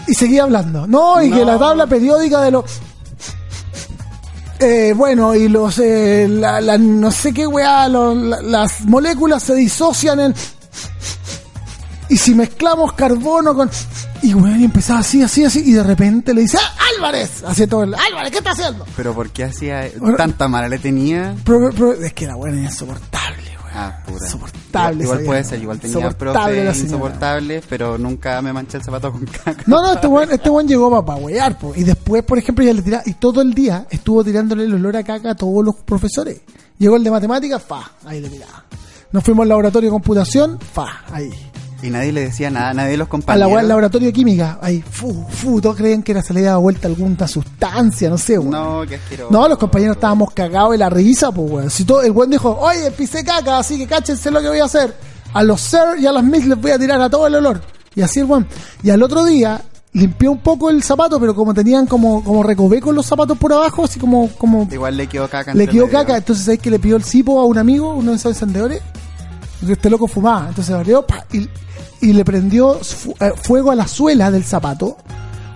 Y 0.07 0.13
seguía 0.13 0.43
hablando. 0.43 0.87
No, 0.87 1.21
y 1.23 1.31
que 1.31 1.45
la 1.45 1.57
tabla 1.57 1.87
periódica 1.87 2.41
de 2.41 2.51
los. 2.51 2.65
Eh, 4.61 4.93
bueno, 4.95 5.33
y 5.35 5.47
los, 5.49 5.79
eh, 5.79 6.27
la, 6.29 6.61
la- 6.61 6.77
no 6.77 7.11
sé 7.11 7.33
qué 7.33 7.47
weá, 7.47 7.87
la- 7.87 8.41
las 8.41 8.81
moléculas 8.81 9.41
se 9.43 9.55
disocian 9.55 10.19
en... 10.19 10.35
Y 12.09 12.17
si 12.17 12.35
mezclamos 12.35 12.93
carbono 12.93 13.55
con... 13.55 13.69
Y 14.21 14.33
weón, 14.35 14.61
y 14.61 14.65
empezaba 14.65 14.99
así, 14.99 15.23
así, 15.23 15.43
así, 15.45 15.63
y 15.65 15.71
de 15.73 15.81
repente 15.81 16.33
le 16.33 16.41
dice, 16.41 16.57
¡Ah, 16.61 16.75
Álvarez! 16.95 17.43
Así 17.47 17.65
todo 17.65 17.83
el... 17.83 17.95
Álvarez, 17.95 18.31
¿qué 18.31 18.37
está 18.37 18.51
haciendo? 18.51 18.85
Pero 18.95 19.15
¿por 19.15 19.29
qué 19.31 19.45
hacía 19.45 19.89
tanta 20.15 20.47
mala 20.47 20.67
le 20.67 20.77
tenía? 20.77 21.33
Pero- 21.43 21.71
pero- 21.71 21.93
es 21.93 22.13
que 22.13 22.27
la 22.27 22.35
buena 22.35 22.57
es 22.63 22.71
insoportable. 22.71 23.40
Ah, 23.73 23.99
pura. 24.05 24.25
Insoportable 24.25 25.03
Igual 25.03 25.23
puede 25.23 25.43
ser, 25.43 25.61
igual 25.61 25.79
tenía 25.79 25.97
Insoportable 25.97 26.55
señora. 26.55 26.77
insoportables, 26.77 27.63
pero 27.69 27.97
nunca 27.97 28.41
me 28.41 28.51
manché 28.51 28.77
el 28.77 28.83
zapato 28.83 29.11
con 29.11 29.25
caca. 29.25 29.63
No, 29.65 29.81
no, 29.81 29.93
este 29.93 30.07
weón, 30.07 30.31
este 30.31 30.49
weón 30.49 30.67
llegó 30.67 31.05
para 31.05 31.19
wear, 31.21 31.57
po. 31.57 31.73
Y 31.75 31.83
después, 31.83 32.23
por 32.23 32.37
ejemplo, 32.37 32.65
ya 32.65 32.73
le 32.73 32.81
tiraba, 32.81 33.03
y 33.05 33.13
todo 33.13 33.41
el 33.41 33.53
día 33.53 33.85
estuvo 33.89 34.23
tirándole 34.23 34.65
el 34.65 34.73
olor 34.73 34.97
a 34.97 35.03
caca 35.03 35.31
a 35.31 35.35
todos 35.35 35.63
los 35.63 35.75
profesores. 35.85 36.41
Llegó 36.77 36.95
el 36.97 37.03
de 37.03 37.11
matemáticas, 37.11 37.63
fa, 37.63 37.91
ahí 38.05 38.19
le 38.19 38.29
tiraba. 38.29 38.65
Nos 39.11 39.23
fuimos 39.23 39.43
al 39.43 39.49
laboratorio 39.49 39.89
de 39.89 39.91
computación, 39.93 40.59
fa, 40.59 41.03
ahí. 41.11 41.29
Y 41.83 41.89
nadie 41.89 42.11
le 42.11 42.21
decía 42.21 42.49
nada, 42.51 42.73
nadie 42.73 42.91
de 42.91 42.97
los 42.97 43.05
A 43.05 43.07
la 43.07 43.09
compañeros. 43.09 43.51
weá 43.51 43.57
del 43.59 43.67
laboratorio 43.69 44.07
de 44.07 44.13
química, 44.13 44.59
ahí, 44.61 44.83
fu, 44.89 45.25
fu, 45.29 45.59
todos 45.59 45.75
creían 45.75 46.03
que 46.03 46.11
era 46.11 46.21
se 46.21 46.33
le 46.33 46.41
daba 46.41 46.57
vuelta 46.57 46.87
alguna 46.87 47.27
sustancia, 47.27 48.09
no 48.09 48.17
sé, 48.17 48.37
weón. 48.37 48.51
No, 48.51 48.83
qué 48.87 48.95
asqueroso. 48.95 49.31
No, 49.31 49.47
los 49.47 49.57
compañeros 49.57 49.95
estábamos 49.97 50.31
cagados 50.31 50.71
de 50.71 50.77
la 50.77 50.89
risa, 50.89 51.31
pues, 51.31 51.51
weón. 51.51 51.69
Si 51.69 51.83
todo, 51.85 52.01
el 52.03 52.11
weón 52.11 52.29
dijo, 52.29 52.55
oye, 52.59 52.91
pisé 52.91 53.23
caca, 53.23 53.57
así 53.59 53.77
que 53.77 53.87
cáchense 53.87 54.29
lo 54.29 54.41
que 54.41 54.49
voy 54.49 54.59
a 54.59 54.65
hacer. 54.65 54.95
A 55.33 55.43
los 55.43 55.61
sir 55.61 55.97
y 55.99 56.05
a 56.05 56.11
las 56.11 56.23
miss 56.23 56.45
les 56.45 56.59
voy 56.59 56.71
a 56.71 56.77
tirar 56.77 57.01
a 57.01 57.09
todo 57.09 57.25
el 57.27 57.35
olor. 57.35 57.61
Y 57.95 58.01
así 58.01 58.19
el 58.19 58.25
weón. 58.25 58.47
Y 58.83 58.89
al 58.89 59.01
otro 59.01 59.25
día, 59.25 59.61
limpió 59.93 60.31
un 60.31 60.39
poco 60.39 60.69
el 60.69 60.83
zapato, 60.83 61.19
pero 61.19 61.33
como 61.35 61.53
tenían 61.53 61.85
como, 61.87 62.23
como 62.23 62.43
recovecos 62.43 62.93
los 62.93 63.05
zapatos 63.05 63.37
por 63.37 63.51
abajo, 63.53 63.85
así 63.85 63.99
como, 63.99 64.29
como, 64.37 64.67
Igual 64.71 64.97
le 64.97 65.07
quedó 65.07 65.27
caca. 65.27 65.53
le 65.53 65.67
quedó 65.67 65.89
caca. 65.89 66.17
Entonces, 66.17 66.45
¿sabes 66.45 66.59
que 66.59 66.69
le 66.69 66.79
pidió 66.79 66.95
el 66.95 67.03
cipo 67.03 67.39
a 67.39 67.45
un 67.45 67.57
amigo, 67.57 67.93
uno 67.93 68.11
de 68.11 68.17
esos 68.17 68.33
encendedores? 68.33 68.81
Porque 69.59 69.73
este 69.73 69.89
loco 69.89 70.07
fumaba. 70.07 70.47
Entonces 70.49 70.73
abrió 70.73 71.05
pa, 71.05 71.25
y, 71.31 71.47
y 72.01 72.13
le 72.13 72.25
prendió 72.25 72.77
eh, 72.77 73.31
fuego 73.41 73.71
a 73.71 73.75
la 73.75 73.87
suela 73.87 74.31
del 74.31 74.43
zapato. 74.43 74.97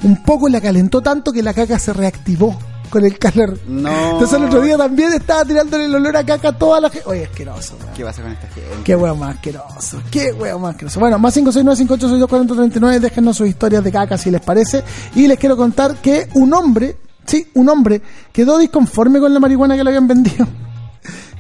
Un 0.04 0.24
poco 0.24 0.48
la 0.48 0.62
calentó 0.62 1.02
tanto 1.02 1.32
que 1.32 1.42
la 1.42 1.54
caca 1.54 1.80
se 1.80 1.92
reactivó 1.94 2.58
con 2.90 3.04
el 3.04 3.18
calor. 3.18 3.60
No. 3.68 4.12
Entonces 4.12 4.38
el 4.38 4.46
otro 4.46 4.62
día 4.62 4.78
también 4.78 5.12
estaba 5.14 5.44
tirándole 5.44 5.86
el 5.86 5.96
olor 5.96 6.16
a 6.18 6.24
caca 6.24 6.50
a 6.50 6.58
toda 6.58 6.80
la 6.80 6.90
gente. 6.90 7.08
Oye, 7.10 7.26
asqueroso, 7.26 7.76
weón. 7.80 7.94
¿Qué 7.96 8.04
pasa 8.04 8.22
con 8.22 8.32
esta 8.32 8.48
gente? 8.48 8.70
Qué 8.84 8.96
huevo 8.96 9.16
más 9.16 9.36
asqueroso. 9.36 10.02
Qué 10.12 10.32
huevo 10.32 10.60
más 10.60 10.72
asqueroso. 10.72 11.00
Bueno, 11.00 11.20
más 11.20 11.36
569-5862-4039. 11.38 13.00
Déjenos 13.00 13.38
sus 13.38 13.48
historias 13.48 13.84
de 13.84 13.92
caca 13.92 14.18
si 14.18 14.32
les 14.32 14.42
parece. 14.42 14.84
Y 15.16 15.28
les 15.28 15.40
quiero 15.40 15.58
contar 15.58 15.96
que 15.98 16.30
un 16.36 16.54
hombre, 16.54 16.98
sí, 17.26 17.48
un 17.56 17.70
hombre, 17.70 18.02
quedó 18.32 18.58
disconforme 18.58 19.20
con 19.20 19.34
la 19.34 19.40
marihuana 19.40 19.76
que 19.76 19.84
le 19.84 19.90
habían 19.90 20.08
vendido. 20.08 20.48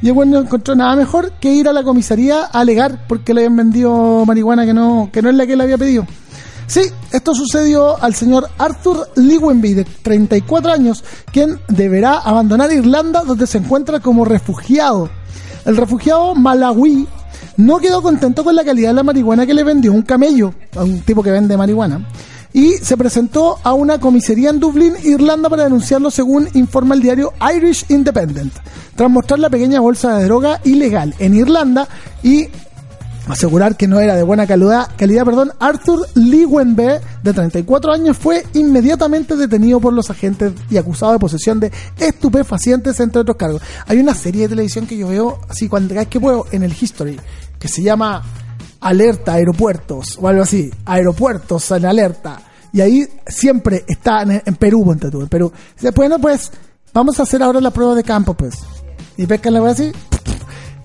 Y 0.06 0.10
el 0.10 0.30
no 0.30 0.40
encontró 0.40 0.76
nada 0.76 0.96
mejor 0.96 1.32
que 1.40 1.52
ir 1.52 1.68
a 1.68 1.74
la 1.74 1.82
comisaría 1.82 2.42
a 2.42 2.60
alegar 2.60 3.08
porque 3.08 3.34
le 3.34 3.42
habían 3.42 3.56
vendido 3.56 4.24
marihuana 4.24 4.64
que 4.64 4.72
no, 4.72 5.10
que 5.12 5.24
no 5.24 5.32
es 5.32 5.36
la 5.36 5.48
que 5.48 5.54
él 5.54 5.62
había 5.62 5.80
pedido. 5.80 6.06
Sí, 6.68 6.82
esto 7.12 7.34
sucedió 7.34 8.00
al 8.04 8.14
señor 8.14 8.48
Arthur 8.60 9.10
Lewenby, 9.16 9.74
de 9.74 9.84
34 9.84 10.72
años, 10.72 11.04
quien 11.34 11.60
deberá 11.70 12.20
abandonar 12.20 12.72
Irlanda, 12.72 13.24
donde 13.24 13.48
se 13.48 13.58
encuentra 13.58 14.00
como 14.00 14.26
refugiado. 14.26 15.10
El 15.66 15.76
refugiado 15.76 16.36
malawi 16.36 17.08
no 17.58 17.80
quedó 17.80 18.04
contento 18.04 18.44
con 18.44 18.56
la 18.56 18.64
calidad 18.64 18.90
de 18.90 18.96
la 18.98 19.04
marihuana 19.04 19.48
que 19.48 19.56
le 19.56 19.64
vendió 19.64 19.92
un 19.92 20.04
camello, 20.04 20.54
a 20.76 20.84
un 20.84 21.02
tipo 21.02 21.24
que 21.24 21.32
vende 21.32 21.58
marihuana, 21.58 22.08
y 22.56 22.78
se 22.78 22.96
presentó 22.96 23.60
a 23.64 23.74
una 23.74 24.00
comisaría 24.00 24.50
en 24.50 24.62
Dublín, 24.62 24.94
Irlanda, 25.04 25.50
para 25.50 25.66
denunciarlo 25.66 26.10
según 26.10 26.48
informa 26.54 26.96
el 26.96 27.02
diario 27.02 27.34
Irish 27.54 27.86
Independent, 27.90 28.54
tras 28.96 29.12
mostrar 29.12 29.42
la 29.42 29.50
pequeña 29.50 29.82
bolsa 29.82 30.18
de 30.18 30.24
droga 30.24 30.62
ilegal 30.64 31.14
en 31.20 31.34
Irlanda 31.34 31.86
y 32.24 32.48
asegurar 33.28 33.76
que 33.76 33.90
no 33.90 34.00
era 34.00 34.16
de 34.16 34.24
buena 34.24 34.48
calidad, 34.48 34.90
calidad 34.96 35.26
perdón, 35.26 35.52
Arthur 35.60 36.08
Lewenbe, 36.16 37.02
de 37.22 37.34
34 37.34 37.92
años, 37.92 38.16
fue 38.16 38.46
inmediatamente 38.54 39.36
detenido 39.36 39.82
por 39.82 39.92
los 39.92 40.10
agentes 40.10 40.54
y 40.70 40.78
acusado 40.78 41.12
de 41.12 41.20
posesión 41.20 41.60
de 41.60 41.74
estupefacientes, 42.00 43.02
entre 43.02 43.20
otros 43.20 43.36
cargos. 43.36 43.62
Hay 43.86 44.00
una 44.00 44.14
serie 44.14 44.44
de 44.44 44.50
televisión 44.50 44.88
que 44.88 44.96
yo 44.96 45.10
veo, 45.10 45.42
así 45.50 45.68
cuando 45.68 45.90
cada 45.90 46.04
vez 46.04 46.08
que 46.08 46.22
puedo, 46.22 46.46
en 46.54 46.64
el 46.64 46.72
History, 46.72 47.20
que 47.60 47.68
se 47.68 47.82
llama 47.82 48.24
Alerta 48.86 49.34
Aeropuertos, 49.34 50.20
o 50.22 50.28
algo 50.28 50.44
así, 50.44 50.72
Aeropuertos 50.86 51.72
en 51.72 51.86
Alerta. 51.86 52.40
Y 52.72 52.82
ahí 52.82 53.08
siempre 53.26 53.84
está 53.88 54.22
en, 54.22 54.56
Perú, 54.58 54.86
ponte 54.86 55.10
tú, 55.10 55.22
en 55.22 55.28
Perú. 55.28 55.52
Dice, 55.76 55.90
bueno, 55.90 56.20
pues, 56.20 56.52
vamos 56.94 57.20
a 57.20 57.24
hacer 57.24 57.42
ahora 57.42 57.60
la 57.60 57.72
prueba 57.72 57.96
de 57.96 58.04
campo, 58.04 58.36
pues. 58.36 58.60
Y 59.18 59.26
pescan 59.26 59.54
la 59.54 59.68
así, 59.68 59.92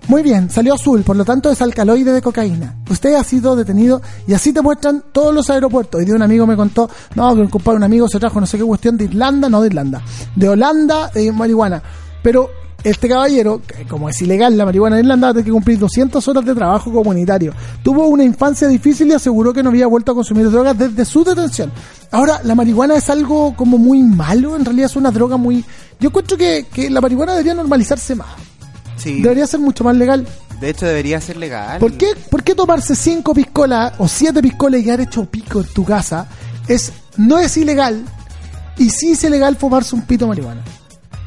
muy 0.09 0.23
bien, 0.23 0.49
salió 0.49 0.73
azul, 0.73 1.03
por 1.03 1.15
lo 1.15 1.27
tanto 1.27 1.51
es 1.51 1.61
alcaloide 1.61 2.13
de 2.15 2.23
cocaína. 2.23 2.75
Usted 2.89 3.17
ha 3.17 3.23
sido 3.23 3.55
detenido 3.55 4.01
y 4.27 4.33
así 4.33 4.55
te 4.55 4.63
muestran 4.63 5.05
todos 5.13 5.35
los 5.35 5.51
aeropuertos. 5.51 6.01
Y 6.01 6.07
de 6.07 6.15
un 6.15 6.23
amigo 6.23 6.47
me 6.47 6.57
contó, 6.57 6.89
no, 7.15 7.35
que 7.35 7.43
un 7.43 7.49
compadre, 7.49 7.77
un 7.77 7.85
amigo 7.85 8.09
se 8.09 8.19
trajo 8.19 8.41
no 8.41 8.47
sé 8.47 8.57
qué 8.57 8.65
cuestión 8.65 8.97
de 8.97 9.05
Irlanda, 9.05 9.51
no 9.51 9.61
de 9.61 9.67
Irlanda, 9.67 10.03
de 10.35 10.49
Holanda, 10.49 11.11
de 11.13 11.31
marihuana. 11.33 11.83
Pero 12.23 12.49
este 12.83 13.09
caballero, 13.09 13.61
como 13.89 14.09
es 14.09 14.21
ilegal 14.23 14.57
la 14.57 14.65
marihuana 14.65 14.99
en 14.99 15.05
Irlanda, 15.05 15.33
tiene 15.33 15.45
que 15.45 15.53
cumplir 15.53 15.79
200 15.79 16.27
horas 16.29 16.45
de 16.45 16.55
trabajo 16.55 16.91
comunitario. 16.93 17.53
Tuvo 17.83 18.07
una 18.09 18.25
infancia 18.25 18.69
difícil 18.69 19.09
y 19.09 19.13
aseguró 19.13 19.53
que 19.53 19.63
no 19.63 19.69
había 19.69 19.87
vuelto 19.87 20.13
a 20.13 20.15
consumir 20.15 20.51
drogas 20.51 20.77
desde 20.79 21.05
su 21.05 21.23
detención. 21.23 21.71
Ahora, 22.11 22.41
la 22.45 22.55
marihuana 22.55 22.97
es 22.97 23.11
algo 23.11 23.55
como 23.55 23.79
muy 23.79 24.03
malo, 24.03 24.57
en 24.57 24.65
realidad 24.65 24.87
es 24.91 24.97
una 24.97 25.11
droga 25.11 25.37
muy... 25.37 25.65
Yo 25.99 26.09
encuentro 26.09 26.37
que, 26.37 26.67
que 26.73 26.89
la 26.89 27.01
marihuana 27.01 27.33
debería 27.33 27.55
normalizarse 27.55 28.15
más. 28.15 28.29
Sí. 28.97 29.21
Debería 29.21 29.47
ser 29.47 29.61
mucho 29.61 29.85
más 29.85 29.97
legal. 29.97 30.27
De 30.61 30.71
hecho, 30.71 30.87
debería 30.87 31.21
ser 31.21 31.37
legal. 31.37 31.79
¿Por 31.79 31.93
qué, 31.93 32.09
¿Por 32.31 32.43
qué 32.43 32.55
tomarse 32.55 32.95
cinco 32.95 33.35
piscolas 33.35 33.95
o 33.99 34.09
siete 34.09 34.43
piscolas 34.43 34.81
y 34.83 34.91
haber 34.91 35.07
hecho 35.07 35.25
pico 35.25 35.61
en 35.61 35.67
tu 35.69 35.85
casa 35.85 36.27
es 36.69 36.93
no 37.17 37.39
es 37.39 37.57
ilegal 37.57 38.05
y 38.77 38.91
sí 38.91 39.13
es 39.13 39.25
ilegal 39.25 39.57
fumarse 39.57 39.95
un 39.95 40.03
pito 40.03 40.25
de 40.25 40.29
marihuana? 40.29 40.63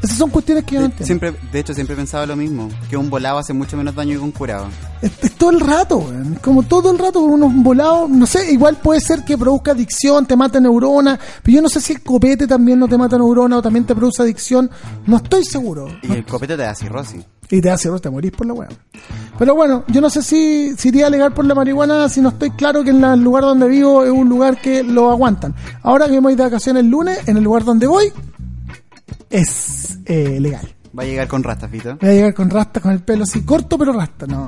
Esas 0.03 0.17
son 0.17 0.29
cuestiones 0.29 0.65
que 0.65 0.75
yo 0.75 0.81
no 0.81 0.87
De, 0.87 0.91
entiendo. 0.91 1.05
siempre, 1.05 1.33
de 1.51 1.59
hecho, 1.59 1.73
siempre 1.73 1.93
he 1.93 1.97
pensado 1.97 2.25
lo 2.25 2.35
mismo. 2.35 2.69
Que 2.89 2.97
un 2.97 3.09
volado 3.09 3.37
hace 3.39 3.53
mucho 3.53 3.77
menos 3.77 3.95
daño 3.95 4.11
que 4.17 4.19
un 4.19 4.31
curado. 4.31 4.67
Es, 5.01 5.11
es 5.21 5.31
todo 5.33 5.49
el 5.51 5.59
rato, 5.61 5.97
weón. 5.97 6.37
como 6.41 6.63
todo 6.63 6.91
el 6.91 6.99
rato, 6.99 7.21
unos 7.21 7.51
volados, 7.55 8.09
no 8.09 8.25
sé, 8.25 8.51
igual 8.51 8.75
puede 8.77 8.99
ser 8.99 9.23
que 9.23 9.37
produzca 9.37 9.71
adicción, 9.71 10.25
te 10.25 10.35
mata 10.35 10.59
neuronas, 10.59 11.19
pero 11.41 11.55
yo 11.55 11.61
no 11.61 11.69
sé 11.69 11.81
si 11.81 11.93
el 11.93 12.01
copete 12.03 12.45
también 12.47 12.79
no 12.79 12.87
te 12.87 12.97
mata 12.97 13.17
neuronas 13.17 13.59
o 13.59 13.61
también 13.61 13.85
te 13.85 13.95
produce 13.95 14.21
adicción, 14.21 14.69
no 15.07 15.17
estoy 15.17 15.43
seguro. 15.45 15.87
Y 16.03 16.11
el 16.11 16.25
copete 16.25 16.55
te 16.57 16.63
da 16.63 16.75
cirrosis. 16.75 17.23
Y 17.49 17.61
te 17.61 17.69
hace 17.69 17.89
te 17.99 18.09
morís 18.09 18.31
por 18.31 18.47
la 18.47 18.53
weá. 18.53 18.69
Pero 19.37 19.53
bueno, 19.55 19.83
yo 19.87 20.01
no 20.01 20.09
sé 20.09 20.21
si, 20.23 20.75
si 20.75 20.87
iría 20.89 21.05
a 21.05 21.07
alegar 21.07 21.33
por 21.33 21.45
la 21.45 21.53
marihuana 21.53 22.09
si 22.09 22.19
no 22.21 22.29
estoy 22.29 22.51
claro 22.51 22.83
que 22.83 22.89
en 22.91 23.03
el 23.03 23.21
lugar 23.23 23.43
donde 23.43 23.67
vivo 23.67 24.03
es 24.03 24.11
un 24.11 24.27
lugar 24.27 24.59
que 24.59 24.83
lo 24.83 25.11
aguantan. 25.11 25.53
Ahora 25.81 26.05
que 26.07 26.13
me 26.13 26.19
voy 26.21 26.35
de 26.35 26.43
vacaciones 26.43 26.83
el 26.83 26.89
lunes, 26.89 27.19
en 27.27 27.37
el 27.37 27.43
lugar 27.43 27.63
donde 27.63 27.85
voy, 27.85 28.11
es 29.33 29.97
eh, 30.05 30.39
legal. 30.39 30.73
Va 30.97 31.03
a 31.03 31.05
llegar 31.07 31.27
con 31.27 31.43
rastas, 31.43 31.69
Fito. 31.71 31.97
Voy 31.99 32.09
a 32.09 32.13
llegar 32.13 32.33
con 32.35 32.49
rasta, 32.51 32.79
con 32.79 32.91
el 32.91 32.99
pelo 33.01 33.23
así 33.23 33.41
corto, 33.41 33.77
pero 33.79 33.91
rasta, 33.91 34.27
no. 34.27 34.45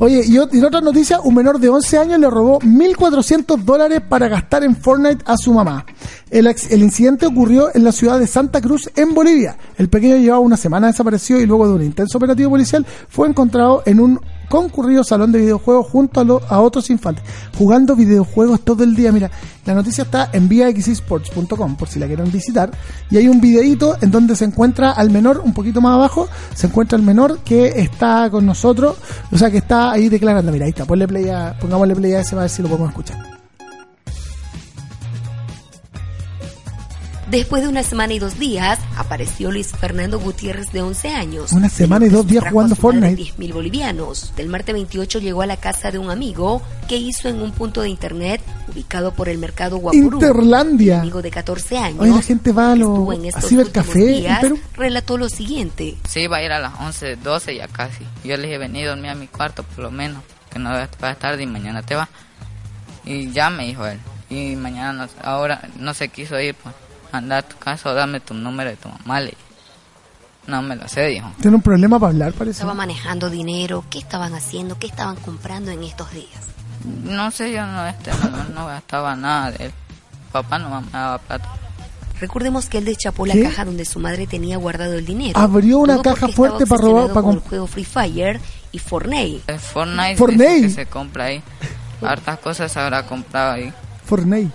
Oye, 0.00 0.24
y, 0.26 0.36
en 0.36 0.64
otra 0.64 0.80
noticia, 0.80 1.20
un 1.20 1.36
menor 1.36 1.60
de 1.60 1.68
11 1.68 1.98
años 1.98 2.18
le 2.18 2.28
robó 2.28 2.58
1.400 2.60 3.58
dólares 3.58 4.00
para 4.08 4.26
gastar 4.26 4.64
en 4.64 4.74
Fortnite 4.74 5.22
a 5.24 5.36
su 5.36 5.52
mamá. 5.52 5.86
El, 6.28 6.48
el 6.48 6.82
incidente 6.82 7.26
ocurrió 7.26 7.70
en 7.72 7.84
la 7.84 7.92
ciudad 7.92 8.18
de 8.18 8.26
Santa 8.26 8.60
Cruz, 8.60 8.90
en 8.96 9.14
Bolivia. 9.14 9.56
El 9.76 9.88
pequeño 9.88 10.16
llevaba 10.16 10.40
una 10.40 10.56
semana 10.56 10.88
desaparecido 10.88 11.40
y 11.40 11.46
luego 11.46 11.68
de 11.68 11.74
un 11.74 11.82
intenso 11.82 12.18
operativo 12.18 12.50
policial 12.50 12.84
fue 13.08 13.28
encontrado 13.28 13.84
en 13.86 14.00
un 14.00 14.20
concurrido 14.52 15.02
salón 15.02 15.32
de 15.32 15.38
videojuegos 15.38 15.86
junto 15.88 16.20
a, 16.20 16.54
a 16.54 16.60
otros 16.60 16.90
infantes, 16.90 17.24
jugando 17.56 17.96
videojuegos 17.96 18.60
todo 18.60 18.84
el 18.84 18.94
día. 18.94 19.10
Mira, 19.10 19.30
la 19.64 19.72
noticia 19.72 20.04
está 20.04 20.28
en 20.34 20.46
viaxesports.com 20.48 21.76
por 21.76 21.88
si 21.88 21.98
la 21.98 22.06
quieren 22.06 22.30
visitar. 22.30 22.70
Y 23.10 23.16
hay 23.16 23.28
un 23.28 23.40
videito 23.40 23.96
en 24.02 24.10
donde 24.10 24.36
se 24.36 24.44
encuentra 24.44 24.90
al 24.92 25.08
menor, 25.10 25.40
un 25.42 25.54
poquito 25.54 25.80
más 25.80 25.94
abajo, 25.94 26.28
se 26.54 26.66
encuentra 26.66 26.98
el 26.98 27.02
menor 27.04 27.38
que 27.38 27.80
está 27.80 28.28
con 28.30 28.44
nosotros, 28.44 28.96
o 29.30 29.38
sea 29.38 29.50
que 29.50 29.58
está 29.58 29.90
ahí 29.90 30.10
declarando. 30.10 30.52
Mira, 30.52 30.66
ahí 30.66 30.70
está, 30.70 30.84
ponle 30.84 31.08
play 31.08 31.30
a- 31.30 31.56
pongámosle 31.58 31.96
play 31.96 32.12
a 32.12 32.20
ese 32.20 32.30
para 32.32 32.42
ver 32.42 32.50
si 32.50 32.60
lo 32.62 32.68
podemos 32.68 32.90
escuchar. 32.90 33.41
Después 37.32 37.62
de 37.62 37.68
una 37.70 37.82
semana 37.82 38.12
y 38.12 38.18
dos 38.18 38.38
días, 38.38 38.78
apareció 38.94 39.50
Luis 39.50 39.68
Fernando 39.72 40.20
Gutiérrez 40.20 40.70
de 40.70 40.82
11 40.82 41.08
años. 41.14 41.50
Una 41.52 41.70
semana 41.70 42.04
y 42.04 42.10
dos 42.10 42.26
días 42.26 42.44
jugando 42.50 42.76
Fortnite. 42.76 43.16
10.000 43.22 43.54
bolivianos. 43.54 44.34
Del 44.36 44.50
martes 44.50 44.74
28 44.74 45.18
llegó 45.18 45.40
a 45.40 45.46
la 45.46 45.56
casa 45.56 45.90
de 45.90 45.98
un 45.98 46.10
amigo 46.10 46.60
que 46.88 46.98
hizo 46.98 47.30
en 47.30 47.40
un 47.40 47.52
punto 47.52 47.80
de 47.80 47.88
internet 47.88 48.42
ubicado 48.70 49.14
por 49.14 49.30
el 49.30 49.38
mercado 49.38 49.78
Guapurú. 49.78 50.18
Interlandia. 50.18 50.96
Un 50.96 51.00
amigo 51.00 51.22
de 51.22 51.30
14 51.30 51.78
años. 51.78 52.00
Oye, 52.00 52.10
la 52.14 52.20
gente 52.20 52.52
va 52.52 52.72
a 52.72 52.74
en 52.74 52.82
a 52.82 53.28
estos 53.28 53.48
cibercafé 53.48 53.98
días, 54.04 54.40
Perú. 54.40 54.60
relató 54.74 55.16
lo 55.16 55.30
siguiente. 55.30 55.96
Sí, 56.06 56.20
iba 56.20 56.36
a 56.36 56.42
ir 56.44 56.52
a 56.52 56.58
las 56.60 56.78
11, 56.80 57.16
12 57.16 57.56
ya 57.56 57.66
casi. 57.66 58.04
Yo 58.24 58.36
le 58.36 58.42
dije, 58.42 58.58
vení, 58.58 58.82
dormí 58.84 59.08
a 59.08 59.14
mi 59.14 59.26
cuarto 59.28 59.62
por 59.62 59.84
lo 59.84 59.90
menos, 59.90 60.22
que 60.52 60.58
no 60.58 60.68
vas 60.68 60.90
a 61.00 61.14
tarde 61.14 61.44
y 61.44 61.46
mañana 61.46 61.80
te 61.82 61.94
va. 61.94 62.10
Y 63.06 63.30
ya 63.32 63.48
me 63.48 63.64
dijo 63.64 63.86
él. 63.86 63.98
Y 64.28 64.54
mañana, 64.56 64.92
no- 65.06 65.08
ahora 65.24 65.62
no 65.78 65.94
se 65.94 66.08
quiso 66.08 66.38
ir, 66.38 66.54
pues. 66.56 66.74
Anda 67.12 67.38
a 67.38 67.42
tu 67.42 67.56
casa 67.58 67.90
o 67.90 67.94
dame 67.94 68.20
tu 68.20 68.34
número 68.34 68.70
de 68.70 68.76
tu 68.76 68.88
mamá, 68.88 69.20
le. 69.20 69.34
No 70.46 70.60
me 70.62 70.74
lo 70.74 70.88
sé, 70.88 71.06
dijo. 71.06 71.30
Tiene 71.40 71.56
un 71.56 71.62
problema 71.62 72.00
para 72.00 72.10
hablar, 72.10 72.32
parece. 72.32 72.52
Estaba 72.62 72.74
manejando 72.74 73.30
dinero. 73.30 73.84
¿Qué 73.90 73.98
estaban 74.00 74.34
haciendo? 74.34 74.78
¿Qué 74.78 74.88
estaban 74.88 75.16
comprando 75.16 75.70
en 75.70 75.84
estos 75.84 76.10
días? 76.12 76.48
No 77.04 77.30
sé, 77.30 77.52
yo 77.52 77.64
no, 77.64 77.86
este, 77.86 78.10
no, 78.10 78.44
no 78.54 78.66
gastaba 78.66 79.14
nada 79.14 79.52
de 79.52 79.66
él. 79.66 79.72
Papá 80.32 80.58
no 80.58 80.80
me 80.80 80.90
daba 80.90 81.18
plata. 81.18 81.48
Recordemos 82.18 82.66
que 82.66 82.78
él 82.78 82.84
destapó 82.86 83.24
la 83.26 83.34
¿Qué? 83.34 83.42
caja 83.44 83.64
donde 83.64 83.84
su 83.84 84.00
madre 84.00 84.26
tenía 84.26 84.56
guardado 84.56 84.94
el 84.94 85.04
dinero. 85.04 85.38
Abrió 85.38 85.78
una 85.78 85.94
Todo 86.00 86.14
caja 86.14 86.28
fuerte 86.28 86.66
para 86.66 86.82
robar- 86.82 87.08
para 87.12 87.22
con 87.22 87.34
el 87.34 87.40
juego 87.40 87.66
Free 87.68 87.84
Fire 87.84 88.40
y 88.72 88.78
Fortnite. 88.78 89.42
El 89.52 89.60
Fortnite, 89.60 90.16
Fortnite. 90.16 90.62
que 90.62 90.70
se 90.70 90.86
compra 90.86 91.24
ahí. 91.26 91.42
Hartas 92.00 92.38
cosas 92.40 92.76
habrá 92.76 93.04
comprado 93.06 93.52
ahí. 93.52 93.72
Fortnite. 94.04 94.50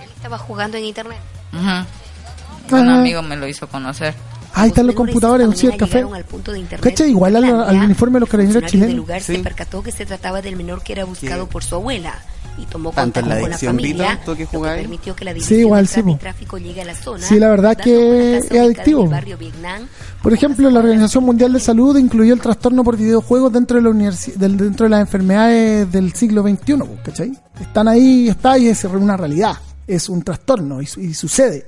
Él 0.00 0.08
estaba 0.14 0.38
jugando 0.38 0.76
en 0.76 0.84
internet. 0.84 1.18
Ujú. 1.52 2.76
Un 2.76 2.88
Ajá. 2.88 3.00
amigo 3.00 3.22
me 3.22 3.36
lo 3.36 3.48
hizo 3.48 3.68
conocer. 3.68 4.14
Ahí 4.54 4.68
están 4.68 4.86
los 4.88 4.96
computadores, 4.96 5.46
un 5.46 5.54
llegaron 5.54 6.12
al 6.14 6.24
punto 6.24 6.50
de 6.52 6.58
internet 6.58 6.82
¿Cacha? 6.90 7.06
Igual 7.06 7.36
al, 7.36 7.44
al 7.44 7.76
uniforme 7.84 8.14
de 8.14 8.20
los 8.20 8.28
carabineros 8.28 8.68
chilenos. 8.70 8.94
lugar 8.96 9.22
se 9.22 9.38
percató 9.38 9.80
que 9.82 9.92
se 9.92 10.04
trataba 10.06 10.42
del 10.42 10.56
menor 10.56 10.82
que 10.82 10.92
era 10.92 11.04
buscado 11.04 11.48
por 11.48 11.62
su 11.62 11.76
abuela 11.76 12.14
y 12.58 12.66
tomó 12.66 12.90
en 12.90 12.96
contacto 12.96 13.28
la 13.28 13.36
con 13.36 13.48
la 13.50 13.54
adicción, 13.54 13.76
familia, 13.76 14.10
Vito, 14.18 14.36
que 14.36 14.48
lo 14.52 14.62
que 14.62 14.68
permitió 14.68 15.16
que 15.16 15.24
la 15.24 15.30
Sí, 15.30 15.34
división 15.36 15.60
igual, 15.60 15.86
de 15.86 15.92
sí, 15.92 16.00
y 16.00 16.02
po. 16.02 16.16
tráfico 16.18 16.58
llegue 16.58 16.82
a 16.82 16.84
la 16.84 16.94
zona. 16.96 17.24
Sí, 17.24 17.38
la 17.38 17.48
verdad 17.48 17.76
que 17.76 18.38
es 18.38 18.50
en 18.50 18.60
adictivo. 18.60 19.04
el 19.04 19.08
barrio 19.08 19.38
Vietnam. 19.38 19.82
Por 20.20 20.32
ejemplo, 20.34 20.68
la 20.68 20.80
Organización 20.80 21.24
Mundial 21.24 21.52
de 21.52 21.60
Salud 21.60 21.96
incluyó 21.96 22.34
el 22.34 22.40
trastorno 22.40 22.82
por 22.82 22.96
videojuegos 22.96 23.52
dentro 23.52 23.80
de, 23.80 23.82
la 23.82 24.14
del- 24.36 24.56
dentro 24.56 24.84
de 24.84 24.90
las 24.90 25.00
enfermedades 25.00 25.90
del 25.92 26.12
siglo 26.12 26.42
XXI, 26.42 26.74
¿cachai? 27.04 27.32
Están 27.60 27.86
ahí, 27.86 28.28
está 28.28 28.58
y 28.58 28.66
es 28.66 28.82
una 28.84 29.16
realidad, 29.16 29.54
es 29.94 30.08
un 30.08 30.22
trastorno 30.22 30.80
y, 30.82 30.88
y 30.98 31.14
sucede. 31.14 31.66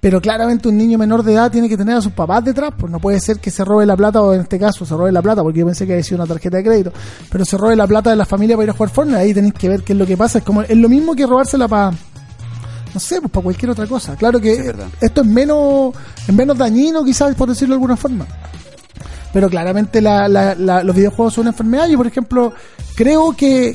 Pero 0.00 0.20
claramente 0.20 0.68
un 0.68 0.76
niño 0.76 0.98
menor 0.98 1.22
de 1.22 1.32
edad 1.32 1.50
tiene 1.50 1.66
que 1.68 1.78
tener 1.78 1.96
a 1.96 2.00
sus 2.02 2.12
papás 2.12 2.44
detrás, 2.44 2.72
pues 2.78 2.92
no 2.92 2.98
puede 2.98 3.18
ser 3.20 3.38
que 3.38 3.50
se 3.50 3.64
robe 3.64 3.86
la 3.86 3.96
plata, 3.96 4.20
o 4.20 4.34
en 4.34 4.42
este 4.42 4.58
caso 4.58 4.84
se 4.84 4.94
robe 4.94 5.10
la 5.10 5.22
plata, 5.22 5.42
porque 5.42 5.60
yo 5.60 5.66
pensé 5.66 5.86
que 5.86 5.92
había 5.94 6.04
sido 6.04 6.16
una 6.22 6.26
tarjeta 6.26 6.58
de 6.58 6.64
crédito, 6.64 6.92
pero 7.30 7.44
se 7.46 7.56
robe 7.56 7.74
la 7.74 7.86
plata 7.86 8.10
de 8.10 8.16
la 8.16 8.26
familia 8.26 8.54
para 8.56 8.64
ir 8.64 8.70
a 8.70 8.72
jugar 8.74 8.90
Fortnite, 8.90 9.18
ahí 9.20 9.32
tenéis 9.32 9.54
que 9.54 9.66
ver 9.68 9.82
qué 9.82 9.94
es 9.94 9.98
lo 9.98 10.04
que 10.06 10.16
pasa, 10.16 10.38
es 10.38 10.44
como 10.44 10.60
es 10.60 10.76
lo 10.76 10.88
mismo 10.90 11.14
que 11.14 11.26
robársela 11.26 11.68
para 11.68 11.92
no 12.92 13.00
sé, 13.00 13.18
pues 13.20 13.32
para 13.32 13.42
cualquier 13.44 13.70
otra 13.72 13.86
cosa. 13.88 14.14
Claro 14.14 14.38
que 14.40 14.72
esto 15.00 15.20
es 15.22 15.26
menos, 15.26 15.92
es 16.28 16.32
menos 16.34 16.56
dañino, 16.56 17.02
quizás, 17.02 17.34
por 17.34 17.48
decirlo 17.48 17.72
de 17.72 17.76
alguna 17.76 17.96
forma. 17.96 18.24
Pero 19.32 19.48
claramente 19.50 20.00
la- 20.00 20.28
la- 20.28 20.54
la- 20.54 20.84
los 20.84 20.94
videojuegos 20.94 21.34
son 21.34 21.42
una 21.42 21.50
enfermedad. 21.50 21.88
Yo, 21.88 21.96
por 21.96 22.06
ejemplo, 22.06 22.52
creo 22.94 23.32
que, 23.36 23.74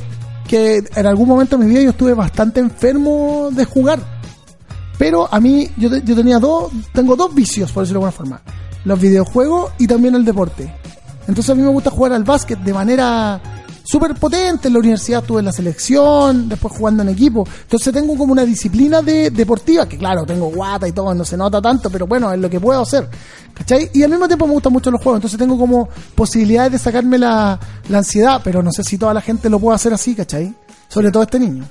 que 0.50 0.84
en 0.96 1.06
algún 1.06 1.28
momento 1.28 1.58
de 1.58 1.64
mi 1.64 1.70
vida 1.70 1.84
yo 1.84 1.92
estuve 1.92 2.16
bastante 2.16 2.60
enfermo 2.60 3.50
de 3.52 3.66
jugar. 3.66 4.00
Pero 4.98 5.32
a 5.32 5.40
mí, 5.40 5.70
yo, 5.78 5.96
yo 5.98 6.16
tenía 6.16 6.40
dos, 6.40 6.72
tengo 6.92 7.16
dos 7.16 7.34
vicios, 7.36 7.72
por 7.72 7.84
decirlo 7.84 8.02
de 8.02 8.08
alguna 8.08 8.18
forma. 8.18 8.42
Los 8.84 9.00
videojuegos 9.00 9.72
y 9.78 9.86
también 9.86 10.16
el 10.16 10.26
deporte. 10.26 10.74
Entonces 11.28 11.52
a 11.52 11.56
mí 11.56 11.62
me 11.62 11.70
gusta 11.70 11.92
jugar 11.92 12.14
al 12.14 12.24
básquet 12.24 12.58
de 12.60 12.74
manera 12.74 13.40
súper 13.90 14.14
potente. 14.16 14.68
En 14.68 14.74
la 14.74 14.80
universidad 14.80 15.22
estuve 15.22 15.40
en 15.40 15.46
la 15.46 15.52
selección, 15.52 16.48
después 16.48 16.76
jugando 16.76 17.04
en 17.04 17.10
equipo. 17.10 17.48
Entonces 17.62 17.94
tengo 17.94 18.16
como 18.18 18.34
una 18.34 18.46
disciplina 18.46 19.02
de, 19.02 19.32
deportiva, 19.32 19.88
que 19.88 19.98
claro, 19.98 20.26
tengo 20.26 20.50
guata 20.50 20.88
y 20.88 20.92
todo, 20.92 21.14
no 21.16 21.26
se 21.26 21.36
nota 21.36 21.62
tanto, 21.62 21.90
pero 21.90 22.06
bueno, 22.06 22.32
es 22.32 22.40
lo 22.40 22.50
que 22.50 22.60
puedo 22.60 22.82
hacer. 22.82 23.10
¿Cachai? 23.54 23.90
Y 23.94 24.04
al 24.04 24.12
mismo 24.12 24.28
tiempo 24.28 24.46
me 24.46 24.54
gustan 24.54 24.74
mucho 24.74 24.92
los 24.92 25.02
juegos, 25.02 25.18
entonces 25.18 25.40
tengo 25.40 25.58
como 25.58 25.90
posibilidades 26.16 26.72
de 26.74 26.80
sacarme 26.80 27.18
la, 27.18 27.60
la 27.90 27.98
ansiedad, 27.98 28.42
pero 28.44 28.62
no 28.62 28.72
sé 28.72 28.84
si 28.84 28.98
toda 28.98 29.14
la 29.14 29.22
gente 29.22 29.50
lo 29.50 29.60
puede 29.60 29.76
hacer 29.76 29.94
así, 29.94 30.16
¿cachai? 30.16 30.54
Sobre 30.88 31.12
todo 31.12 31.24
este 31.24 31.40
niño. 31.40 31.68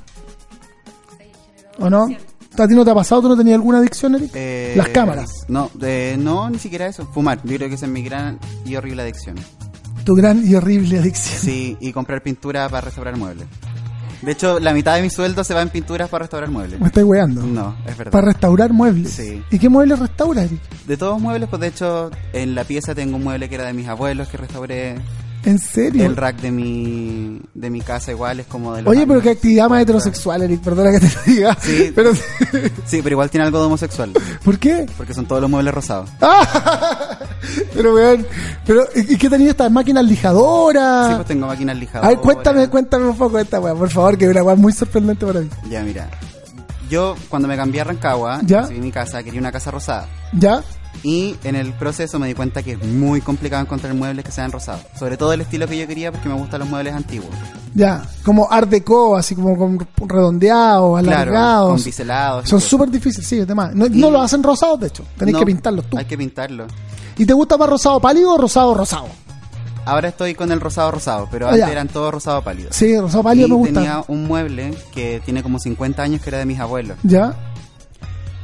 ¿O 1.78 1.88
no? 1.88 2.08
¿A 2.58 2.66
ti 2.66 2.74
no 2.74 2.84
te 2.84 2.90
ha 2.90 2.94
pasado? 2.94 3.22
¿Tú 3.22 3.28
no 3.28 3.36
tenías 3.36 3.54
alguna 3.54 3.78
adicción, 3.78 4.16
Eric? 4.16 4.32
Eh, 4.34 4.74
Las 4.76 4.88
cámaras. 4.88 5.30
No, 5.46 5.70
eh, 5.80 6.16
no, 6.18 6.50
ni 6.50 6.58
siquiera 6.58 6.88
eso. 6.88 7.06
Fumar. 7.06 7.40
Yo 7.44 7.56
creo 7.56 7.68
que 7.68 7.76
esa 7.76 7.86
es 7.86 7.92
mi 7.92 8.02
gran 8.02 8.40
y 8.64 8.74
horrible 8.74 9.02
adicción. 9.02 9.36
Tu 10.08 10.14
gran 10.14 10.42
y 10.42 10.54
horrible 10.54 10.98
adicción. 10.98 11.38
Sí, 11.38 11.76
y 11.80 11.92
comprar 11.92 12.22
pintura 12.22 12.66
para 12.70 12.86
restaurar 12.86 13.18
muebles. 13.18 13.46
De 14.22 14.32
hecho, 14.32 14.58
la 14.58 14.72
mitad 14.72 14.96
de 14.96 15.02
mi 15.02 15.10
sueldo 15.10 15.44
se 15.44 15.52
va 15.52 15.60
en 15.60 15.68
pinturas 15.68 16.08
para 16.08 16.22
restaurar 16.22 16.48
muebles. 16.48 16.80
¿Me 16.80 16.86
estáis 16.86 17.04
weando? 17.04 17.42
No, 17.42 17.76
es 17.86 17.94
verdad. 17.94 18.12
Para 18.12 18.28
restaurar 18.28 18.72
muebles. 18.72 19.10
Sí. 19.10 19.42
¿Y 19.50 19.58
qué 19.58 19.68
muebles 19.68 19.98
restaura, 19.98 20.44
Eric? 20.44 20.62
De 20.86 20.96
todos 20.96 21.20
muebles, 21.20 21.50
pues 21.50 21.60
de 21.60 21.66
hecho, 21.66 22.10
en 22.32 22.54
la 22.54 22.64
pieza 22.64 22.94
tengo 22.94 23.16
un 23.16 23.24
mueble 23.24 23.50
que 23.50 23.56
era 23.56 23.66
de 23.66 23.74
mis 23.74 23.86
abuelos 23.86 24.28
que 24.28 24.38
restauré. 24.38 24.94
¿En 25.44 25.58
serio? 25.58 26.04
El 26.04 26.16
rack 26.16 26.40
de 26.40 26.50
mi, 26.50 27.40
de 27.54 27.70
mi 27.70 27.80
casa 27.80 28.10
igual 28.10 28.40
es 28.40 28.46
como 28.46 28.74
de 28.74 28.82
los 28.82 28.90
Oye, 28.90 29.06
pero 29.06 29.20
qué 29.22 29.30
actividad 29.30 29.68
más 29.68 29.82
heterosexual, 29.82 30.42
Eric, 30.42 30.60
perdona 30.60 30.90
que 30.90 31.00
te 31.00 31.06
lo 31.14 31.22
diga. 31.26 31.56
Sí. 31.60 31.92
Pero, 31.94 32.12
Sí, 32.84 33.00
pero 33.02 33.14
igual 33.14 33.30
tiene 33.30 33.46
algo 33.46 33.58
de 33.60 33.66
homosexual. 33.66 34.12
¿Por 34.44 34.58
qué? 34.58 34.86
Porque 34.96 35.14
son 35.14 35.26
todos 35.26 35.40
los 35.42 35.50
muebles 35.50 35.72
rosados. 35.74 36.08
pero 37.74 37.94
weón, 37.94 38.26
pero 38.66 38.84
¿y 38.94 39.16
qué 39.16 39.28
tenía 39.28 39.50
estas 39.50 39.70
máquinas 39.70 40.04
lijadoras? 40.04 41.08
Sí, 41.08 41.14
pues 41.16 41.26
tengo 41.28 41.46
máquinas 41.46 41.76
A 41.76 41.78
lijadoras. 41.78 42.08
ver, 42.10 42.18
cuéntame, 42.20 42.68
cuéntame 42.68 43.06
un 43.06 43.16
poco 43.16 43.36
de 43.36 43.42
esta 43.44 43.60
weá, 43.60 43.74
por 43.74 43.90
favor, 43.90 44.16
que 44.18 44.24
es 44.24 44.30
una 44.30 44.42
weá 44.42 44.56
muy 44.56 44.72
sorprendente 44.72 45.26
para 45.26 45.40
mí. 45.40 45.48
Ya, 45.70 45.82
mira. 45.82 46.08
Yo, 46.90 47.14
cuando 47.28 47.46
me 47.48 47.56
cambié 47.56 47.82
a 47.82 47.84
Rancagua, 47.84 48.40
¿Ya? 48.44 48.62
recibí 48.62 48.80
mi 48.80 48.90
casa, 48.92 49.22
quería 49.22 49.40
una 49.40 49.52
casa 49.52 49.70
rosada. 49.70 50.06
¿Ya? 50.32 50.62
Y 51.02 51.36
en 51.44 51.54
el 51.56 51.72
proceso 51.72 52.18
me 52.18 52.26
di 52.28 52.34
cuenta 52.34 52.62
que 52.62 52.72
es 52.72 52.82
muy 52.84 53.20
complicado 53.20 53.62
encontrar 53.62 53.94
muebles 53.94 54.24
que 54.24 54.30
sean 54.32 54.50
rosados. 54.52 54.82
Sobre 54.98 55.16
todo 55.16 55.32
el 55.32 55.40
estilo 55.40 55.66
que 55.68 55.78
yo 55.78 55.86
quería 55.86 56.10
porque 56.12 56.28
me 56.28 56.34
gustan 56.34 56.60
los 56.60 56.68
muebles 56.68 56.94
antiguos. 56.94 57.30
Ya, 57.74 58.02
como 58.24 58.50
art 58.50 58.68
deco, 58.68 59.16
así 59.16 59.34
como 59.34 59.56
con 59.56 59.78
redondeados, 60.08 61.00
Claro, 61.02 61.12
alargados. 61.20 61.72
con 61.74 61.84
biselados 61.84 62.48
Son 62.48 62.60
súper 62.60 62.90
difíciles, 62.90 63.26
sí, 63.28 63.44
demás. 63.44 63.74
No, 63.74 63.86
no 63.88 64.10
los 64.10 64.22
hacen 64.22 64.42
rosados, 64.42 64.80
de 64.80 64.88
hecho. 64.88 65.04
Tenés 65.16 65.34
No, 65.34 65.40
que 65.40 65.46
pintarlos 65.46 65.84
tú. 65.88 65.96
Hay 65.98 66.04
que 66.04 66.16
pintarlo. 66.18 66.66
¿Y 67.16 67.26
te 67.26 67.32
gusta 67.32 67.56
más 67.56 67.68
rosado 67.68 68.00
pálido 68.00 68.34
o 68.34 68.38
rosado 68.38 68.74
rosado? 68.74 69.06
Ahora 69.84 70.08
estoy 70.08 70.34
con 70.34 70.52
el 70.52 70.60
rosado 70.60 70.90
rosado, 70.90 71.28
pero 71.30 71.46
Ah, 71.48 71.52
antes 71.52 71.68
eran 71.68 71.88
todos 71.88 72.12
rosado 72.12 72.42
pálido. 72.42 72.68
Sí, 72.72 72.98
rosado 72.98 73.22
pálido 73.22 73.46
y 73.46 73.50
me 73.50 73.56
gusta. 73.56 73.74
tenía 73.74 74.04
un 74.08 74.26
mueble 74.26 74.74
que 74.92 75.22
tiene 75.24 75.42
como 75.42 75.58
50 75.58 76.02
años 76.02 76.20
que 76.20 76.28
era 76.28 76.38
de 76.38 76.44
mis 76.44 76.60
abuelos. 76.60 76.98
¿Ya? 77.04 77.34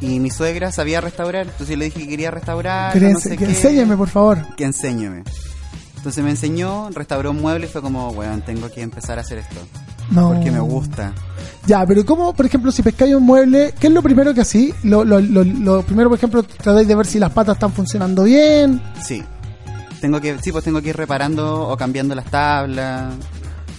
Y 0.00 0.20
mi 0.20 0.30
suegra 0.30 0.72
sabía 0.72 1.00
restaurar, 1.00 1.46
entonces 1.46 1.78
le 1.78 1.86
dije 1.86 2.00
que 2.00 2.08
quería 2.08 2.30
restaurar. 2.30 3.00
No 3.00 3.18
sé 3.20 3.30
que 3.30 3.36
qué. 3.38 3.44
enséñame, 3.46 3.96
por 3.96 4.08
favor. 4.08 4.38
Que 4.56 4.64
enséñeme. 4.64 5.22
Entonces 5.96 6.22
me 6.22 6.30
enseñó, 6.30 6.90
restauró 6.90 7.30
un 7.30 7.40
mueble 7.40 7.66
y 7.66 7.68
fue 7.70 7.80
como, 7.80 8.12
bueno, 8.12 8.42
tengo 8.44 8.70
que 8.70 8.82
empezar 8.82 9.18
a 9.18 9.22
hacer 9.22 9.38
esto. 9.38 9.56
No. 10.10 10.34
Porque 10.34 10.50
me 10.50 10.60
gusta. 10.60 11.14
Ya, 11.66 11.86
pero 11.86 12.04
¿cómo, 12.04 12.34
por 12.34 12.44
ejemplo, 12.44 12.70
si 12.70 12.82
pescáis 12.82 13.14
un 13.14 13.22
mueble, 13.22 13.72
qué 13.80 13.86
es 13.86 13.92
lo 13.92 14.02
primero 14.02 14.34
que 14.34 14.42
así? 14.42 14.74
Lo, 14.82 15.02
lo, 15.02 15.18
lo, 15.20 15.44
lo 15.44 15.82
primero, 15.82 16.10
por 16.10 16.18
ejemplo, 16.18 16.42
tratáis 16.42 16.86
de 16.86 16.94
ver 16.94 17.06
si 17.06 17.18
las 17.18 17.30
patas 17.30 17.56
están 17.56 17.72
funcionando 17.72 18.24
bien. 18.24 18.82
Sí. 19.02 19.22
Tengo 20.02 20.20
que, 20.20 20.36
sí, 20.42 20.52
pues 20.52 20.62
tengo 20.62 20.82
que 20.82 20.90
ir 20.90 20.96
reparando 20.96 21.68
o 21.68 21.76
cambiando 21.78 22.14
las 22.14 22.26
tablas. 22.26 23.14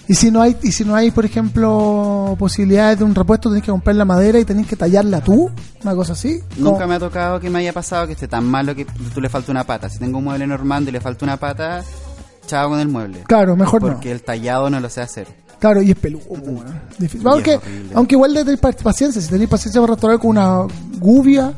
Y 0.08 0.14
si 0.14 0.30
no 0.30 0.40
hay, 0.40 0.56
y 0.62 0.70
si 0.72 0.84
no 0.84 0.94
hay, 0.94 1.10
por 1.10 1.24
ejemplo, 1.24 2.36
posibilidades 2.38 2.98
de 2.98 3.04
un 3.04 3.14
repuesto, 3.14 3.48
tenéis 3.48 3.64
que 3.64 3.70
comprar 3.72 3.96
la 3.96 4.04
madera 4.04 4.38
y 4.38 4.44
tenéis 4.44 4.68
que 4.68 4.76
tallarla 4.76 5.20
tú, 5.20 5.50
una 5.82 5.94
cosa 5.94 6.12
así. 6.12 6.40
Nunca 6.56 6.86
me 6.86 6.94
ha 6.94 6.98
tocado 7.00 7.40
que 7.40 7.50
me 7.50 7.58
haya 7.58 7.72
pasado 7.72 8.06
que 8.06 8.12
esté 8.12 8.28
tan 8.28 8.44
malo 8.44 8.74
que 8.74 8.84
tú 8.84 9.20
le 9.20 9.28
falta 9.28 9.50
una 9.50 9.64
pata. 9.64 9.88
Si 9.88 9.98
tengo 9.98 10.18
un 10.18 10.24
mueble 10.24 10.46
normando 10.46 10.90
y 10.90 10.92
le 10.92 11.00
falta 11.00 11.24
una 11.24 11.36
pata, 11.38 11.82
chao 12.46 12.68
con 12.70 12.78
el 12.80 12.88
mueble. 12.88 13.24
Claro, 13.26 13.56
mejor 13.56 13.82
no. 13.82 13.88
Porque 13.88 14.12
el 14.12 14.22
tallado 14.22 14.70
no 14.70 14.78
lo 14.80 14.88
sé 14.88 15.00
hacer. 15.00 15.26
Claro, 15.58 15.80
y 15.82 15.90
es 15.90 15.96
peludo, 15.96 16.22
difícil. 16.98 17.26
Aunque, 17.26 17.58
aunque 17.94 18.14
igual 18.14 18.32
le 18.34 18.40
tenéis 18.44 18.60
pa- 18.60 18.72
paciencia, 18.72 19.20
si 19.22 19.28
tenéis 19.28 19.48
paciencia 19.50 19.80
para 19.80 19.94
restaurar 19.94 20.18
con 20.20 20.30
una 20.30 20.66
gubia, 20.98 21.54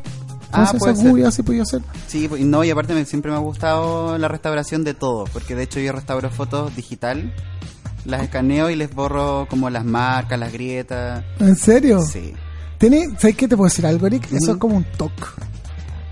¿cómo 0.53 0.65
Ah, 0.65 0.73
esa 0.75 0.93
gubia? 0.93 1.29
Así 1.29 1.43
podía 1.43 1.65
ser. 1.65 1.83
Sí, 2.07 2.29
pues, 2.29 2.41
y 2.41 2.45
no, 2.45 2.63
y 2.65 2.71
aparte 2.71 2.95
me- 2.95 3.05
siempre 3.05 3.31
me 3.31 3.37
ha 3.37 3.41
gustado 3.41 4.17
la 4.17 4.29
restauración 4.29 4.85
de 4.85 4.95
todo. 4.95 5.25
Porque 5.33 5.55
de 5.57 5.65
hecho 5.65 5.81
yo 5.81 5.93
restauro 5.93 6.31
fotos 6.31 6.75
digital 6.77 7.35
Las 8.09 8.23
escaneo 8.23 8.71
y 8.71 8.75
les 8.77 8.95
borro 8.95 9.47
como 9.51 9.69
las 9.69 9.85
marcas, 9.85 10.39
las 10.39 10.51
grietas. 10.53 11.23
¿En 11.41 11.55
serio? 11.57 12.01
Sí. 12.03 12.33
¿Tiene, 12.79 13.07
¿Sabes 13.19 13.37
qué 13.37 13.47
te 13.47 13.57
puedo 13.57 13.69
decir 13.69 13.85
algo, 13.87 14.07
Eric? 14.07 14.33
Eso 14.33 14.53
es 14.53 14.57
como 14.59 14.77
un 14.77 14.85
toque. 14.97 15.25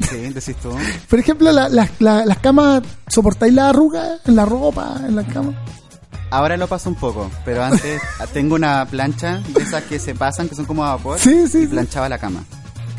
Sí, 0.00 0.16
decís 0.32 0.56
tú. 0.56 0.70
Por 1.08 1.18
ejemplo, 1.18 1.50
la- 1.52 1.68
la- 1.70 1.88
la- 2.00 2.26
las 2.26 2.38
camas, 2.38 2.82
¿soportáis 3.08 3.54
la 3.54 3.70
arruga 3.70 4.18
en 4.26 4.36
la 4.36 4.44
ropa, 4.44 5.00
en 5.08 5.16
la 5.16 5.24
cama? 5.24 5.54
Ahora 6.30 6.56
lo 6.58 6.66
paso 6.66 6.90
un 6.90 6.96
poco, 6.96 7.30
pero 7.46 7.64
antes 7.64 8.02
tengo 8.34 8.56
una 8.56 8.84
plancha 8.84 9.38
de 9.54 9.62
esas 9.62 9.84
que 9.84 9.98
se 9.98 10.14
pasan, 10.14 10.48
que 10.50 10.54
son 10.54 10.66
como 10.66 10.84
a 10.84 10.96
vapor. 10.96 11.18
Sí, 11.18 11.46
sí, 11.48 11.58
y 11.58 11.62
sí. 11.62 11.66
planchaba 11.68 12.08
la 12.10 12.18
cama. 12.18 12.44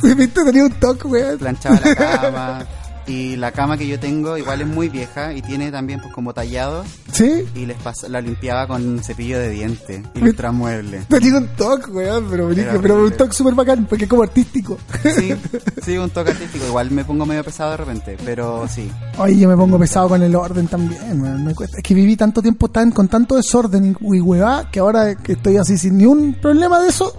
Viste, 0.02 0.44
tenía 0.44 0.64
un 0.64 0.72
toque, 0.72 1.08
weón. 1.08 1.38
Planchaba 1.38 1.80
la 1.84 1.96
cama. 2.22 2.66
Y 3.06 3.36
la 3.38 3.52
cama 3.54 3.78
que 3.78 3.88
yo 3.88 4.00
tengo 4.00 4.38
igual 4.38 4.62
es 4.62 4.68
muy 4.68 4.90
vieja 4.90 5.34
y 5.34 5.42
tiene 5.42 5.72
también 5.72 6.02
pues 6.02 6.14
como 6.14 6.34
tallados. 6.34 6.88
¿Sí? 7.18 7.46
Y 7.56 7.66
les 7.66 7.78
pas- 7.78 8.08
la 8.08 8.22
limpiaba 8.22 8.68
con 8.68 9.00
cepillo 9.04 9.40
de 9.40 9.50
diente 9.50 10.04
y 10.16 10.20
Mi- 10.20 10.28
lustramueble. 10.28 11.02
Tenía 11.10 11.38
un 11.38 11.48
toque, 11.50 11.92
weón, 11.92 12.28
pero, 12.30 12.48
un 12.48 13.12
toque 13.12 13.34
súper 13.34 13.54
bacán, 13.56 13.86
porque 13.86 14.06
es 14.06 14.10
como 14.10 14.24
artístico. 14.24 14.78
Sí, 15.04 15.34
sí, 15.84 15.98
un 15.98 16.10
toque 16.10 16.32
artístico. 16.32 16.66
Igual 16.68 16.92
me 16.92 17.04
pongo 17.06 17.26
medio 17.26 17.44
pesado 17.44 17.72
de 17.72 17.78
repente, 17.78 18.18
pero 18.24 18.68
sí. 18.68 18.90
Oye, 19.18 19.38
yo 19.38 19.50
me 19.50 19.56
pongo 19.58 19.80
pesado 19.80 20.10
con 20.10 20.22
el 20.22 20.36
orden 20.36 20.68
también, 20.68 21.22
weón, 21.22 21.44
me 21.46 21.56
cuesta. 21.56 21.78
Es 21.78 21.84
que 21.84 21.94
viví 21.94 22.16
tanto 22.16 22.42
tiempo 22.42 22.70
tan, 22.70 22.92
con 22.92 23.08
tanto 23.08 23.36
desorden 23.36 23.96
y 24.00 24.20
huevá 24.22 24.70
que 24.72 24.80
ahora 24.80 25.16
que 25.16 25.34
estoy 25.34 25.58
así 25.58 25.78
sin 25.78 25.98
ni 25.98 26.06
un 26.06 26.36
problema 26.42 26.80
de 26.82 26.90
eso, 26.90 27.14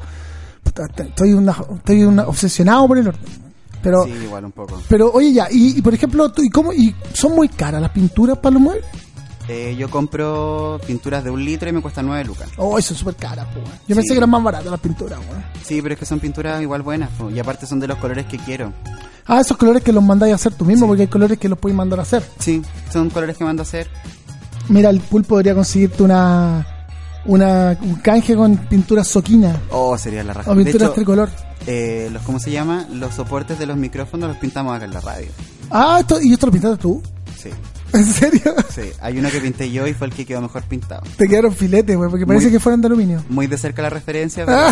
te- 0.94 1.02
estoy, 1.02 1.32
una, 1.32 1.56
estoy 1.76 2.04
una- 2.04 2.24
obsesionado 2.28 2.86
por 2.86 2.98
el 2.98 3.08
orden. 3.08 3.48
Pero, 3.80 4.02
sí, 4.04 4.10
igual 4.24 4.44
un 4.44 4.50
poco. 4.52 4.82
pero 4.88 5.10
oye, 5.12 5.32
ya, 5.32 5.46
y, 5.50 5.78
y 5.78 5.82
por 5.82 5.94
ejemplo, 5.94 6.28
tú- 6.32 6.42
¿y 6.42 6.50
cómo? 6.50 6.72
¿Y 6.72 6.94
son 7.12 7.34
muy 7.36 7.48
caras 7.48 7.80
las 7.80 7.92
pinturas 7.92 8.36
para 8.38 8.54
los 8.54 8.62
muebles? 8.62 8.84
Eh, 9.48 9.74
yo 9.78 9.88
compro 9.90 10.78
pinturas 10.86 11.24
de 11.24 11.30
un 11.30 11.42
litro 11.42 11.68
y 11.68 11.72
me 11.72 11.80
cuestan 11.80 12.06
9 12.06 12.24
lucas. 12.24 12.48
Oh, 12.58 12.78
eso 12.78 12.92
es 12.92 12.98
súper 13.00 13.16
caras, 13.16 13.46
weón. 13.54 13.64
Yo 13.64 13.70
Sí. 13.86 13.94
pensé 13.94 14.08
que 14.12 14.18
eran 14.18 14.28
más 14.30 14.42
baratas 14.42 14.70
las 14.70 14.80
pinturas, 14.80 15.18
weón. 15.28 15.42
Sí, 15.64 15.80
pero 15.80 15.94
es 15.94 15.98
que 16.00 16.04
son 16.06 16.20
pinturas 16.20 16.60
igual 16.60 16.82
buenas. 16.82 17.08
po, 17.16 17.30
Y 17.30 17.38
aparte 17.38 17.66
son 17.66 17.80
de 17.80 17.86
los 17.88 17.96
colores 17.98 18.26
que 18.26 18.36
quiero. 18.38 18.72
Ah, 19.26 19.40
esos 19.40 19.56
colores 19.56 19.82
que 19.82 19.92
los 19.92 20.02
mandáis 20.04 20.32
a 20.32 20.36
hacer 20.36 20.54
tú 20.54 20.64
mismo, 20.64 20.86
porque 20.86 21.02
hay 21.02 21.08
colores 21.08 21.38
que 21.38 21.48
los 21.48 21.58
podéis 21.58 21.76
mandar 21.76 21.98
a 21.98 22.02
hacer. 22.02 22.22
Sí, 22.38 22.62
son 22.92 23.08
colores 23.10 23.36
que 23.36 23.44
mando 23.44 23.62
a 23.62 23.64
hacer. 23.64 23.88
Mira, 24.68 24.90
el 24.90 25.00
pool 25.00 25.24
podría 25.24 25.54
conseguirte 25.54 26.02
una, 26.02 26.66
una 27.24 27.76
un 27.80 27.94
canje 27.96 28.34
con 28.36 28.56
pintura 28.56 29.02
soquina 29.04 29.60
Oh, 29.70 29.96
sería 29.96 30.22
la 30.24 30.32
raja. 30.34 30.50
o 30.50 30.54
pinturas 30.54 30.92
tricolor. 30.94 31.30
eh, 31.66 32.08
los, 32.12 32.22
¿cómo 32.22 32.38
se 32.38 32.50
llama? 32.50 32.86
Los 32.92 33.14
soportes 33.14 33.58
de 33.58 33.66
los 33.66 33.76
micrófonos 33.78 34.28
los 34.28 34.36
pintamos 34.38 34.74
acá 34.76 34.84
en 34.86 34.92
la 34.94 35.00
radio. 35.00 35.28
Ah, 35.70 35.98
esto, 36.00 36.20
¿y 36.20 36.32
esto 36.32 36.46
lo 36.46 36.52
pintaste 36.52 36.76
tú? 36.78 37.02
Sí, 37.36 37.50
¿En 37.92 38.04
serio? 38.04 38.54
sí. 38.74 38.82
Hay 39.00 39.18
uno 39.18 39.30
que 39.30 39.40
pinté 39.40 39.70
yo 39.70 39.86
y 39.86 39.94
fue 39.94 40.06
el 40.08 40.12
que 40.12 40.24
quedó 40.26 40.40
mejor 40.42 40.62
pintado. 40.64 41.02
Te 41.16 41.26
quedaron 41.28 41.54
filetes, 41.54 41.96
güey, 41.96 42.10
porque 42.10 42.26
parece 42.26 42.46
Muy- 42.46 42.52
que 42.52 42.60
fueran 42.60 42.80
de 42.80 42.86
aluminio. 42.86 43.24
Muy 43.28 43.46
de 43.46 43.56
cerca 43.58 43.82
la 43.82 43.90
referencia, 43.90 44.44
pero, 44.46 44.62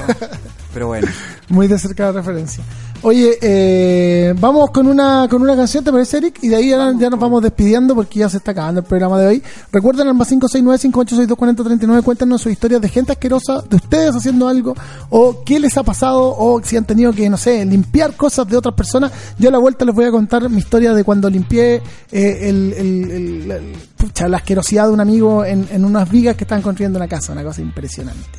pero 0.75 0.87
bueno. 0.89 1.09
Muy 1.49 1.67
de 1.69 1.79
cerca 1.79 2.05
la 2.07 2.13
referencia. 2.13 2.63
Oye, 3.09 3.39
eh, 3.41 4.35
vamos 4.41 4.73
con 4.73 4.89
una 4.89 5.29
con 5.31 5.41
una 5.41 5.55
canción, 5.55 5.85
¿te 5.85 5.93
parece, 5.93 6.17
Eric? 6.17 6.39
Y 6.43 6.49
de 6.49 6.57
ahí 6.57 6.71
ya, 6.71 6.93
ya 6.99 7.09
nos 7.09 7.21
vamos 7.21 7.41
despidiendo 7.41 7.95
porque 7.95 8.19
ya 8.19 8.29
se 8.29 8.39
está 8.39 8.51
acabando 8.51 8.81
el 8.81 8.87
programa 8.87 9.21
de 9.21 9.29
hoy. 9.29 9.43
Recuerden 9.71 10.09
al 10.09 10.15
más 10.15 10.29
569-5862-4039, 10.33 12.03
cuéntenos 12.03 12.43
sus 12.43 12.51
historias 12.51 12.81
de 12.81 12.89
gente 12.89 13.13
asquerosa, 13.13 13.63
de 13.71 13.77
ustedes 13.77 14.17
haciendo 14.17 14.49
algo, 14.49 14.75
o 15.11 15.45
qué 15.45 15.61
les 15.61 15.77
ha 15.77 15.85
pasado, 15.85 16.35
o 16.37 16.61
si 16.65 16.77
han 16.77 16.85
tenido 16.85 17.13
que, 17.13 17.31
no 17.31 17.37
sé, 17.37 17.65
limpiar 17.65 18.17
cosas 18.17 18.49
de 18.49 18.57
otras 18.57 18.75
personas. 18.75 19.13
Yo 19.39 19.51
a 19.51 19.53
la 19.53 19.59
vuelta 19.59 19.85
les 19.85 19.95
voy 19.95 20.07
a 20.07 20.11
contar 20.11 20.51
mi 20.51 20.59
historia 20.59 20.93
de 20.93 21.05
cuando 21.05 21.31
limpié 21.31 21.77
eh, 22.11 22.39
el, 22.49 22.73
el- 22.73 23.11
el- 23.13 23.51
el- 23.53 23.73
pucha, 23.97 24.27
la 24.27 24.39
asquerosidad 24.39 24.89
de 24.89 24.93
un 24.95 25.01
amigo 25.01 25.45
en, 25.45 25.69
en 25.71 25.85
unas 25.85 26.11
vigas 26.11 26.35
que 26.35 26.43
estaban 26.43 26.61
construyendo 26.61 26.99
una 26.99 27.07
casa, 27.07 27.31
una 27.33 27.45
cosa 27.45 27.61
impresionante. 27.61 28.37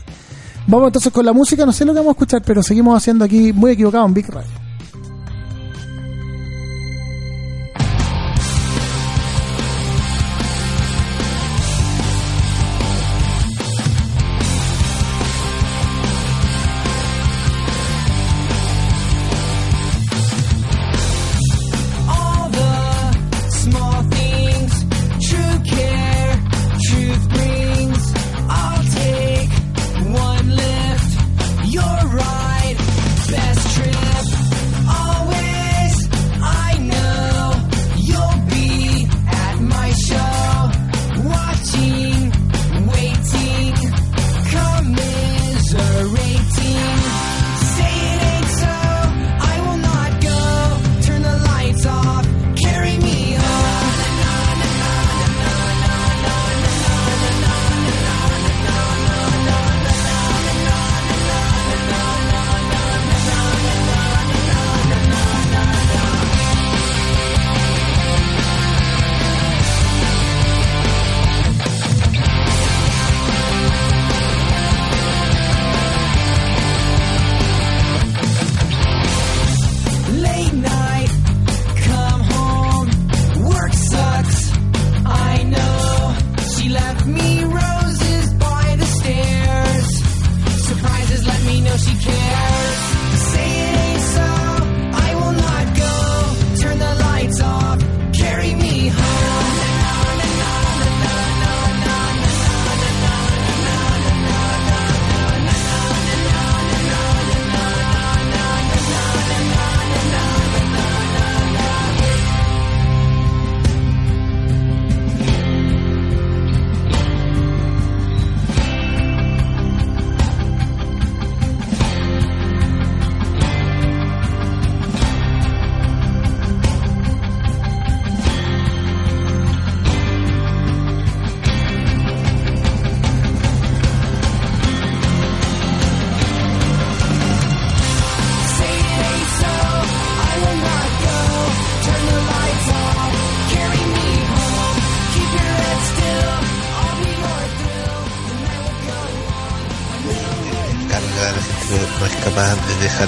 Vamos 0.67 0.87
entonces 0.87 1.13
con 1.13 1.25
la 1.25 1.31
música, 1.31 1.65
no 1.65 1.71
sé 1.71 1.85
lo 1.85 1.93
que 1.93 1.99
vamos 1.99 2.11
a 2.11 2.17
escuchar, 2.17 2.41
pero 2.45 2.61
seguimos 2.61 2.97
haciendo 2.97 3.23
aquí 3.23 3.53
muy 3.53 3.71
equivocado 3.71 4.05
en 4.05 4.13
Big 4.13 4.27
Radio. 4.27 4.66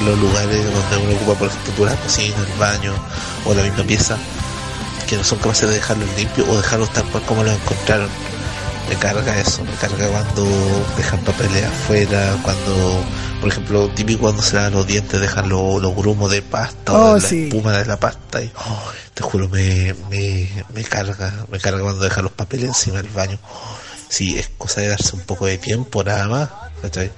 Los 0.06 0.18
lugares 0.20 0.64
donde 0.66 0.98
uno 1.08 1.16
ocupa 1.16 1.36
por 1.40 1.48
ejemplo 1.50 1.86
la 1.86 1.96
cocina, 1.96 2.36
el 2.38 2.60
baño 2.60 2.94
o 3.46 3.54
la 3.54 3.64
misma 3.64 3.84
pieza 3.84 4.18
que 5.08 5.18
no 5.18 5.24
son 5.24 5.40
capaces 5.40 5.68
de 5.70 5.76
dejarlos 5.76 6.08
limpios 6.18 6.48
o 6.48 6.58
dejarlos 6.58 6.92
tal 6.94 7.04
cual 7.06 7.24
como 7.24 7.44
los 7.44 7.54
encontraron 7.54 8.10
me 8.90 8.96
carga 8.96 9.40
eso, 9.40 9.64
me 9.64 9.72
carga 9.74 10.08
cuando 10.08 10.46
dejan 10.98 11.20
papeles 11.20 11.64
afuera, 11.66 12.36
cuando 12.42 13.04
por 13.40 13.50
ejemplo 13.50 13.88
típico 13.90 14.22
cuando 14.22 14.42
se 14.42 14.56
lavan 14.56 14.74
los 14.74 14.88
dientes 14.88 15.20
dejan 15.22 15.48
lo- 15.50 15.80
los 15.80 15.96
grumos 15.96 16.32
de 16.32 16.42
pasta 16.42 16.94
Oh, 16.94 17.12
o 17.12 17.16
de 17.16 17.22
la 17.22 17.28
sí. 17.28 17.44
espuma 17.48 17.72
de 17.78 17.86
la 17.86 18.00
pasta 18.00 18.42
y 18.42 18.52
oh, 18.56 18.92
te 19.14 19.22
juro 19.24 19.48
me, 19.50 19.94
me, 20.10 20.50
me 20.74 20.84
carga, 20.84 21.46
me 21.52 21.60
carga 21.60 21.82
cuando 21.84 22.04
dejan 22.04 22.24
los 22.24 22.34
papeles 22.34 22.66
encima 22.70 22.98
del 23.02 23.12
baño 23.12 23.38
si 24.10 24.40
es 24.40 24.50
cosa 24.58 24.82
de 24.82 24.88
darse 24.88 25.16
un 25.16 25.22
poco 25.22 25.46
de 25.46 25.60
tiempo 25.60 26.04
nada 26.04 26.28
más, 26.28 26.50
¿cachai? 26.82 27.12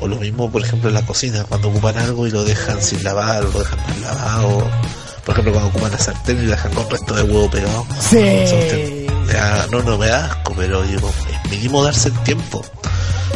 O 0.00 0.08
lo 0.08 0.16
mismo, 0.16 0.50
por 0.50 0.62
ejemplo, 0.62 0.88
en 0.88 0.94
la 0.94 1.02
cocina, 1.04 1.44
cuando 1.48 1.68
ocupan 1.68 1.96
algo 1.98 2.26
y 2.26 2.30
lo 2.30 2.42
dejan 2.44 2.80
sin 2.82 3.04
lavar, 3.04 3.44
o 3.44 3.50
lo 3.52 3.58
dejan 3.58 3.78
mal 3.86 4.00
lavado. 4.02 4.70
Por 5.24 5.32
ejemplo, 5.34 5.52
cuando 5.52 5.68
ocupan 5.70 5.92
la 5.92 5.98
sartén 5.98 6.38
y 6.38 6.42
lo 6.46 6.50
dejan 6.52 6.72
con 6.72 6.88
resto 6.90 7.14
de 7.14 7.22
huevo 7.22 7.50
pegado. 7.50 7.86
Sí. 8.00 9.06
Da- 9.32 9.66
no, 9.70 9.82
no 9.82 9.98
me 9.98 10.06
da 10.08 10.24
asco, 10.26 10.54
pero 10.56 10.82
digo, 10.82 11.12
es 11.44 11.50
mínimo 11.50 11.84
darse 11.84 12.08
el 12.08 12.18
tiempo. 12.20 12.64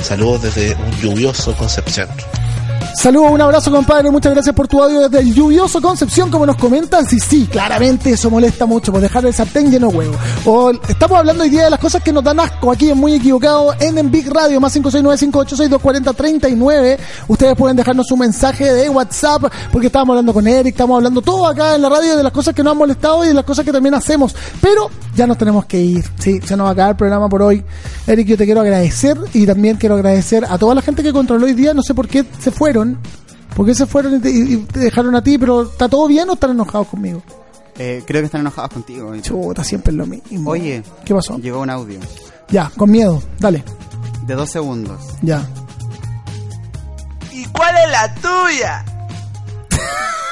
Saludos 0.03 0.43
desde 0.43 0.75
un 0.75 0.91
lluvioso 1.01 1.55
Concepción. 1.55 2.09
Saludos, 2.95 3.33
un 3.33 3.41
abrazo, 3.41 3.73
compadre. 3.73 4.09
Muchas 4.11 4.33
gracias 4.33 4.55
por 4.55 4.69
tu 4.69 4.81
audio 4.81 5.09
desde 5.09 5.19
el 5.19 5.35
lluvioso 5.35 5.81
Concepción, 5.81 6.31
como 6.31 6.47
nos 6.47 6.55
comentan. 6.57 7.05
Sí, 7.07 7.19
sí, 7.19 7.49
claramente 7.51 8.11
eso 8.11 8.31
molesta 8.31 8.67
mucho 8.67 8.93
por 8.93 9.01
dejar 9.01 9.27
el 9.27 9.35
sartén 9.35 9.69
lleno 9.71 9.89
huevo. 9.89 10.15
O 10.47 10.71
estamos 10.71 11.19
hablando 11.19 11.43
hoy 11.43 11.51
día 11.51 11.65
de 11.65 11.71
las 11.71 11.81
cosas 11.81 12.01
que 12.03 12.13
nos 12.13 12.23
dan 12.23 12.39
asco 12.39 12.71
aquí 12.71 12.91
en 12.91 12.99
Muy 12.99 13.15
Equivocado 13.15 13.75
en, 13.81 13.99
en 13.99 14.13
Big 14.13 14.33
Radio, 14.33 14.61
más 14.61 14.77
569-586-240-39. 14.77 16.99
Ustedes 17.29 17.57
pueden 17.57 17.77
dejarnos 17.77 18.11
un 18.13 18.21
mensaje 18.21 18.73
de 18.73 18.89
WhatsApp, 18.89 19.43
porque 19.73 19.89
estábamos 19.89 20.15
hablando 20.15 20.33
con 20.33 20.47
Eric, 20.47 20.73
estamos 20.73 20.95
hablando 20.97 21.21
todo 21.21 21.49
acá 21.49 21.75
en 21.75 21.83
la 21.83 21.89
radio 21.89 22.17
de 22.17 22.23
las 22.23 22.33
cosas 22.33 22.55
que 22.55 22.63
nos 22.63 22.71
han 22.73 22.79
molestado 22.79 23.25
y 23.25 23.29
de 23.29 23.35
las 23.35 23.45
cosas 23.45 23.65
que 23.65 23.73
también 23.73 23.95
hacemos. 23.95 24.37
Pero 24.61 24.89
ya 25.17 25.27
nos 25.27 25.37
tenemos 25.37 25.67
que 25.67 25.81
ir. 25.81 26.05
Sí, 26.21 26.39
se 26.45 26.57
nos 26.57 26.67
va 26.67 26.71
a 26.71 26.73
acabar 26.73 26.93
el 26.93 26.97
programa 26.97 27.29
por 27.29 27.43
hoy. 27.43 27.65
Eric, 28.07 28.29
yo 28.29 28.37
te 28.37 28.45
quiero 28.45 28.61
agradecer 28.61 29.19
y 29.33 29.47
también 29.47 29.77
quiero 29.77 29.97
agradecer 29.97 30.45
a 30.49 30.59
toda 30.59 30.77
la 30.77 30.83
gente 30.83 31.03
que 31.03 31.13
controló 31.13 31.47
hoy 31.47 31.55
día. 31.55 31.75
No 31.75 31.83
sé 31.83 31.93
por 31.93 32.07
qué 32.09 32.25
se 32.39 32.51
fueron. 32.51 32.84
¿Por 33.57 33.67
qué 33.67 33.75
se 33.75 33.87
fueron 33.87 34.17
y 34.17 34.21
te, 34.21 34.31
y 34.31 34.57
te 34.65 34.81
dejaron 34.81 35.15
a 35.15 35.23
ti? 35.23 35.39
Pero 35.39 35.63
¿está 35.63 35.89
todo 35.89 36.07
bien 36.09 36.29
o 36.29 36.35
están 36.35 36.51
enojados 36.51 36.89
conmigo? 36.89 37.23
Eh, 37.79 38.03
creo 38.07 38.23
que 38.23 38.27
están 38.27 38.41
enojados 38.43 38.71
contigo. 38.73 39.13
Chuta, 39.21 39.63
siempre 39.65 39.91
es 39.93 39.97
lo 39.97 40.07
mismo. 40.07 40.51
Oye, 40.51 40.83
¿Qué 41.05 41.15
pasó? 41.15 41.39
Llegó 41.39 41.61
un 41.61 41.71
audio 41.71 41.99
Ya, 42.49 42.71
con 42.77 42.91
miedo. 42.91 43.23
Dale. 43.39 43.65
de 44.27 44.35
dos 44.35 44.51
segundos. 44.51 45.01
Ya. 45.23 45.47
¿Y 47.33 47.45
cuál 47.47 47.75
es 47.85 47.91
la 47.91 48.15
tuya? 48.15 48.85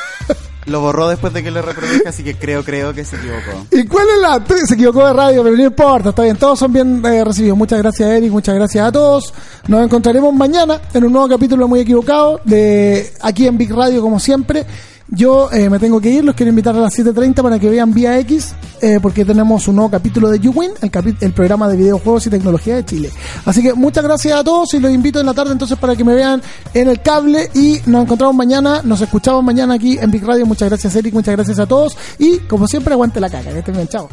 Lo 0.67 0.81
borró 0.81 1.09
después 1.09 1.33
de 1.33 1.43
que 1.43 1.51
lo 1.51 1.61
reproduje, 1.61 2.03
así 2.07 2.23
que 2.23 2.37
creo, 2.37 2.65
creo 2.65 2.95
que 2.95 3.05
se 3.05 3.17
equivocó. 3.17 3.67
¿Y 3.73 3.85
cuál 3.87 4.07
es 4.15 4.21
la 4.21 4.39
tri- 4.45 4.65
Se 4.67 4.75
equivocó 4.75 5.05
de 5.07 5.13
radio, 5.13 5.43
pero 5.43 5.57
no 5.57 5.63
importa, 5.65 6.11
está 6.11 6.23
bien. 6.23 6.37
Todos 6.37 6.59
son 6.59 6.73
bien 6.73 7.03
eh, 7.05 7.25
recibidos. 7.25 7.59
Muchas 7.59 7.79
gracias, 7.81 8.09
Eric. 8.09 8.31
Muchas 8.31 8.55
gracias 8.55 8.87
a 8.87 8.93
todos. 8.93 9.35
Nos 9.67 9.85
encontraremos 9.85 10.33
mañana 10.35 10.81
en 10.95 11.05
un 11.05 11.13
nuevo 11.13 11.29
capítulo 11.29 11.67
muy 11.67 11.81
equivocado 11.81 12.41
de 12.45 13.13
aquí 13.23 13.47
en 13.49 13.59
Big 13.59 13.73
Radio, 13.73 14.01
como 14.03 14.21
siempre. 14.21 14.65
Yo 15.09 15.51
eh, 15.53 15.69
me 15.69 15.79
tengo 15.79 16.01
que 16.01 16.11
ir, 16.11 16.25
los 16.25 16.35
quiero 16.35 16.51
invitar 16.51 16.75
a 16.75 16.81
las 16.81 16.99
7.30 16.99 17.43
para 17.43 17.59
que 17.59 17.69
vean 17.69 17.93
Vía 17.93 18.19
X, 18.21 18.55
eh, 18.81 18.99
porque 19.01 19.25
tenemos 19.25 19.69
un 19.69 19.77
nuevo 19.77 19.91
capítulo 19.91 20.29
de 20.29 20.39
YouWin, 20.39 20.73
el, 20.81 21.17
el 21.21 21.33
programa 21.33 21.69
de 21.69 21.77
videojuegos 21.77 22.27
y 22.27 22.31
tecnología 22.31 22.77
de 22.77 22.85
Chile. 22.85 23.11
Así 23.45 23.63
que 23.63 23.75
muchas 23.75 24.05
gracias 24.05 24.39
a 24.39 24.45
todos 24.45 24.73
y 24.75 24.81
los 24.81 24.91
invito 24.91 25.21
en 25.21 25.27
la 25.27 25.35
tarde 25.35 25.53
entonces 25.53 25.79
para 25.79 25.97
que 25.97 26.05
me 26.05 26.15
vean 26.15 26.43
en 26.75 26.89
el 26.89 27.03
cable 27.03 27.51
y 27.55 27.81
nos 27.87 28.05
encontramos 28.05 28.35
mañana, 28.35 28.81
nos 28.85 29.01
escuchamos 29.01 29.45
mañana 29.45 29.75
aquí 29.75 29.99
en 29.99 30.11
Big 30.11 30.25
Radio. 30.25 30.47
Muchas 30.47 30.69
gracias 30.69 30.95
Eric, 30.97 31.15
muchas 31.15 31.35
gracias 31.35 31.59
a 31.59 31.67
todos 31.67 31.97
y 32.19 32.39
como 32.41 32.67
siempre 32.67 32.93
aguante 32.95 33.21
la 33.21 33.29
caca. 33.29 33.51
Que 33.51 33.59
estén 33.59 33.75
bien, 33.75 33.89
chao. 33.89 34.09